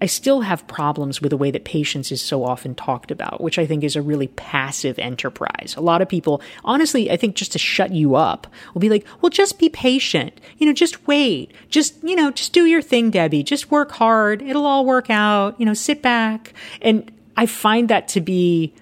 I 0.01 0.07
still 0.07 0.43
have 0.43 0.67
problems 0.67 1.23
with 1.23 1.31
the 1.31 1.37
way 1.39 1.51
that 1.51 1.65
patience 1.65 2.13
is 2.13 2.21
so 2.21 2.45
often 2.45 2.75
talked 2.75 3.11
about, 3.11 3.41
which 3.41 3.59
I 3.59 3.65
think 3.65 3.83
is 3.83 3.97
a 3.97 4.03
really 4.03 4.29
passive 4.29 4.99
enterprise. 4.99 5.75
A 5.77 5.81
lot 5.81 6.03
of 6.03 6.09
people, 6.09 6.43
honestly, 6.65 7.11
I 7.11 7.17
think 7.17 7.35
just 7.35 7.53
to 7.53 7.59
shut 7.59 7.93
you 7.93 8.15
up, 8.15 8.47
will 8.75 8.81
be 8.81 8.91
like, 8.91 9.07
well, 9.21 9.31
just 9.31 9.59
be 9.59 9.71
patient. 9.71 10.39
You 10.59 10.67
know, 10.67 10.75
just 10.75 11.07
wait. 11.07 11.53
Just, 11.71 11.95
you 12.03 12.15
know, 12.15 12.31
just 12.31 12.53
do 12.53 12.67
your 12.67 12.83
thing, 12.83 13.11
Debbie. 13.11 13.43
Just 13.43 13.71
work 13.71 13.93
hard. 13.93 14.43
It'll 14.43 14.67
all 14.67 14.85
work 14.85 15.09
out. 15.09 15.59
You 15.59 15.65
know, 15.65 15.75
sit 15.75 16.03
back. 16.03 16.53
And 16.83 17.11
I 17.37 17.47
find 17.47 17.89
that 17.89 18.09
to 18.09 18.21
be 18.21 18.75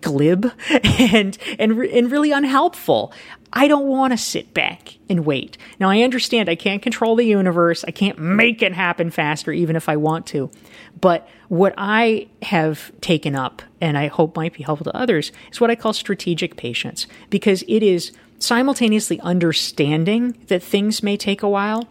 glib 0.00 0.52
and 0.84 1.36
and 1.58 1.72
and 1.82 2.10
really 2.10 2.32
unhelpful. 2.32 3.12
I 3.52 3.66
don't 3.68 3.86
want 3.86 4.12
to 4.12 4.16
sit 4.16 4.54
back 4.54 4.96
and 5.08 5.24
wait. 5.26 5.58
Now 5.78 5.90
I 5.90 6.02
understand 6.02 6.48
I 6.48 6.54
can't 6.54 6.82
control 6.82 7.16
the 7.16 7.24
universe. 7.24 7.84
I 7.86 7.90
can't 7.90 8.18
make 8.18 8.62
it 8.62 8.72
happen 8.72 9.10
faster 9.10 9.52
even 9.52 9.76
if 9.76 9.88
I 9.88 9.96
want 9.96 10.26
to. 10.28 10.50
But 11.00 11.28
what 11.48 11.74
I 11.76 12.28
have 12.42 12.92
taken 13.00 13.34
up 13.34 13.62
and 13.80 13.98
I 13.98 14.06
hope 14.06 14.36
might 14.36 14.54
be 14.54 14.62
helpful 14.62 14.84
to 14.84 14.96
others 14.96 15.32
is 15.50 15.60
what 15.60 15.70
I 15.70 15.74
call 15.74 15.92
strategic 15.92 16.56
patience 16.56 17.06
because 17.28 17.64
it 17.66 17.82
is 17.82 18.12
simultaneously 18.38 19.20
understanding 19.20 20.36
that 20.46 20.62
things 20.62 21.02
may 21.02 21.16
take 21.16 21.42
a 21.42 21.48
while 21.48 21.88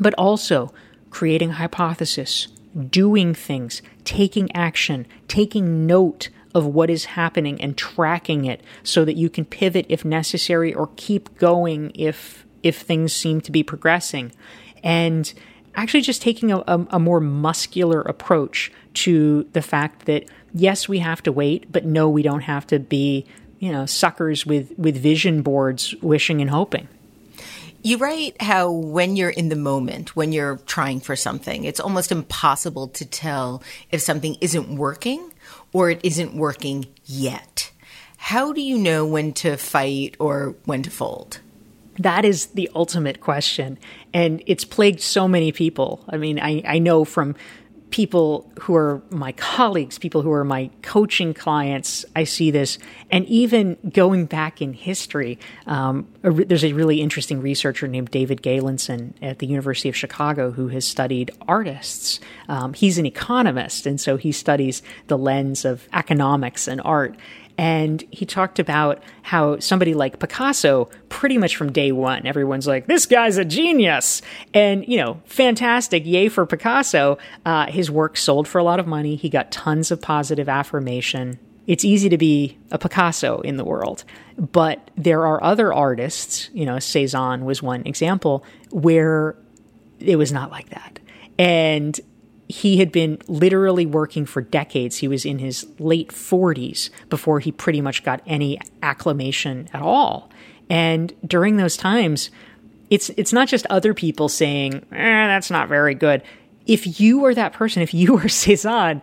but 0.00 0.14
also 0.14 0.72
creating 1.10 1.50
hypothesis, 1.50 2.48
doing 2.90 3.34
things, 3.34 3.82
taking 4.04 4.54
action, 4.54 5.06
taking 5.26 5.86
note 5.86 6.28
of 6.54 6.66
what 6.66 6.90
is 6.90 7.04
happening 7.04 7.60
and 7.60 7.76
tracking 7.76 8.44
it 8.44 8.62
so 8.82 9.04
that 9.04 9.16
you 9.16 9.28
can 9.28 9.44
pivot 9.44 9.86
if 9.88 10.04
necessary 10.04 10.74
or 10.74 10.90
keep 10.96 11.36
going 11.38 11.92
if 11.94 12.44
if 12.62 12.80
things 12.80 13.12
seem 13.12 13.40
to 13.40 13.52
be 13.52 13.62
progressing. 13.62 14.32
And 14.82 15.32
actually 15.74 16.00
just 16.00 16.20
taking 16.20 16.50
a, 16.50 16.58
a, 16.66 16.86
a 16.90 16.98
more 16.98 17.20
muscular 17.20 18.00
approach 18.02 18.72
to 18.94 19.48
the 19.52 19.62
fact 19.62 20.06
that 20.06 20.24
yes, 20.52 20.88
we 20.88 20.98
have 20.98 21.22
to 21.22 21.32
wait, 21.32 21.70
but 21.70 21.84
no, 21.84 22.08
we 22.08 22.22
don't 22.22 22.40
have 22.40 22.66
to 22.68 22.78
be, 22.78 23.24
you 23.58 23.70
know, 23.70 23.86
suckers 23.86 24.44
with, 24.44 24.76
with 24.78 24.96
vision 24.96 25.42
boards 25.42 25.94
wishing 26.02 26.40
and 26.40 26.50
hoping. 26.50 26.88
You 27.82 27.98
write 27.98 28.42
how 28.42 28.72
when 28.72 29.14
you're 29.14 29.30
in 29.30 29.50
the 29.50 29.56
moment, 29.56 30.16
when 30.16 30.32
you're 30.32 30.56
trying 30.66 31.00
for 31.00 31.14
something, 31.14 31.64
it's 31.64 31.78
almost 31.78 32.10
impossible 32.10 32.88
to 32.88 33.06
tell 33.06 33.62
if 33.92 34.00
something 34.00 34.36
isn't 34.40 34.76
working 34.76 35.32
or 35.72 35.90
it 35.90 36.00
isn't 36.02 36.34
working 36.34 36.86
yet. 37.04 37.70
How 38.16 38.52
do 38.52 38.60
you 38.60 38.78
know 38.78 39.06
when 39.06 39.32
to 39.34 39.56
fight 39.56 40.16
or 40.18 40.54
when 40.64 40.82
to 40.82 40.90
fold? 40.90 41.40
That 41.98 42.24
is 42.24 42.46
the 42.46 42.70
ultimate 42.74 43.20
question. 43.20 43.78
And 44.12 44.42
it's 44.46 44.64
plagued 44.64 45.00
so 45.00 45.26
many 45.26 45.52
people. 45.52 46.04
I 46.08 46.16
mean, 46.16 46.38
I, 46.38 46.62
I 46.64 46.78
know 46.78 47.04
from 47.04 47.34
people 47.90 48.50
who 48.60 48.74
are 48.74 49.02
my 49.10 49.32
colleagues, 49.32 49.98
people 49.98 50.22
who 50.22 50.30
are 50.32 50.44
my 50.44 50.70
coaching 50.82 51.32
clients, 51.32 52.04
I 52.14 52.24
see 52.24 52.50
this. 52.50 52.78
And 53.10 53.24
even 53.26 53.76
going 53.90 54.26
back 54.26 54.60
in 54.60 54.74
history, 54.74 55.38
um, 55.66 56.06
a, 56.22 56.30
there's 56.30 56.64
a 56.64 56.72
really 56.72 57.00
interesting 57.00 57.40
researcher 57.40 57.88
named 57.88 58.10
David 58.10 58.42
Galenson 58.42 59.14
at 59.22 59.38
the 59.38 59.46
University 59.46 59.88
of 59.88 59.96
Chicago 59.96 60.50
who 60.50 60.68
has 60.68 60.84
studied 60.84 61.30
artists. 61.46 62.20
Um, 62.48 62.74
he's 62.74 62.98
an 62.98 63.06
economist, 63.06 63.86
and 63.86 64.00
so 64.00 64.16
he 64.16 64.32
studies 64.32 64.82
the 65.06 65.18
lens 65.18 65.64
of 65.64 65.88
economics 65.92 66.68
and 66.68 66.80
art. 66.82 67.16
And 67.58 68.04
he 68.12 68.24
talked 68.24 68.60
about 68.60 69.02
how 69.22 69.58
somebody 69.58 69.92
like 69.92 70.20
Picasso, 70.20 70.88
pretty 71.08 71.36
much 71.38 71.56
from 71.56 71.72
day 71.72 71.90
one, 71.90 72.24
everyone's 72.24 72.68
like, 72.68 72.86
this 72.86 73.04
guy's 73.04 73.36
a 73.36 73.44
genius. 73.44 74.22
And, 74.54 74.86
you 74.86 74.96
know, 74.96 75.20
fantastic. 75.24 76.06
Yay 76.06 76.28
for 76.28 76.46
Picasso. 76.46 77.18
Uh, 77.44 77.66
his 77.66 77.90
work 77.90 78.16
sold 78.16 78.46
for 78.46 78.58
a 78.58 78.62
lot 78.62 78.78
of 78.78 78.86
money. 78.86 79.16
He 79.16 79.28
got 79.28 79.50
tons 79.50 79.90
of 79.90 80.00
positive 80.00 80.48
affirmation. 80.48 81.40
It's 81.66 81.84
easy 81.84 82.08
to 82.08 82.16
be 82.16 82.56
a 82.70 82.78
Picasso 82.78 83.40
in 83.40 83.56
the 83.56 83.64
world. 83.64 84.04
But 84.38 84.92
there 84.96 85.26
are 85.26 85.42
other 85.42 85.74
artists, 85.74 86.48
you 86.54 86.64
know, 86.64 86.78
Cezanne 86.78 87.44
was 87.44 87.60
one 87.60 87.84
example, 87.86 88.44
where 88.70 89.36
it 89.98 90.14
was 90.14 90.30
not 90.30 90.52
like 90.52 90.70
that. 90.70 91.00
And 91.40 91.98
he 92.48 92.78
had 92.78 92.90
been 92.90 93.18
literally 93.28 93.84
working 93.84 94.24
for 94.24 94.40
decades. 94.40 94.96
He 94.96 95.08
was 95.08 95.24
in 95.24 95.38
his 95.38 95.66
late 95.78 96.08
40s 96.08 96.88
before 97.10 97.40
he 97.40 97.52
pretty 97.52 97.80
much 97.80 98.02
got 98.02 98.22
any 98.26 98.58
acclamation 98.82 99.68
at 99.72 99.82
all. 99.82 100.30
And 100.70 101.12
during 101.26 101.56
those 101.56 101.76
times, 101.76 102.30
it's 102.90 103.10
it's 103.10 103.32
not 103.32 103.48
just 103.48 103.66
other 103.66 103.92
people 103.92 104.28
saying, 104.28 104.86
eh, 104.92 105.26
that's 105.26 105.50
not 105.50 105.68
very 105.68 105.94
good. 105.94 106.22
If 106.66 107.00
you 107.00 107.24
are 107.26 107.34
that 107.34 107.52
person, 107.52 107.82
if 107.82 107.92
you 107.92 108.16
are 108.18 108.28
Cezanne, 108.28 109.02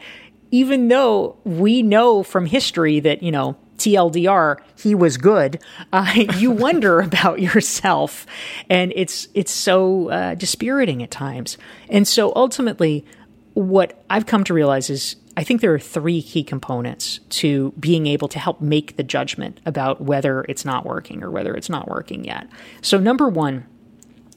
even 0.51 0.87
though 0.87 1.37
we 1.43 1.83
know 1.83 2.23
from 2.23 2.45
history 2.45 2.99
that, 3.01 3.21
you 3.21 3.31
know, 3.31 3.57
TLDR, 3.77 4.57
he 4.77 4.95
was 4.95 5.17
good. 5.17 5.59
Uh, 5.91 6.11
you 6.37 6.49
wonder 6.49 6.99
about 7.01 7.39
yourself, 7.39 8.25
and 8.69 8.91
it's 8.95 9.27
it's 9.33 9.51
so 9.51 10.09
uh, 10.09 10.35
dispiriting 10.35 11.03
at 11.03 11.11
times. 11.11 11.57
And 11.89 12.07
so 12.07 12.33
ultimately, 12.35 13.05
what 13.55 14.03
I've 14.09 14.25
come 14.25 14.43
to 14.43 14.53
realize 14.53 14.89
is 14.89 15.15
I 15.37 15.43
think 15.43 15.61
there 15.61 15.73
are 15.73 15.79
three 15.79 16.21
key 16.21 16.43
components 16.43 17.19
to 17.29 17.73
being 17.79 18.05
able 18.05 18.27
to 18.29 18.39
help 18.39 18.61
make 18.61 18.95
the 18.95 19.03
judgment 19.03 19.59
about 19.65 20.01
whether 20.01 20.45
it's 20.47 20.63
not 20.63 20.85
working 20.85 21.23
or 21.23 21.31
whether 21.31 21.53
it's 21.55 21.69
not 21.69 21.87
working 21.87 22.23
yet. 22.23 22.47
So, 22.81 22.99
number 22.99 23.27
one 23.27 23.65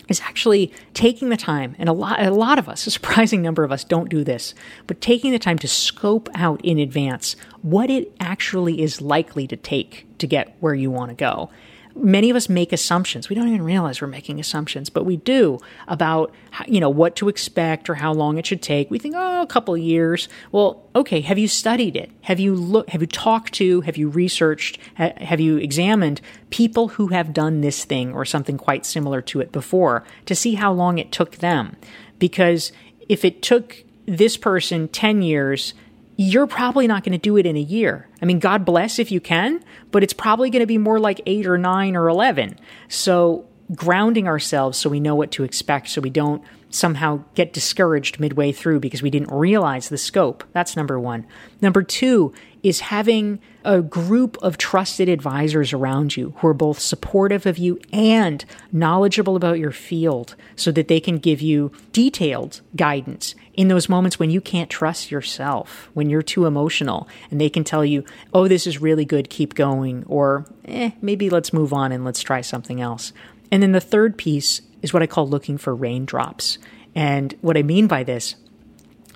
is 0.09 0.21
actually 0.21 0.73
taking 0.95 1.29
the 1.29 1.37
time, 1.37 1.77
and 1.79 1.89
a 1.89 1.93
lot, 1.93 2.21
a 2.21 2.31
lot 2.31 2.59
of 2.59 2.69
us, 2.69 2.87
a 2.89 2.91
surprising 2.91 3.43
number 3.43 3.64
of 3.64 3.71
us, 3.71 3.85
don't 3.85 4.09
do 4.09 4.25
this, 4.25 4.55
but 4.87 5.01
taking 5.01 5.33
the 5.33 5.39
time 5.39 5.59
to 5.59 5.69
scope 5.69 6.29
out 6.35 6.61
in 6.64 6.79
advance 6.79 7.37
what 7.62 7.91
it 7.91 8.12
actually 8.19 8.81
is 8.81 9.01
likely 9.01 9.47
to 9.47 9.57
take 9.57 10.07
to 10.19 10.27
get 10.27 10.57
where 10.61 10.75
you 10.75 10.91
want 10.91 11.11
to 11.11 11.14
go 11.14 11.51
many 11.99 12.31
of 12.31 12.37
us 12.37 12.49
make 12.49 12.73
assumptions. 12.73 13.29
We 13.29 13.37
don't 13.37 13.49
even 13.49 13.63
realize 13.63 14.01
we're 14.01 14.09
making 14.09 14.41
assumptions, 14.41 14.91
but 14.91 15.05
we 15.05 15.17
do 15.17 15.59
about 15.87 16.35
you 16.67 16.81
know 16.81 16.91
what 16.91 17.17
to 17.17 17.29
expect 17.29 17.91
or 17.91 17.95
how 17.95 18.13
long 18.13 18.39
it 18.39 18.47
should 18.47 18.63
take. 18.63 18.91
We 18.91 18.99
think, 18.99 19.15
oh, 19.17 19.43
a 19.43 19.47
couple 19.47 19.75
of 19.75 19.81
years. 19.81 20.29
Well, 20.53 20.83
okay. 20.95 21.21
Have 21.21 21.39
you 21.39 21.49
studied 21.49 21.97
it? 21.97 22.11
Have 22.23 22.41
you 22.41 22.55
look? 22.55 22.89
Have 22.91 23.01
you 23.01 23.07
talked 23.07 23.55
to? 23.55 23.81
Have 23.83 23.97
you 23.97 24.09
researched? 24.09 24.79
Ha- 24.97 25.13
have 25.19 25.41
you 25.41 25.57
examined 25.57 26.21
people 26.51 26.89
who 26.89 27.09
have 27.09 27.33
done 27.33 27.61
this 27.61 27.85
thing 27.85 28.13
or 28.13 28.25
something 28.25 28.57
quite 28.59 28.87
similar 28.87 29.21
to 29.23 29.41
it 29.41 29.53
before 29.53 30.05
to 30.27 30.35
see 30.35 30.55
how 30.55 30.73
long 30.73 30.99
it 30.99 31.13
took 31.13 31.37
them? 31.37 31.77
Because 32.19 32.73
if 33.09 33.25
it 33.25 33.43
took 33.43 33.85
this 34.07 34.37
person 34.37 34.89
ten 34.89 35.23
years 35.23 35.75
you're 36.21 36.49
probably 36.49 36.89
not 36.89 37.05
going 37.05 37.12
to 37.12 37.19
do 37.19 37.37
it 37.37 37.47
in 37.47 37.57
a 37.57 37.61
year. 37.61 38.09
I 38.21 38.27
mean, 38.27 38.41
God 38.41 38.64
bless 38.64 38.99
if 38.99 39.12
you 39.12 39.21
can, 39.21 39.62
but 39.93 40.03
it's 40.03 40.12
probably 40.12 40.51
going 40.51 40.61
to 40.61 40.66
be 40.66 40.77
more 40.77 40.99
like 40.99 41.21
eight 41.27 41.47
or 41.47 41.57
nine 41.57 41.95
or 41.95 42.09
11. 42.09 42.59
So, 42.89 43.47
grounding 43.75 44.27
ourselves 44.27 44.79
so 44.79 44.91
we 44.91 44.99
know 44.99 45.14
what 45.14 45.31
to 45.31 45.45
expect, 45.45 45.89
so 45.89 46.01
we 46.01 46.11
don't 46.11 46.43
somehow 46.71 47.23
get 47.35 47.53
discouraged 47.53 48.19
midway 48.19 48.51
through 48.51 48.81
because 48.81 49.01
we 49.01 49.11
didn't 49.11 49.31
realize 49.31 49.89
the 49.89 49.99
scope. 49.99 50.43
That's 50.53 50.77
number 50.77 50.99
one. 50.99 51.25
Number 51.61 51.83
two 51.83 52.35
is 52.64 52.81
having 52.81 53.39
a 53.64 53.81
group 53.81 54.37
of 54.43 54.59
trusted 54.59 55.09
advisors 55.09 55.73
around 55.73 56.16
you 56.16 56.35
who 56.39 56.49
are 56.49 56.55
both 56.55 56.81
supportive 56.81 57.47
of 57.47 57.59
you 57.59 57.79
and 57.93 58.45
knowledgeable 58.73 59.37
about 59.37 59.59
your 59.59 59.71
field 59.71 60.35
so 60.57 60.73
that 60.73 60.89
they 60.89 60.99
can 60.99 61.19
give 61.19 61.41
you 61.41 61.71
detailed 61.93 62.61
guidance 62.75 63.35
in 63.59 63.67
those 63.67 63.89
moments 63.89 64.21
when 64.21 64.31
you 64.31 64.41
can't 64.41 64.71
trust 64.71 65.11
yourself, 65.11 65.91
when 65.93 66.09
you're 66.09 66.23
too 66.23 66.47
emotional, 66.47 67.09
and 67.29 67.41
they 67.41 67.51
can 67.51 67.65
tell 67.65 67.85
you, 67.85 68.05
oh, 68.33 68.47
this 68.47 68.69
is 68.69 68.81
really 68.81 69.05
good, 69.05 69.29
keep 69.29 69.55
going, 69.55 70.05
or 70.07 70.47
eh, 70.67 70.93
maybe 71.03 71.29
let's 71.29 71.53
move 71.53 71.73
on 71.73 71.91
and 71.91 72.05
let's 72.05 72.23
try 72.23 72.41
something 72.41 72.81
else. 72.81 73.13
And 73.51 73.61
then 73.61 73.73
the 73.73 73.81
third 73.81 74.17
piece 74.17 74.63
is 74.81 74.95
what 74.95 75.03
I 75.03 75.09
call 75.09 75.27
looking 75.27 75.59
for 75.59 75.75
raindrops. 75.75 76.59
And 76.95 77.35
what 77.41 77.57
I 77.57 77.65
mean 77.65 77.89
by 77.89 78.05
this 78.05 78.37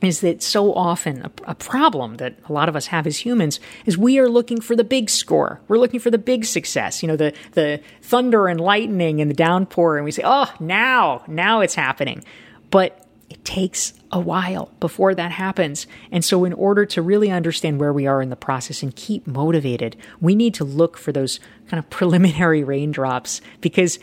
is 0.03 0.23
that 0.23 0.43
so 0.43 0.75
often 0.75 1.23
a, 1.23 1.31
a, 1.45 1.55
problem 1.55 2.17
that 2.17 2.37
a 2.49 2.53
lot 2.53 2.69
of 2.69 2.75
us 2.75 2.87
have 2.87 3.07
as 3.07 3.19
humans 3.19 3.61
is 3.87 3.97
we 3.97 4.19
are 4.19 4.29
looking 4.29 4.61
for 4.61 4.75
the 4.75 4.83
big 4.83 5.09
score. 5.09 5.61
We're 5.69 5.79
looking 5.79 6.01
for 6.01 6.11
the 6.11 6.19
big 6.19 6.47
success, 6.47 7.01
you 7.01 7.07
know, 7.07 7.15
the, 7.15 7.33
the 7.53 7.81
thunder 8.01 8.49
and 8.49 8.61
lightning 8.61 9.21
and 9.21 9.31
the 9.31 9.35
downpour. 9.35 9.99
And 9.99 10.05
we 10.05 10.11
say, 10.11 10.23
oh, 10.25 10.53
now, 10.59 11.23
now 11.29 11.61
it's 11.61 11.77
happening. 11.77 12.25
But 12.73 13.02
it 13.33 13.45
takes 13.47 13.95
a 14.11 14.21
while 14.21 14.71
before 14.79 15.15
that 15.15 15.33
happens. 15.33 15.87
And 16.11 16.23
so, 16.23 16.45
in 16.45 16.53
order 16.53 16.85
to 16.85 17.01
really 17.01 17.31
understand 17.31 17.81
where 17.81 17.93
we 17.93 18.07
are 18.07 18.21
in 18.21 18.29
the 18.29 18.37
process 18.37 18.83
and 18.83 18.95
keep 18.95 19.27
motivated, 19.27 19.97
we 20.21 20.35
need 20.35 20.53
to 20.55 20.65
look 20.65 20.99
for 20.99 21.13
those 21.13 21.41
kind 21.69 21.79
of 21.79 21.89
preliminary 21.99 22.63
raindrops 22.63 23.41
because 23.63 23.99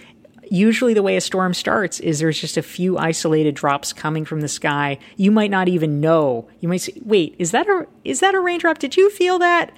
usually 0.50 0.96
the 0.96 1.04
way 1.04 1.16
a 1.16 1.22
storm 1.22 1.54
starts 1.54 2.00
is 2.00 2.18
there's 2.18 2.42
just 2.42 2.58
a 2.58 2.64
few 2.64 2.98
isolated 2.98 3.54
drops 3.54 3.94
coming 3.94 4.26
from 4.26 4.42
the 4.42 4.48
sky. 4.48 4.98
You 5.16 5.30
might 5.30 5.52
not 5.52 5.68
even 5.68 6.02
know. 6.02 6.50
You 6.60 6.68
might 6.68 6.82
say, 6.82 6.94
"Wait, 7.04 7.36
is 7.38 7.52
that 7.52 7.68
a 7.68 7.86
is 8.04 8.22
that 8.22 8.34
a 8.34 8.40
raindrop? 8.40 8.80
Did 8.80 8.98
you 8.98 9.12
feel 9.12 9.38
that?" 9.40 9.72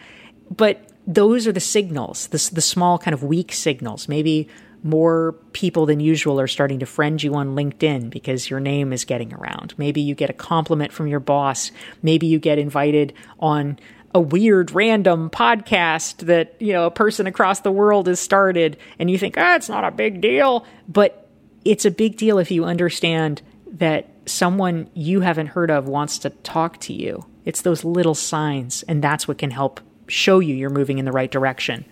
But 0.50 0.88
those 1.06 1.46
are 1.46 1.52
the 1.52 1.60
signals, 1.60 2.28
the, 2.28 2.50
the 2.54 2.62
small 2.62 2.98
kind 2.98 3.14
of 3.14 3.22
weak 3.22 3.52
signals. 3.52 4.08
Maybe 4.08 4.48
more 4.84 5.34
people 5.54 5.86
than 5.86 6.00
usual 6.00 6.40
are 6.40 6.48
starting 6.48 6.80
to 6.80 6.86
friend 6.86 7.22
you 7.22 7.36
on 7.36 7.56
LinkedIn 7.56 8.10
because 8.10 8.50
your 8.50 8.60
name 8.60 8.92
is 8.92 9.06
getting 9.06 9.34
around. 9.34 9.74
Maybe 9.78 10.02
you 10.02 10.16
get 10.16 10.30
a 10.30 10.34
compliment 10.34 10.92
from 10.92 11.08
your 11.08 11.20
boss. 11.20 11.72
Maybe 12.02 12.28
you 12.28 12.40
get 12.40 12.58
invited 12.58 13.14
on 13.40 13.78
a 14.14 14.20
weird 14.20 14.72
random 14.72 15.30
podcast 15.30 16.26
that, 16.26 16.56
you 16.60 16.74
know, 16.74 16.86
a 16.86 16.92
person 16.92 17.28
across 17.28 17.62
the 17.62 17.72
world 17.72 18.08
has 18.08 18.20
started 18.20 18.78
and 19.00 19.10
you 19.10 19.18
think, 19.18 19.36
ah, 19.38 19.56
it's 19.56 19.70
not 19.70 19.84
a 19.84 19.92
big 19.92 20.20
deal. 20.20 20.66
But 20.88 21.30
it's 21.64 21.86
a 21.86 21.92
big 21.92 22.18
deal 22.18 22.40
if 22.40 22.52
you 22.52 22.66
understand 22.66 23.42
that 23.74 24.10
someone 24.26 24.90
you 24.94 25.22
haven't 25.22 25.48
heard 25.48 25.72
of 25.72 25.88
wants 25.88 26.18
to 26.20 26.30
talk 26.30 26.80
to 26.82 26.94
you. 26.94 27.26
It's 27.46 27.62
those 27.62 27.84
little 27.84 28.16
signs, 28.16 28.84
and 28.84 29.04
that's 29.04 29.28
what 29.28 29.38
can 29.38 29.52
help 29.52 29.80
show 30.08 30.40
you 30.40 30.54
you're 30.54 30.70
moving 30.70 31.00
in 31.00 31.06
the 31.06 31.12
right 31.12 31.32
direction. 31.32 31.86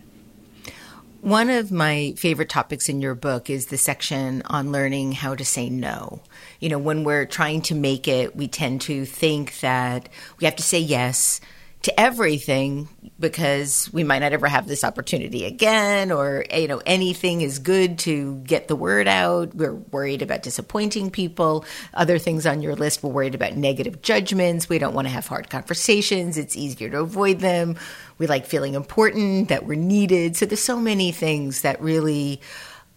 One 1.21 1.49
of 1.49 1.69
my 1.69 2.13
favorite 2.15 2.47
topics 2.47 2.87
in 2.87 3.01
your 3.01 3.13
book 3.13 3.49
is 3.49 3.65
the 3.65 3.77
section 3.77 4.41
on 4.45 4.71
learning 4.71 5.11
how 5.11 5.35
to 5.35 5.43
say 5.43 5.69
no. 5.69 6.21
You 6.61 6.69
know, 6.69 6.79
when 6.79 7.03
we're 7.03 7.25
trying 7.25 7.61
to 7.63 7.75
make 7.75 8.07
it, 8.07 8.37
we 8.37 8.47
tend 8.47 8.79
to 8.81 9.05
think 9.05 9.59
that 9.59 10.07
we 10.39 10.45
have 10.45 10.55
to 10.55 10.63
say 10.63 10.79
yes 10.79 11.41
to 11.81 11.97
everything 11.97 12.89
because 13.19 13.91
we 13.93 14.03
might 14.03 14.19
not 14.19 14.33
ever 14.33 14.47
have 14.47 14.67
this 14.67 14.83
opportunity 14.83 15.45
again 15.45 16.11
or 16.11 16.43
you 16.53 16.67
know 16.67 16.81
anything 16.85 17.39
is 17.39 17.59
good 17.59 17.99
to 17.99 18.35
get 18.39 18.67
the 18.67 18.75
word 18.75 19.07
out. 19.07 19.55
We're 19.55 19.75
worried 19.75 20.21
about 20.21 20.43
disappointing 20.43 21.09
people. 21.09 21.63
Other 21.93 22.17
things 22.17 22.45
on 22.45 22.61
your 22.61 22.75
list 22.75 23.01
we're 23.01 23.11
worried 23.11 23.35
about 23.35 23.55
negative 23.55 24.01
judgments. 24.01 24.67
We 24.67 24.77
don't 24.77 24.93
want 24.93 25.07
to 25.07 25.13
have 25.13 25.27
hard 25.27 25.49
conversations. 25.49 26.37
It's 26.37 26.57
easier 26.57 26.89
to 26.89 26.99
avoid 26.99 27.39
them. 27.39 27.77
We 28.17 28.27
like 28.27 28.45
feeling 28.45 28.73
important 28.73 29.47
that 29.47 29.65
we're 29.65 29.75
needed. 29.75 30.35
So 30.35 30.45
there's 30.45 30.59
so 30.59 30.77
many 30.77 31.13
things 31.13 31.61
that 31.61 31.81
really 31.81 32.41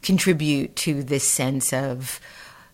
contribute 0.03 0.75
to 0.75 1.05
this 1.05 1.25
sense 1.25 1.73
of 1.73 2.21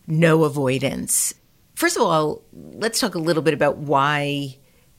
no 0.07 0.45
avoidance. 0.45 1.35
First 1.75 1.97
of 1.97 2.03
all 2.03 2.43
let's 2.55 2.99
talk 2.99 3.15
a 3.15 3.19
little 3.19 3.43
bit 3.43 3.53
about 3.53 3.77
why 3.77 4.57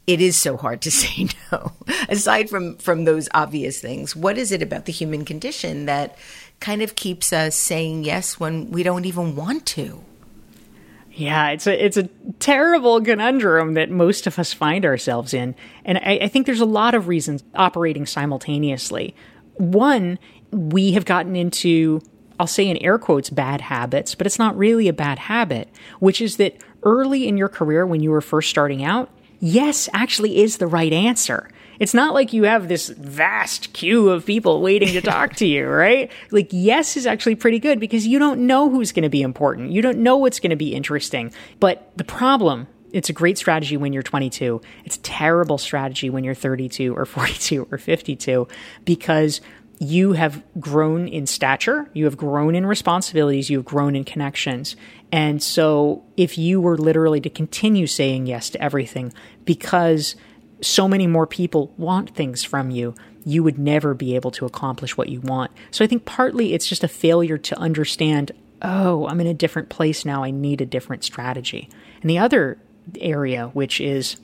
it 0.10 0.22
is 0.22 0.36
so 0.36 0.58
hard 0.58 0.82
to 0.82 0.92
say 1.02 1.28
no. 1.52 1.72
Aside 2.10 2.50
from 2.50 2.78
from 2.78 3.06
those 3.06 3.30
obvious 3.34 3.80
things, 3.80 4.16
what 4.16 4.38
is 4.38 4.52
it 4.52 4.62
about 4.62 4.86
the 4.86 4.92
human 4.92 5.24
condition 5.24 5.86
that 5.86 6.18
kind 6.60 6.82
of 6.82 6.96
keeps 6.96 7.32
us 7.32 7.56
saying 7.56 8.04
yes 8.04 8.40
when 8.40 8.72
we 8.72 8.84
don't 8.84 9.06
even 9.06 9.36
want 9.36 9.66
to? 9.68 10.04
Yeah, 11.12 11.50
it's 11.50 11.68
a 11.68 11.86
it's 11.86 11.98
a 11.98 12.04
terrible 12.40 13.02
conundrum 13.02 13.74
that 13.76 13.90
most 13.90 14.26
of 14.26 14.40
us 14.40 14.54
find 14.54 14.86
ourselves 14.86 15.34
in, 15.34 15.54
and 15.86 15.98
I, 16.00 16.20
I 16.24 16.28
think 16.28 16.46
there's 16.46 16.62
a 16.62 16.66
lot 16.66 16.96
of 16.96 17.08
reasons 17.08 17.44
operating 17.56 18.06
simultaneously. 18.06 19.16
One, 19.56 20.18
we 20.52 20.94
have 20.94 21.06
gotten 21.06 21.36
into 21.36 22.02
I'll 22.40 22.48
say 22.48 22.68
in 22.68 22.78
air 22.78 22.98
quotes 22.98 23.30
bad 23.30 23.60
habits, 23.60 24.16
but 24.16 24.26
it's 24.26 24.40
not 24.40 24.58
really 24.58 24.88
a 24.88 24.94
bad 24.94 25.20
habit, 25.20 25.68
which 26.00 26.22
is 26.22 26.38
that 26.38 26.56
early 26.84 27.28
in 27.28 27.38
your 27.38 27.50
career 27.50 27.86
when 27.86 28.02
you 28.02 28.12
were 28.12 28.22
first 28.22 28.50
starting 28.50 28.84
out, 28.84 29.12
yes 29.40 29.90
actually 29.94 30.42
is 30.42 30.58
the 30.58 30.68
right 30.68 30.94
answer. 30.94 31.50
It's 31.80 31.94
not 31.94 32.14
like 32.14 32.34
you 32.34 32.44
have 32.44 32.68
this 32.68 32.90
vast 32.90 33.72
queue 33.72 34.10
of 34.10 34.26
people 34.26 34.62
waiting 34.62 34.90
to 34.90 35.02
talk 35.02 35.36
to 35.38 35.46
you, 35.46 35.66
right? 35.70 36.12
Like, 36.30 36.50
yes 36.52 36.98
is 36.98 37.08
actually 37.08 37.36
pretty 37.36 37.60
good 37.60 37.80
because 37.80 38.06
you 38.06 38.20
don't 38.20 38.46
know 38.46 38.70
who's 38.70 38.92
going 38.92 39.04
to 39.04 39.10
be 39.10 39.22
important. 39.22 39.72
You 39.72 39.82
don't 39.82 40.00
know 40.00 40.18
what's 40.18 40.40
going 40.40 40.50
to 40.50 40.58
be 40.58 40.76
interesting. 40.76 41.34
But 41.60 41.92
the 41.96 42.04
problem 42.04 42.68
it's 42.92 43.10
a 43.10 43.14
great 43.14 43.38
strategy 43.38 43.78
when 43.78 43.94
you're 43.94 44.04
22. 44.04 44.62
It's 44.86 44.96
a 44.96 45.02
terrible 45.02 45.58
strategy 45.58 46.10
when 46.10 46.24
you're 46.24 46.36
32 46.36 46.96
or 46.96 47.06
42 47.06 47.68
or 47.72 47.78
52 47.78 48.48
because 48.84 49.42
you 49.80 50.12
have 50.12 50.44
grown 50.60 51.08
in 51.08 51.26
stature, 51.26 51.90
you 51.94 52.04
have 52.04 52.18
grown 52.18 52.54
in 52.54 52.66
responsibilities, 52.66 53.50
you 53.50 53.58
have 53.58 53.66
grown 53.66 53.96
in 53.96 54.04
connections. 54.04 54.76
And 55.12 55.42
so 55.42 56.04
if 56.18 56.38
you 56.38 56.60
were 56.60 56.78
literally 56.78 57.22
to 57.22 57.30
continue 57.30 57.88
saying 57.88 58.28
yes 58.28 58.50
to 58.52 58.62
everything 58.62 59.14
because 59.46 60.16
so 60.62 60.88
many 60.90 61.08
more 61.08 61.26
people 61.26 61.74
want 61.78 62.14
things 62.14 62.44
from 62.44 62.72
you, 62.72 62.94
you 63.24 63.42
would 63.42 63.58
never 63.58 63.94
be 63.94 64.16
able 64.16 64.32
to 64.32 64.46
accomplish 64.46 64.98
what 64.98 65.08
you 65.08 65.22
want. 65.22 65.52
So 65.72 65.86
I 65.86 65.88
think 65.88 66.04
partly 66.04 66.54
it's 66.54 66.68
just 66.68 66.84
a 66.84 66.90
failure 66.90 67.38
to 67.38 67.58
understand, 67.58 68.34
oh, 68.62 69.08
I'm 69.08 69.22
in 69.22 69.28
a 69.28 69.34
different 69.34 69.70
place 69.70 70.04
now. 70.04 70.26
I 70.26 70.32
need 70.32 70.60
a 70.60 70.66
different 70.66 71.06
strategy. 71.06 71.70
And 72.02 72.10
the 72.10 72.18
other 72.18 72.58
area, 73.00 73.48
which 73.54 73.80
is 73.80 74.18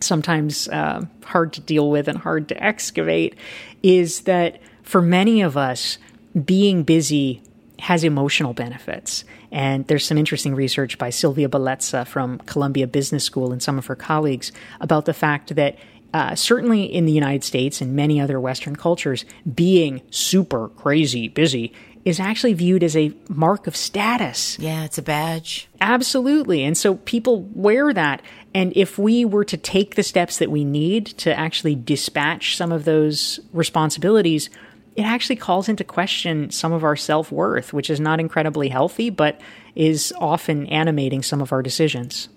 sometimes 0.00 0.66
uh, 0.68 1.04
hard 1.24 1.52
to 1.54 1.60
deal 1.60 1.90
with 1.90 2.08
and 2.08 2.16
hard 2.16 2.48
to 2.48 2.62
excavate, 2.62 3.36
is 3.82 4.22
that 4.22 4.60
for 4.84 5.02
many 5.02 5.42
of 5.42 5.56
us, 5.56 5.98
being 6.44 6.84
busy 6.84 7.42
has 7.80 8.04
emotional 8.04 8.54
benefits. 8.54 9.24
And 9.50 9.86
there's 9.86 10.06
some 10.06 10.18
interesting 10.18 10.54
research 10.54 10.96
by 10.98 11.10
Silvia 11.10 11.48
Bellezza 11.48 12.06
from 12.06 12.38
Columbia 12.40 12.86
Business 12.86 13.24
School 13.24 13.52
and 13.52 13.62
some 13.62 13.78
of 13.78 13.86
her 13.86 13.96
colleagues 13.96 14.52
about 14.80 15.04
the 15.04 15.14
fact 15.14 15.54
that 15.56 15.76
uh, 16.12 16.34
certainly 16.36 16.84
in 16.84 17.06
the 17.06 17.12
United 17.12 17.42
States 17.42 17.80
and 17.80 17.94
many 17.94 18.20
other 18.20 18.38
Western 18.38 18.76
cultures, 18.76 19.24
being 19.52 20.00
super 20.10 20.68
crazy 20.68 21.26
busy 21.26 21.72
is 22.04 22.20
actually 22.20 22.52
viewed 22.52 22.84
as 22.84 22.96
a 22.96 23.12
mark 23.28 23.66
of 23.66 23.74
status. 23.74 24.58
Yeah, 24.58 24.84
it's 24.84 24.98
a 24.98 25.02
badge. 25.02 25.68
Absolutely. 25.80 26.62
And 26.62 26.76
so 26.76 26.96
people 26.96 27.42
wear 27.54 27.92
that. 27.92 28.22
And 28.54 28.72
if 28.76 28.98
we 28.98 29.24
were 29.24 29.44
to 29.46 29.56
take 29.56 29.96
the 29.96 30.02
steps 30.02 30.38
that 30.38 30.50
we 30.50 30.64
need 30.64 31.06
to 31.18 31.36
actually 31.36 31.74
dispatch 31.74 32.56
some 32.56 32.70
of 32.70 32.84
those 32.84 33.40
responsibilities, 33.52 34.50
it 34.96 35.02
actually 35.02 35.36
calls 35.36 35.68
into 35.68 35.84
question 35.84 36.50
some 36.50 36.72
of 36.72 36.84
our 36.84 36.96
self 36.96 37.32
worth, 37.32 37.72
which 37.72 37.90
is 37.90 38.00
not 38.00 38.20
incredibly 38.20 38.68
healthy, 38.68 39.10
but 39.10 39.40
is 39.74 40.12
often 40.18 40.66
animating 40.66 41.22
some 41.22 41.40
of 41.40 41.52
our 41.52 41.62
decisions. 41.62 42.28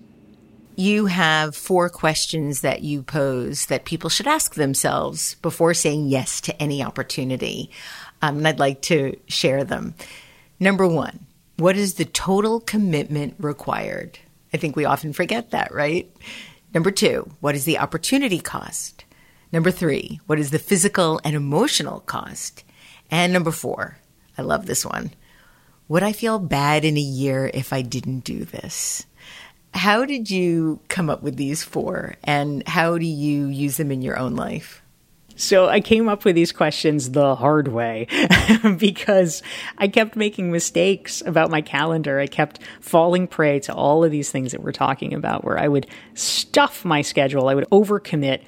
You 0.75 1.07
have 1.07 1.55
four 1.55 1.89
questions 1.89 2.61
that 2.61 2.83
you 2.83 3.01
pose 3.01 3.65
that 3.67 3.85
people 3.85 4.09
should 4.09 4.27
ask 4.27 4.55
themselves 4.55 5.35
before 5.35 5.73
saying 5.73 6.07
yes 6.07 6.39
to 6.41 6.61
any 6.61 6.83
opportunity. 6.83 7.71
Um, 8.21 8.37
and 8.37 8.47
I'd 8.47 8.59
like 8.59 8.81
to 8.83 9.17
share 9.27 9.63
them. 9.63 9.95
Number 10.59 10.87
one, 10.87 11.25
what 11.57 11.77
is 11.77 11.95
the 11.95 12.05
total 12.05 12.59
commitment 12.59 13.35
required? 13.39 14.19
I 14.53 14.57
think 14.57 14.75
we 14.75 14.85
often 14.85 15.13
forget 15.13 15.51
that, 15.51 15.73
right? 15.73 16.11
Number 16.73 16.91
two, 16.91 17.31
what 17.39 17.55
is 17.55 17.65
the 17.65 17.79
opportunity 17.79 18.39
cost? 18.39 18.96
Number 19.51 19.71
three, 19.71 20.19
what 20.25 20.39
is 20.39 20.51
the 20.51 20.59
physical 20.59 21.21
and 21.23 21.35
emotional 21.35 22.01
cost? 22.01 22.63
And 23.09 23.31
number 23.31 23.51
four, 23.51 23.97
I 24.37 24.41
love 24.41 24.65
this 24.65 24.85
one. 24.85 25.11
Would 25.87 26.03
I 26.03 26.11
feel 26.11 26.37
bad 26.37 26.83
in 26.83 26.97
a 26.97 27.01
year 27.01 27.49
if 27.53 27.71
I 27.71 27.81
didn't 27.81 28.21
do 28.21 28.43
this? 28.43 29.05
How 29.73 30.05
did 30.05 30.29
you 30.29 30.81
come 30.89 31.09
up 31.09 31.23
with 31.23 31.37
these 31.37 31.63
four 31.63 32.15
and 32.23 32.67
how 32.67 32.97
do 32.97 33.05
you 33.05 33.47
use 33.47 33.77
them 33.77 33.91
in 33.91 34.01
your 34.01 34.17
own 34.17 34.35
life? 34.35 34.81
So 35.37 35.67
I 35.67 35.81
came 35.81 36.09
up 36.09 36.25
with 36.25 36.35
these 36.35 36.51
questions 36.51 37.11
the 37.11 37.35
hard 37.35 37.67
way 37.67 38.07
because 38.77 39.43
I 39.77 39.87
kept 39.87 40.15
making 40.15 40.51
mistakes 40.51 41.21
about 41.25 41.51
my 41.51 41.61
calendar. 41.61 42.19
I 42.19 42.25
kept 42.25 42.59
falling 42.81 43.27
prey 43.27 43.59
to 43.61 43.73
all 43.73 44.03
of 44.03 44.11
these 44.11 44.31
things 44.31 44.51
that 44.51 44.63
we're 44.63 44.71
talking 44.71 45.13
about 45.13 45.45
where 45.45 45.59
I 45.59 45.67
would 45.67 45.85
stuff 46.15 46.83
my 46.83 47.03
schedule, 47.03 47.47
I 47.47 47.53
would 47.53 47.69
overcommit 47.69 48.41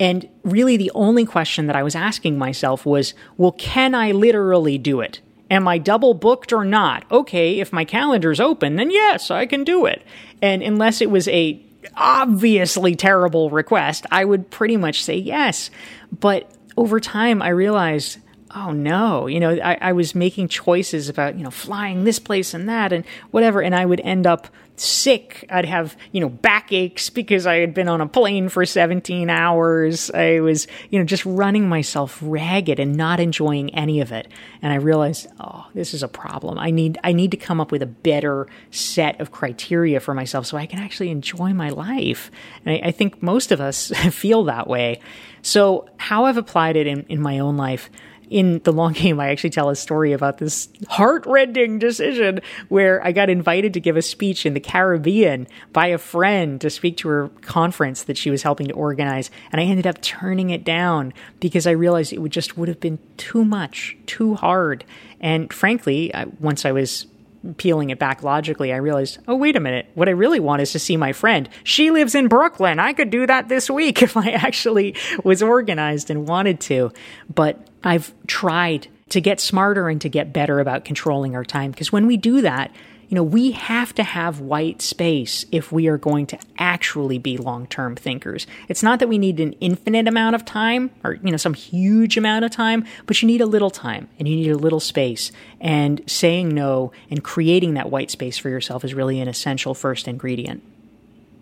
and 0.00 0.28
really, 0.42 0.76
the 0.76 0.90
only 0.94 1.24
question 1.24 1.66
that 1.66 1.76
I 1.76 1.82
was 1.82 1.94
asking 1.94 2.38
myself 2.38 2.84
was, 2.86 3.14
well, 3.36 3.52
can 3.52 3.94
I 3.94 4.12
literally 4.12 4.78
do 4.78 5.00
it? 5.00 5.20
Am 5.50 5.68
I 5.68 5.78
double 5.78 6.14
booked 6.14 6.52
or 6.52 6.64
not? 6.64 7.04
Okay, 7.10 7.60
if 7.60 7.72
my 7.72 7.84
calendar's 7.84 8.40
open, 8.40 8.76
then 8.76 8.90
yes, 8.90 9.30
I 9.30 9.46
can 9.46 9.64
do 9.64 9.86
it. 9.86 10.02
And 10.40 10.62
unless 10.62 11.00
it 11.00 11.10
was 11.10 11.28
a 11.28 11.62
obviously 11.96 12.96
terrible 12.96 13.50
request, 13.50 14.06
I 14.10 14.24
would 14.24 14.50
pretty 14.50 14.76
much 14.76 15.02
say 15.02 15.16
yes. 15.16 15.70
But 16.10 16.50
over 16.76 17.00
time, 17.00 17.42
I 17.42 17.48
realized 17.48 18.18
oh 18.54 18.70
no, 18.70 19.26
you 19.26 19.40
know, 19.40 19.50
I, 19.50 19.78
I, 19.80 19.92
was 19.92 20.14
making 20.14 20.48
choices 20.48 21.08
about, 21.08 21.36
you 21.36 21.44
know, 21.44 21.50
flying 21.50 22.04
this 22.04 22.18
place 22.18 22.52
and 22.54 22.68
that 22.68 22.92
and 22.92 23.04
whatever, 23.30 23.62
and 23.62 23.74
I 23.74 23.86
would 23.86 24.00
end 24.00 24.26
up 24.26 24.46
sick. 24.76 25.44
I'd 25.50 25.64
have, 25.64 25.96
you 26.12 26.20
know, 26.20 26.28
backaches 26.28 27.10
because 27.10 27.46
I 27.46 27.56
had 27.56 27.74
been 27.74 27.88
on 27.88 28.00
a 28.00 28.06
plane 28.06 28.48
for 28.48 28.64
17 28.64 29.30
hours. 29.30 30.10
I 30.10 30.40
was, 30.40 30.66
you 30.90 30.98
know, 30.98 31.04
just 31.04 31.24
running 31.24 31.68
myself 31.68 32.18
ragged 32.22 32.80
and 32.80 32.96
not 32.96 33.20
enjoying 33.20 33.74
any 33.74 34.00
of 34.00 34.12
it. 34.12 34.28
And 34.60 34.72
I 34.72 34.76
realized, 34.76 35.28
oh, 35.40 35.66
this 35.74 35.94
is 35.94 36.02
a 36.02 36.08
problem. 36.08 36.58
I 36.58 36.70
need, 36.70 36.98
I 37.04 37.12
need 37.12 37.30
to 37.32 37.36
come 37.36 37.60
up 37.60 37.70
with 37.70 37.82
a 37.82 37.86
better 37.86 38.46
set 38.70 39.20
of 39.20 39.30
criteria 39.30 40.00
for 40.00 40.14
myself 40.14 40.46
so 40.46 40.56
I 40.56 40.66
can 40.66 40.78
actually 40.78 41.10
enjoy 41.10 41.52
my 41.52 41.70
life. 41.70 42.30
And 42.64 42.74
I, 42.74 42.88
I 42.88 42.90
think 42.90 43.22
most 43.22 43.52
of 43.52 43.60
us 43.60 43.88
feel 44.10 44.44
that 44.44 44.66
way. 44.66 45.00
So 45.42 45.88
how 45.96 46.24
I've 46.24 46.36
applied 46.36 46.76
it 46.76 46.86
in, 46.86 47.04
in 47.08 47.20
my 47.20 47.40
own 47.40 47.56
life, 47.56 47.90
in 48.32 48.60
the 48.60 48.72
long 48.72 48.94
game, 48.94 49.20
I 49.20 49.28
actually 49.28 49.50
tell 49.50 49.68
a 49.68 49.76
story 49.76 50.12
about 50.12 50.38
this 50.38 50.68
heartrending 50.88 51.78
decision 51.78 52.40
where 52.68 53.04
I 53.04 53.12
got 53.12 53.28
invited 53.28 53.74
to 53.74 53.80
give 53.80 53.96
a 53.96 54.02
speech 54.02 54.46
in 54.46 54.54
the 54.54 54.60
Caribbean 54.60 55.46
by 55.72 55.88
a 55.88 55.98
friend 55.98 56.58
to 56.62 56.70
speak 56.70 56.96
to 56.98 57.08
her 57.08 57.28
conference 57.42 58.04
that 58.04 58.16
she 58.16 58.30
was 58.30 58.42
helping 58.42 58.68
to 58.68 58.74
organize. 58.74 59.30
And 59.52 59.60
I 59.60 59.64
ended 59.64 59.86
up 59.86 60.00
turning 60.00 60.48
it 60.48 60.64
down 60.64 61.12
because 61.40 61.66
I 61.66 61.72
realized 61.72 62.12
it 62.12 62.20
would 62.20 62.32
just 62.32 62.56
would 62.56 62.68
have 62.68 62.80
been 62.80 62.98
too 63.18 63.44
much, 63.44 63.98
too 64.06 64.34
hard. 64.34 64.84
And 65.20 65.52
frankly, 65.52 66.14
I, 66.14 66.24
once 66.24 66.64
I 66.64 66.72
was 66.72 67.06
peeling 67.58 67.90
it 67.90 67.98
back 67.98 68.22
logically, 68.22 68.72
I 68.72 68.76
realized, 68.76 69.18
oh, 69.28 69.34
wait 69.34 69.56
a 69.56 69.60
minute. 69.60 69.86
What 69.94 70.08
I 70.08 70.12
really 70.12 70.40
want 70.40 70.62
is 70.62 70.72
to 70.72 70.78
see 70.78 70.96
my 70.96 71.12
friend. 71.12 71.50
She 71.64 71.90
lives 71.90 72.14
in 72.14 72.28
Brooklyn. 72.28 72.78
I 72.78 72.94
could 72.94 73.10
do 73.10 73.26
that 73.26 73.48
this 73.48 73.68
week 73.68 74.02
if 74.02 74.16
I 74.16 74.30
actually 74.30 74.94
was 75.22 75.42
organized 75.42 76.08
and 76.08 76.26
wanted 76.26 76.60
to. 76.60 76.92
But 77.32 77.68
I've 77.84 78.12
tried 78.26 78.88
to 79.10 79.20
get 79.20 79.40
smarter 79.40 79.88
and 79.88 80.00
to 80.00 80.08
get 80.08 80.32
better 80.32 80.60
about 80.60 80.84
controlling 80.84 81.36
our 81.36 81.44
time 81.44 81.70
because 81.70 81.92
when 81.92 82.06
we 82.06 82.16
do 82.16 82.40
that, 82.42 82.72
you 83.12 83.16
know, 83.16 83.22
we 83.22 83.50
have 83.50 83.94
to 83.96 84.02
have 84.02 84.40
white 84.40 84.80
space 84.80 85.44
if 85.52 85.70
we 85.70 85.86
are 85.86 85.98
going 85.98 86.24
to 86.28 86.38
actually 86.56 87.18
be 87.18 87.36
long 87.36 87.66
term 87.66 87.94
thinkers. 87.94 88.46
It's 88.68 88.82
not 88.82 89.00
that 89.00 89.08
we 89.08 89.18
need 89.18 89.38
an 89.38 89.52
infinite 89.60 90.08
amount 90.08 90.34
of 90.34 90.46
time 90.46 90.90
or, 91.04 91.16
you 91.16 91.30
know, 91.30 91.36
some 91.36 91.52
huge 91.52 92.16
amount 92.16 92.46
of 92.46 92.52
time, 92.52 92.86
but 93.04 93.20
you 93.20 93.26
need 93.26 93.42
a 93.42 93.46
little 93.46 93.68
time 93.68 94.08
and 94.18 94.26
you 94.26 94.36
need 94.36 94.50
a 94.50 94.56
little 94.56 94.80
space. 94.80 95.30
And 95.60 96.00
saying 96.06 96.54
no 96.54 96.92
and 97.10 97.22
creating 97.22 97.74
that 97.74 97.90
white 97.90 98.10
space 98.10 98.38
for 98.38 98.48
yourself 98.48 98.82
is 98.82 98.94
really 98.94 99.20
an 99.20 99.28
essential 99.28 99.74
first 99.74 100.08
ingredient. 100.08 100.62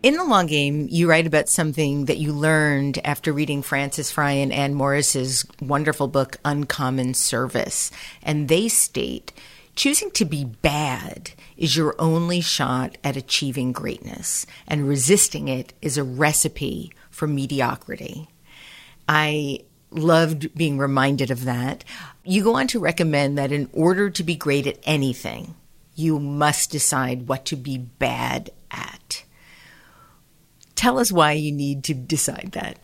In 0.03 0.17
the 0.17 0.25
long 0.25 0.47
game, 0.47 0.89
you 0.91 1.11
write 1.11 1.27
about 1.27 1.51
something 1.51 2.07
that 2.07 2.17
you 2.17 2.33
learned 2.33 2.99
after 3.05 3.35
reading 3.35 3.61
Frances 3.61 4.11
Frei 4.11 4.41
and 4.41 4.51
Anne 4.51 4.73
Morris's 4.73 5.45
wonderful 5.61 6.09
book, 6.09 6.39
Uncommon 6.43 7.13
Service. 7.13 7.91
And 8.23 8.49
they 8.49 8.69
state 8.69 9.35
choosing 9.77 10.11
to 10.13 10.25
be 10.25 10.47
bad 10.47 11.33
is 11.59 11.77
your 11.77 11.95
only 11.99 12.41
shot 12.41 12.97
at 13.05 13.19
achieving 13.19 13.73
greatness, 13.73 14.47
and 14.67 14.89
resisting 14.89 15.49
it 15.49 15.75
is 15.83 15.99
a 15.99 16.05
recipe 16.05 16.91
for 17.11 17.27
mediocrity. 17.27 18.27
I 19.07 19.65
loved 19.91 20.55
being 20.55 20.79
reminded 20.79 21.31
of 21.31 21.45
that. 21.45 21.85
You 22.25 22.43
go 22.43 22.57
on 22.57 22.69
to 22.69 22.81
recommend 22.81 23.37
that 23.37 23.53
in 23.53 23.69
order 23.75 24.09
to 24.09 24.23
be 24.23 24.35
great 24.35 24.67
at 24.67 24.79
anything, 24.85 25.57
you 25.95 26.19
must 26.19 26.71
decide 26.71 27.29
what 27.29 27.45
to 27.47 27.57
be 27.57 27.77
bad 27.77 28.49
at. 28.71 29.25
Tell 30.81 30.99
us 30.99 31.13
why 31.13 31.33
you 31.33 31.53
need 31.53 31.85
to 31.85 31.93
decide 31.93 32.53
that. 32.53 32.79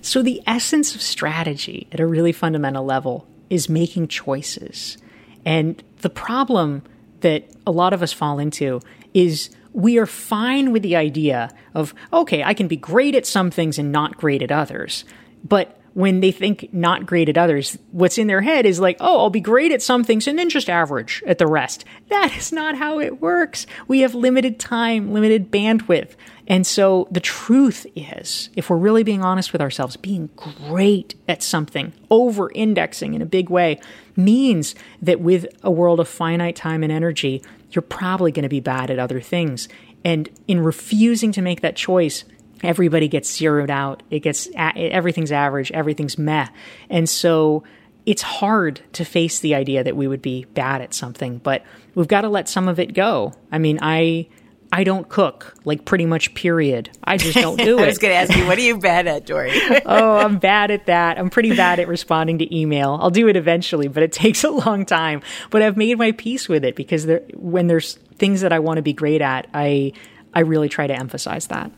So, 0.00 0.22
the 0.22 0.40
essence 0.46 0.94
of 0.94 1.02
strategy 1.02 1.88
at 1.90 1.98
a 1.98 2.06
really 2.06 2.30
fundamental 2.30 2.84
level 2.84 3.26
is 3.50 3.68
making 3.68 4.06
choices. 4.06 4.96
And 5.44 5.82
the 6.02 6.08
problem 6.08 6.82
that 7.22 7.50
a 7.66 7.72
lot 7.72 7.94
of 7.94 8.00
us 8.00 8.12
fall 8.12 8.38
into 8.38 8.80
is 9.12 9.50
we 9.72 9.98
are 9.98 10.06
fine 10.06 10.70
with 10.70 10.84
the 10.84 10.94
idea 10.94 11.50
of, 11.74 11.94
okay, 12.12 12.44
I 12.44 12.54
can 12.54 12.68
be 12.68 12.76
great 12.76 13.16
at 13.16 13.26
some 13.26 13.50
things 13.50 13.76
and 13.76 13.90
not 13.90 14.16
great 14.16 14.40
at 14.40 14.52
others. 14.52 15.04
But 15.42 15.80
when 15.94 16.20
they 16.20 16.30
think 16.30 16.72
not 16.72 17.06
great 17.06 17.28
at 17.28 17.36
others, 17.36 17.76
what's 17.90 18.18
in 18.18 18.28
their 18.28 18.40
head 18.40 18.66
is 18.66 18.78
like, 18.78 18.96
oh, 19.00 19.18
I'll 19.18 19.30
be 19.30 19.40
great 19.40 19.72
at 19.72 19.82
some 19.82 20.04
things 20.04 20.28
and 20.28 20.38
then 20.38 20.48
just 20.48 20.70
average 20.70 21.22
at 21.26 21.38
the 21.38 21.48
rest. 21.48 21.84
That 22.08 22.36
is 22.36 22.52
not 22.52 22.76
how 22.76 23.00
it 23.00 23.20
works. 23.20 23.66
We 23.88 24.00
have 24.00 24.14
limited 24.14 24.60
time, 24.60 25.12
limited 25.12 25.50
bandwidth. 25.50 26.14
And 26.48 26.66
so 26.66 27.06
the 27.10 27.20
truth 27.20 27.86
is, 27.94 28.50
if 28.56 28.68
we're 28.68 28.76
really 28.76 29.04
being 29.04 29.22
honest 29.22 29.52
with 29.52 29.62
ourselves, 29.62 29.96
being 29.96 30.28
great 30.36 31.14
at 31.28 31.42
something, 31.42 31.92
over 32.10 32.50
indexing 32.54 33.14
in 33.14 33.22
a 33.22 33.26
big 33.26 33.48
way, 33.48 33.80
means 34.16 34.74
that 35.00 35.20
with 35.20 35.46
a 35.62 35.70
world 35.70 36.00
of 36.00 36.08
finite 36.08 36.56
time 36.56 36.82
and 36.82 36.92
energy, 36.92 37.42
you're 37.70 37.82
probably 37.82 38.32
going 38.32 38.42
to 38.42 38.48
be 38.48 38.60
bad 38.60 38.90
at 38.90 38.98
other 38.98 39.20
things. 39.20 39.68
And 40.04 40.28
in 40.48 40.60
refusing 40.60 41.32
to 41.32 41.42
make 41.42 41.60
that 41.60 41.76
choice, 41.76 42.24
everybody 42.62 43.08
gets 43.08 43.34
zeroed 43.34 43.70
out. 43.70 44.02
It 44.10 44.20
gets 44.20 44.48
everything's 44.56 45.32
average, 45.32 45.70
everything's 45.72 46.18
meh. 46.18 46.48
And 46.90 47.08
so 47.08 47.62
it's 48.04 48.22
hard 48.22 48.80
to 48.94 49.04
face 49.04 49.38
the 49.40 49.54
idea 49.54 49.84
that 49.84 49.96
we 49.96 50.08
would 50.08 50.22
be 50.22 50.44
bad 50.54 50.80
at 50.82 50.92
something, 50.92 51.38
but 51.38 51.64
we've 51.94 52.08
got 52.08 52.22
to 52.22 52.28
let 52.28 52.48
some 52.48 52.66
of 52.66 52.80
it 52.80 52.94
go. 52.94 53.32
I 53.52 53.58
mean, 53.58 53.78
I 53.80 54.28
I 54.74 54.84
don't 54.84 55.06
cook, 55.06 55.54
like 55.66 55.84
pretty 55.84 56.06
much 56.06 56.32
period. 56.32 56.88
I 57.04 57.18
just 57.18 57.36
don't 57.36 57.58
do 57.58 57.78
it. 57.78 57.82
I 57.84 57.86
was 57.86 57.98
going 57.98 58.12
to 58.12 58.16
ask 58.16 58.34
you, 58.34 58.46
what 58.46 58.56
are 58.56 58.62
you 58.62 58.78
bad 58.78 59.06
at, 59.06 59.26
Dorie? 59.26 59.52
oh, 59.86 60.16
I'm 60.16 60.38
bad 60.38 60.70
at 60.70 60.86
that. 60.86 61.18
I'm 61.18 61.28
pretty 61.28 61.54
bad 61.54 61.78
at 61.78 61.88
responding 61.88 62.38
to 62.38 62.56
email. 62.56 62.98
I'll 62.98 63.10
do 63.10 63.28
it 63.28 63.36
eventually, 63.36 63.88
but 63.88 64.02
it 64.02 64.12
takes 64.14 64.44
a 64.44 64.50
long 64.50 64.86
time. 64.86 65.20
But 65.50 65.60
I've 65.60 65.76
made 65.76 65.98
my 65.98 66.12
peace 66.12 66.48
with 66.48 66.64
it 66.64 66.74
because 66.74 67.04
there, 67.04 67.20
when 67.34 67.66
there's 67.66 67.96
things 68.16 68.40
that 68.40 68.52
I 68.52 68.60
want 68.60 68.78
to 68.78 68.82
be 68.82 68.94
great 68.94 69.20
at, 69.20 69.46
I 69.52 69.92
I 70.32 70.40
really 70.40 70.70
try 70.70 70.86
to 70.86 70.98
emphasize 70.98 71.48
that. 71.48 71.70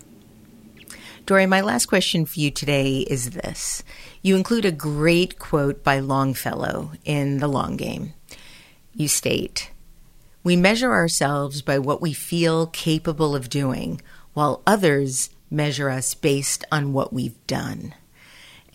Dorie, 1.26 1.46
my 1.46 1.62
last 1.62 1.86
question 1.86 2.26
for 2.26 2.38
you 2.38 2.52
today 2.52 2.98
is 2.98 3.30
this. 3.30 3.82
You 4.22 4.36
include 4.36 4.64
a 4.64 4.70
great 4.70 5.40
quote 5.40 5.82
by 5.82 5.98
Longfellow 5.98 6.92
in 7.04 7.38
The 7.38 7.48
Long 7.48 7.76
Game. 7.76 8.12
You 8.94 9.08
state, 9.08 9.70
We 10.44 10.56
measure 10.56 10.92
ourselves 10.92 11.62
by 11.62 11.78
what 11.78 12.02
we 12.02 12.12
feel 12.12 12.66
capable 12.66 13.34
of 13.34 13.48
doing, 13.48 14.02
while 14.34 14.62
others 14.66 15.30
measure 15.50 15.88
us 15.88 16.14
based 16.14 16.66
on 16.70 16.92
what 16.92 17.14
we've 17.14 17.46
done. 17.46 17.94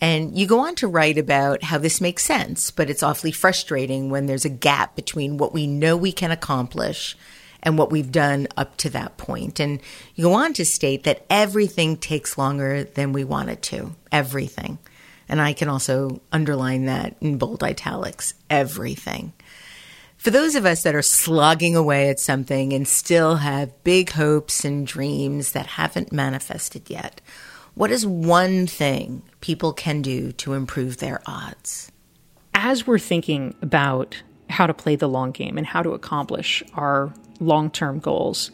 And 0.00 0.36
you 0.36 0.48
go 0.48 0.58
on 0.60 0.74
to 0.76 0.88
write 0.88 1.16
about 1.16 1.62
how 1.62 1.78
this 1.78 2.00
makes 2.00 2.24
sense, 2.24 2.72
but 2.72 2.90
it's 2.90 3.04
awfully 3.04 3.30
frustrating 3.30 4.10
when 4.10 4.26
there's 4.26 4.44
a 4.44 4.50
gap 4.50 4.96
between 4.96 5.36
what 5.36 5.54
we 5.54 5.68
know 5.68 5.96
we 5.96 6.10
can 6.10 6.32
accomplish 6.32 7.16
and 7.62 7.78
what 7.78 7.92
we've 7.92 8.10
done 8.10 8.48
up 8.56 8.76
to 8.78 8.90
that 8.90 9.16
point. 9.16 9.60
And 9.60 9.80
you 10.16 10.24
go 10.24 10.32
on 10.32 10.54
to 10.54 10.64
state 10.64 11.04
that 11.04 11.24
everything 11.30 11.96
takes 11.98 12.36
longer 12.36 12.82
than 12.82 13.12
we 13.12 13.22
want 13.22 13.50
it 13.50 13.62
to. 13.64 13.94
Everything. 14.10 14.78
And 15.28 15.40
I 15.40 15.52
can 15.52 15.68
also 15.68 16.20
underline 16.32 16.86
that 16.86 17.14
in 17.20 17.38
bold 17.38 17.62
italics 17.62 18.34
everything. 18.48 19.34
For 20.20 20.30
those 20.30 20.54
of 20.54 20.66
us 20.66 20.82
that 20.82 20.94
are 20.94 21.00
slogging 21.00 21.74
away 21.74 22.10
at 22.10 22.20
something 22.20 22.74
and 22.74 22.86
still 22.86 23.36
have 23.36 23.82
big 23.84 24.10
hopes 24.10 24.66
and 24.66 24.86
dreams 24.86 25.52
that 25.52 25.64
haven't 25.66 26.12
manifested 26.12 26.90
yet, 26.90 27.22
what 27.72 27.90
is 27.90 28.04
one 28.04 28.66
thing 28.66 29.22
people 29.40 29.72
can 29.72 30.02
do 30.02 30.32
to 30.32 30.52
improve 30.52 30.98
their 30.98 31.22
odds? 31.24 31.90
As 32.52 32.86
we're 32.86 32.98
thinking 32.98 33.54
about 33.62 34.22
how 34.50 34.66
to 34.66 34.74
play 34.74 34.94
the 34.94 35.08
long 35.08 35.30
game 35.30 35.56
and 35.56 35.66
how 35.66 35.82
to 35.82 35.92
accomplish 35.92 36.62
our 36.74 37.14
long 37.40 37.70
term 37.70 37.98
goals, 37.98 38.50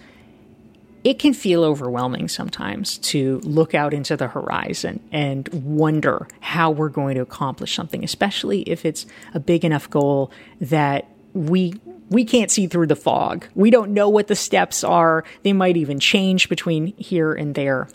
it 1.03 1.19
can 1.19 1.35
feel 1.35 1.65
overwhelming 1.65 2.29
sometimes 2.29 2.99
to 2.99 3.41
look 3.41 3.75
out 3.75 3.93
into 3.93 4.17
the 4.17 4.29
horizon 4.29 5.01
and 5.11 5.49
wonder 5.49 6.29
how 6.39 6.71
we're 6.71 6.91
going 6.91 7.17
to 7.17 7.23
accomplish 7.23 7.75
something, 7.75 8.05
especially 8.05 8.63
if 8.63 8.85
it's 8.85 9.05
a 9.35 9.41
big 9.41 9.65
enough 9.65 9.91
goal 9.91 10.31
that 10.61 11.09
we 11.37 11.75
we 12.09 12.25
can't 12.25 12.51
see 12.51 12.67
through 12.67 12.87
the 12.87 12.97
fog. 12.97 13.47
We 13.55 13.71
don't 13.71 13.93
know 13.93 14.09
what 14.09 14.29
the 14.29 14.37
steps 14.37 14.85
are. 14.85 15.25
They 15.43 15.53
might 15.53 15.77
even 15.77 15.99
change 15.99 16.49
between 16.49 16.97
here 16.97 17.33
and 17.33 17.55
there. 17.55 17.89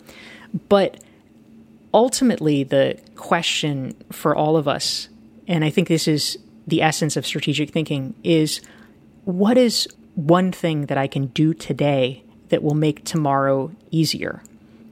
But 0.68 1.02
ultimately 1.94 2.62
the 2.62 3.00
question 3.16 3.94
for 4.12 4.36
all 4.36 4.56
of 4.56 4.68
us, 4.68 5.08
and 5.48 5.64
I 5.64 5.70
think 5.70 5.88
this 5.88 6.06
is 6.06 6.38
the 6.66 6.82
essence 6.82 7.16
of 7.16 7.26
strategic 7.26 7.70
thinking, 7.70 8.14
is 8.22 8.60
what 9.24 9.56
is 9.56 9.88
one 10.14 10.52
thing 10.52 10.86
that 10.86 10.98
I 10.98 11.06
can 11.06 11.28
do 11.28 11.54
today 11.54 12.22
that 12.50 12.62
will 12.62 12.74
make 12.74 13.04
tomorrow 13.04 13.72
easier. 13.90 14.42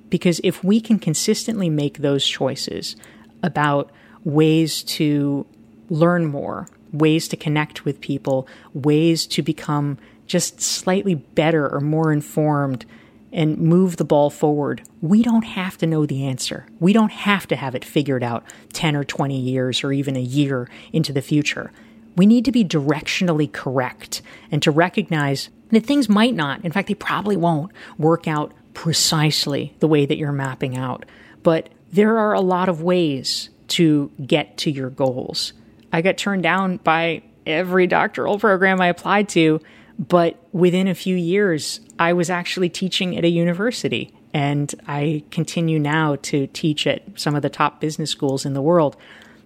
Because 0.09 0.40
if 0.42 0.64
we 0.64 0.80
can 0.80 0.98
consistently 0.98 1.68
make 1.68 1.98
those 1.98 2.26
choices 2.26 2.96
about 3.42 3.90
ways 4.24 4.82
to 4.82 5.46
learn 5.90 6.24
more, 6.24 6.68
ways 6.93 7.28
to 7.28 7.36
connect 7.36 7.84
with 7.84 8.01
people, 8.01 8.47
ways 8.74 9.26
to 9.26 9.43
become 9.43 9.99
just 10.26 10.61
slightly 10.61 11.14
better 11.14 11.68
or 11.68 11.80
more 11.80 12.12
informed 12.12 12.86
and 13.32 13.59
move 13.59 13.97
the 13.97 14.05
ball 14.05 14.30
forward, 14.30 14.82
we 15.01 15.22
don't 15.22 15.45
have 15.45 15.78
to 15.78 15.86
know 15.86 16.05
the 16.05 16.26
answer. 16.26 16.66
We 16.80 16.93
don't 16.93 17.12
have 17.12 17.47
to 17.49 17.57
have 17.57 17.74
it 17.74 17.84
figured 17.84 18.22
out 18.22 18.45
10 18.72 18.97
or 18.97 19.05
20 19.05 19.38
years 19.38 19.84
or 19.84 19.93
even 19.93 20.16
a 20.16 20.20
year 20.20 20.68
into 20.93 21.12
the 21.12 21.22
future. 21.22 21.72
We 22.16 22.26
need 22.26 22.45
to 22.47 22.53
be 22.53 22.64
directionally 22.64 23.51
correct 23.51 24.22
and 24.51 24.62
to 24.62 24.70
recognize 24.70 25.49
that 25.70 25.86
things 25.86 26.09
might 26.09 26.34
not, 26.34 26.64
in 26.64 26.72
fact, 26.72 26.88
they 26.88 26.95
probably 26.95 27.36
won't 27.36 27.72
work 27.99 28.26
out 28.26 28.53
precisely 28.74 29.74
the 29.78 29.88
way 29.88 30.07
that 30.07 30.18
you're 30.18 30.32
mapping 30.32 30.76
out. 30.76 31.05
But 31.43 31.68
there 31.93 32.18
are 32.18 32.34
a 32.34 32.41
lot 32.41 32.68
of 32.68 32.82
ways 32.82 33.51
to 33.68 34.11
get 34.26 34.57
to 34.59 34.70
your 34.70 34.91
goals. 34.91 35.53
I 35.93 36.03
got 36.03 36.16
turned 36.16 36.43
down 36.43 36.78
by 36.78 37.22
every 37.47 37.86
doctoral 37.86 38.38
program 38.38 38.80
I 38.80 38.86
applied 38.86 39.28
to, 39.30 39.61
but 39.99 40.36
within 40.53 40.88
a 40.88 40.95
few 40.95 41.16
years, 41.16 41.80
I 41.99 42.12
was 42.12 42.30
actually 42.30 42.68
teaching 42.68 43.16
at 43.16 43.24
a 43.24 43.28
university. 43.28 44.12
And 44.32 44.72
I 44.86 45.24
continue 45.30 45.78
now 45.78 46.16
to 46.22 46.47
teach 46.49 46.86
at 46.86 47.03
some 47.16 47.34
of 47.34 47.43
the 47.43 47.51
top 47.51 47.80
business 47.80 48.11
schools 48.11 48.47
in 48.47 48.55
the 48.55 48.62
world 48.62 48.97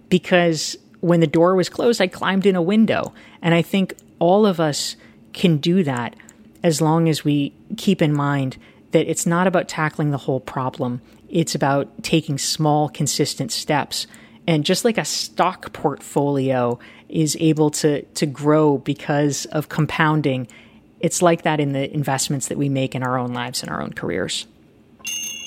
because 0.09 0.77
when 1.01 1.19
the 1.19 1.27
door 1.27 1.55
was 1.55 1.69
closed, 1.69 2.01
I 2.01 2.07
climbed 2.07 2.45
in 2.45 2.55
a 2.55 2.61
window. 2.61 3.13
And 3.41 3.53
I 3.53 3.61
think 3.61 3.95
all 4.19 4.45
of 4.45 4.59
us 4.59 4.95
can 5.33 5.57
do 5.57 5.83
that 5.83 6.15
as 6.63 6.81
long 6.81 7.09
as 7.09 7.23
we 7.23 7.53
keep 7.77 8.01
in 8.01 8.13
mind 8.13 8.57
that 8.91 9.09
it's 9.09 9.25
not 9.25 9.45
about 9.45 9.67
tackling 9.67 10.11
the 10.11 10.17
whole 10.17 10.39
problem. 10.39 11.01
It's 11.29 11.53
about 11.53 12.03
taking 12.03 12.37
small, 12.37 12.89
consistent 12.89 13.51
steps. 13.51 14.07
And 14.47 14.63
just 14.63 14.85
like 14.85 14.97
a 14.97 15.05
stock 15.05 15.73
portfolio 15.73 16.79
is 17.09 17.35
able 17.39 17.71
to, 17.71 18.03
to 18.03 18.25
grow 18.25 18.77
because 18.77 19.45
of 19.47 19.69
compounding, 19.69 20.47
it's 20.99 21.21
like 21.21 21.43
that 21.43 21.59
in 21.59 21.73
the 21.73 21.91
investments 21.93 22.47
that 22.47 22.57
we 22.57 22.69
make 22.69 22.95
in 22.95 23.03
our 23.03 23.17
own 23.17 23.33
lives 23.33 23.63
and 23.63 23.71
our 23.71 23.81
own 23.81 23.93
careers. 23.93 24.45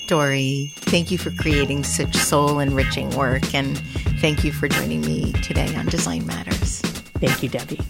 Dorie, 0.08 0.72
thank 0.76 1.10
you 1.10 1.18
for 1.18 1.30
creating 1.32 1.84
such 1.84 2.16
soul 2.16 2.60
enriching 2.60 3.14
work, 3.14 3.54
and 3.54 3.76
thank 4.20 4.42
you 4.42 4.52
for 4.52 4.66
joining 4.66 5.02
me 5.02 5.32
today 5.42 5.74
on 5.74 5.84
Design 5.86 6.26
Matters. 6.26 6.80
Thank 7.20 7.42
you, 7.42 7.50
Debbie. 7.50 7.80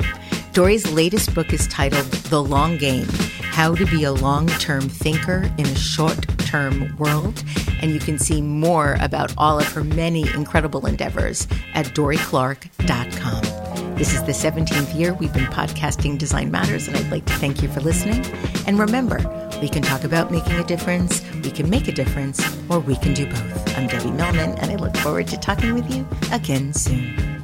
Dorie's 0.59 0.90
latest 0.90 1.36
book 1.36 1.52
is 1.52 1.68
titled 1.68 2.06
The 2.06 2.42
Long 2.42 2.78
Game 2.78 3.06
How 3.42 3.76
to 3.76 3.86
Be 3.86 4.02
a 4.02 4.11
Long 4.11 4.48
Term 4.48 4.88
Thinker 4.88 5.48
in 5.56 5.66
a 5.66 5.74
Short 5.76 6.26
Term 6.38 6.96
World. 6.96 7.44
And 7.80 7.92
you 7.92 8.00
can 8.00 8.18
see 8.18 8.42
more 8.42 8.96
about 9.00 9.32
all 9.38 9.61
of 9.61 9.68
her 9.68 9.84
many 9.84 10.28
incredible 10.34 10.84
endeavors 10.84 11.46
at 11.74 11.86
dorieclark.com. 11.94 13.94
This 13.94 14.12
is 14.12 14.24
the 14.24 14.32
17th 14.32 14.98
year 14.98 15.14
we've 15.14 15.32
been 15.32 15.44
podcasting 15.44 16.18
Design 16.18 16.50
Matters, 16.50 16.88
and 16.88 16.96
I'd 16.96 17.12
like 17.12 17.26
to 17.26 17.34
thank 17.34 17.62
you 17.62 17.68
for 17.68 17.78
listening. 17.78 18.26
And 18.66 18.80
remember, 18.80 19.18
we 19.61 19.68
can 19.68 19.82
talk 19.82 20.02
about 20.02 20.32
making 20.32 20.54
a 20.54 20.64
difference, 20.64 21.22
we 21.34 21.52
can 21.52 21.70
make 21.70 21.86
a 21.86 21.92
difference, 21.92 22.44
or 22.68 22.80
we 22.80 22.96
can 22.96 23.14
do 23.14 23.26
both. 23.26 23.78
I'm 23.78 23.86
Debbie 23.86 24.11
Millman, 24.11 24.59
and 24.59 24.72
I 24.72 24.74
look 24.74 24.96
forward 24.96 25.28
to 25.28 25.36
talking 25.36 25.74
with 25.74 25.88
you 25.94 26.04
again 26.32 26.72
soon. 26.72 27.38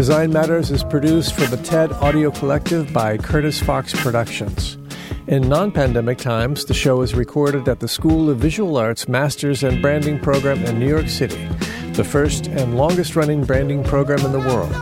Design 0.00 0.32
Matters 0.32 0.70
is 0.70 0.82
produced 0.82 1.34
for 1.34 1.44
the 1.44 1.62
TED 1.62 1.92
Audio 1.92 2.30
Collective 2.30 2.90
by 2.90 3.18
Curtis 3.18 3.60
Fox 3.60 3.92
Productions. 3.92 4.78
In 5.26 5.46
non 5.46 5.70
pandemic 5.70 6.16
times, 6.16 6.64
the 6.64 6.72
show 6.72 7.02
is 7.02 7.14
recorded 7.14 7.68
at 7.68 7.80
the 7.80 7.86
School 7.86 8.30
of 8.30 8.38
Visual 8.38 8.78
Arts 8.78 9.08
Masters 9.08 9.62
and 9.62 9.82
Branding 9.82 10.18
Program 10.18 10.64
in 10.64 10.78
New 10.78 10.88
York 10.88 11.10
City, 11.10 11.46
the 11.92 12.02
first 12.02 12.46
and 12.46 12.78
longest 12.78 13.14
running 13.14 13.44
branding 13.44 13.84
program 13.84 14.24
in 14.24 14.32
the 14.32 14.38
world. 14.38 14.72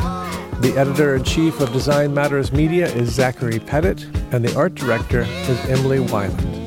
The 0.62 0.74
editor 0.76 1.16
in 1.16 1.24
chief 1.24 1.58
of 1.58 1.72
Design 1.72 2.14
Matters 2.14 2.52
Media 2.52 2.86
is 2.86 3.12
Zachary 3.12 3.58
Petit, 3.58 4.06
and 4.30 4.44
the 4.44 4.56
art 4.56 4.76
director 4.76 5.22
is 5.22 5.58
Emily 5.66 5.98
Weiland. 5.98 6.57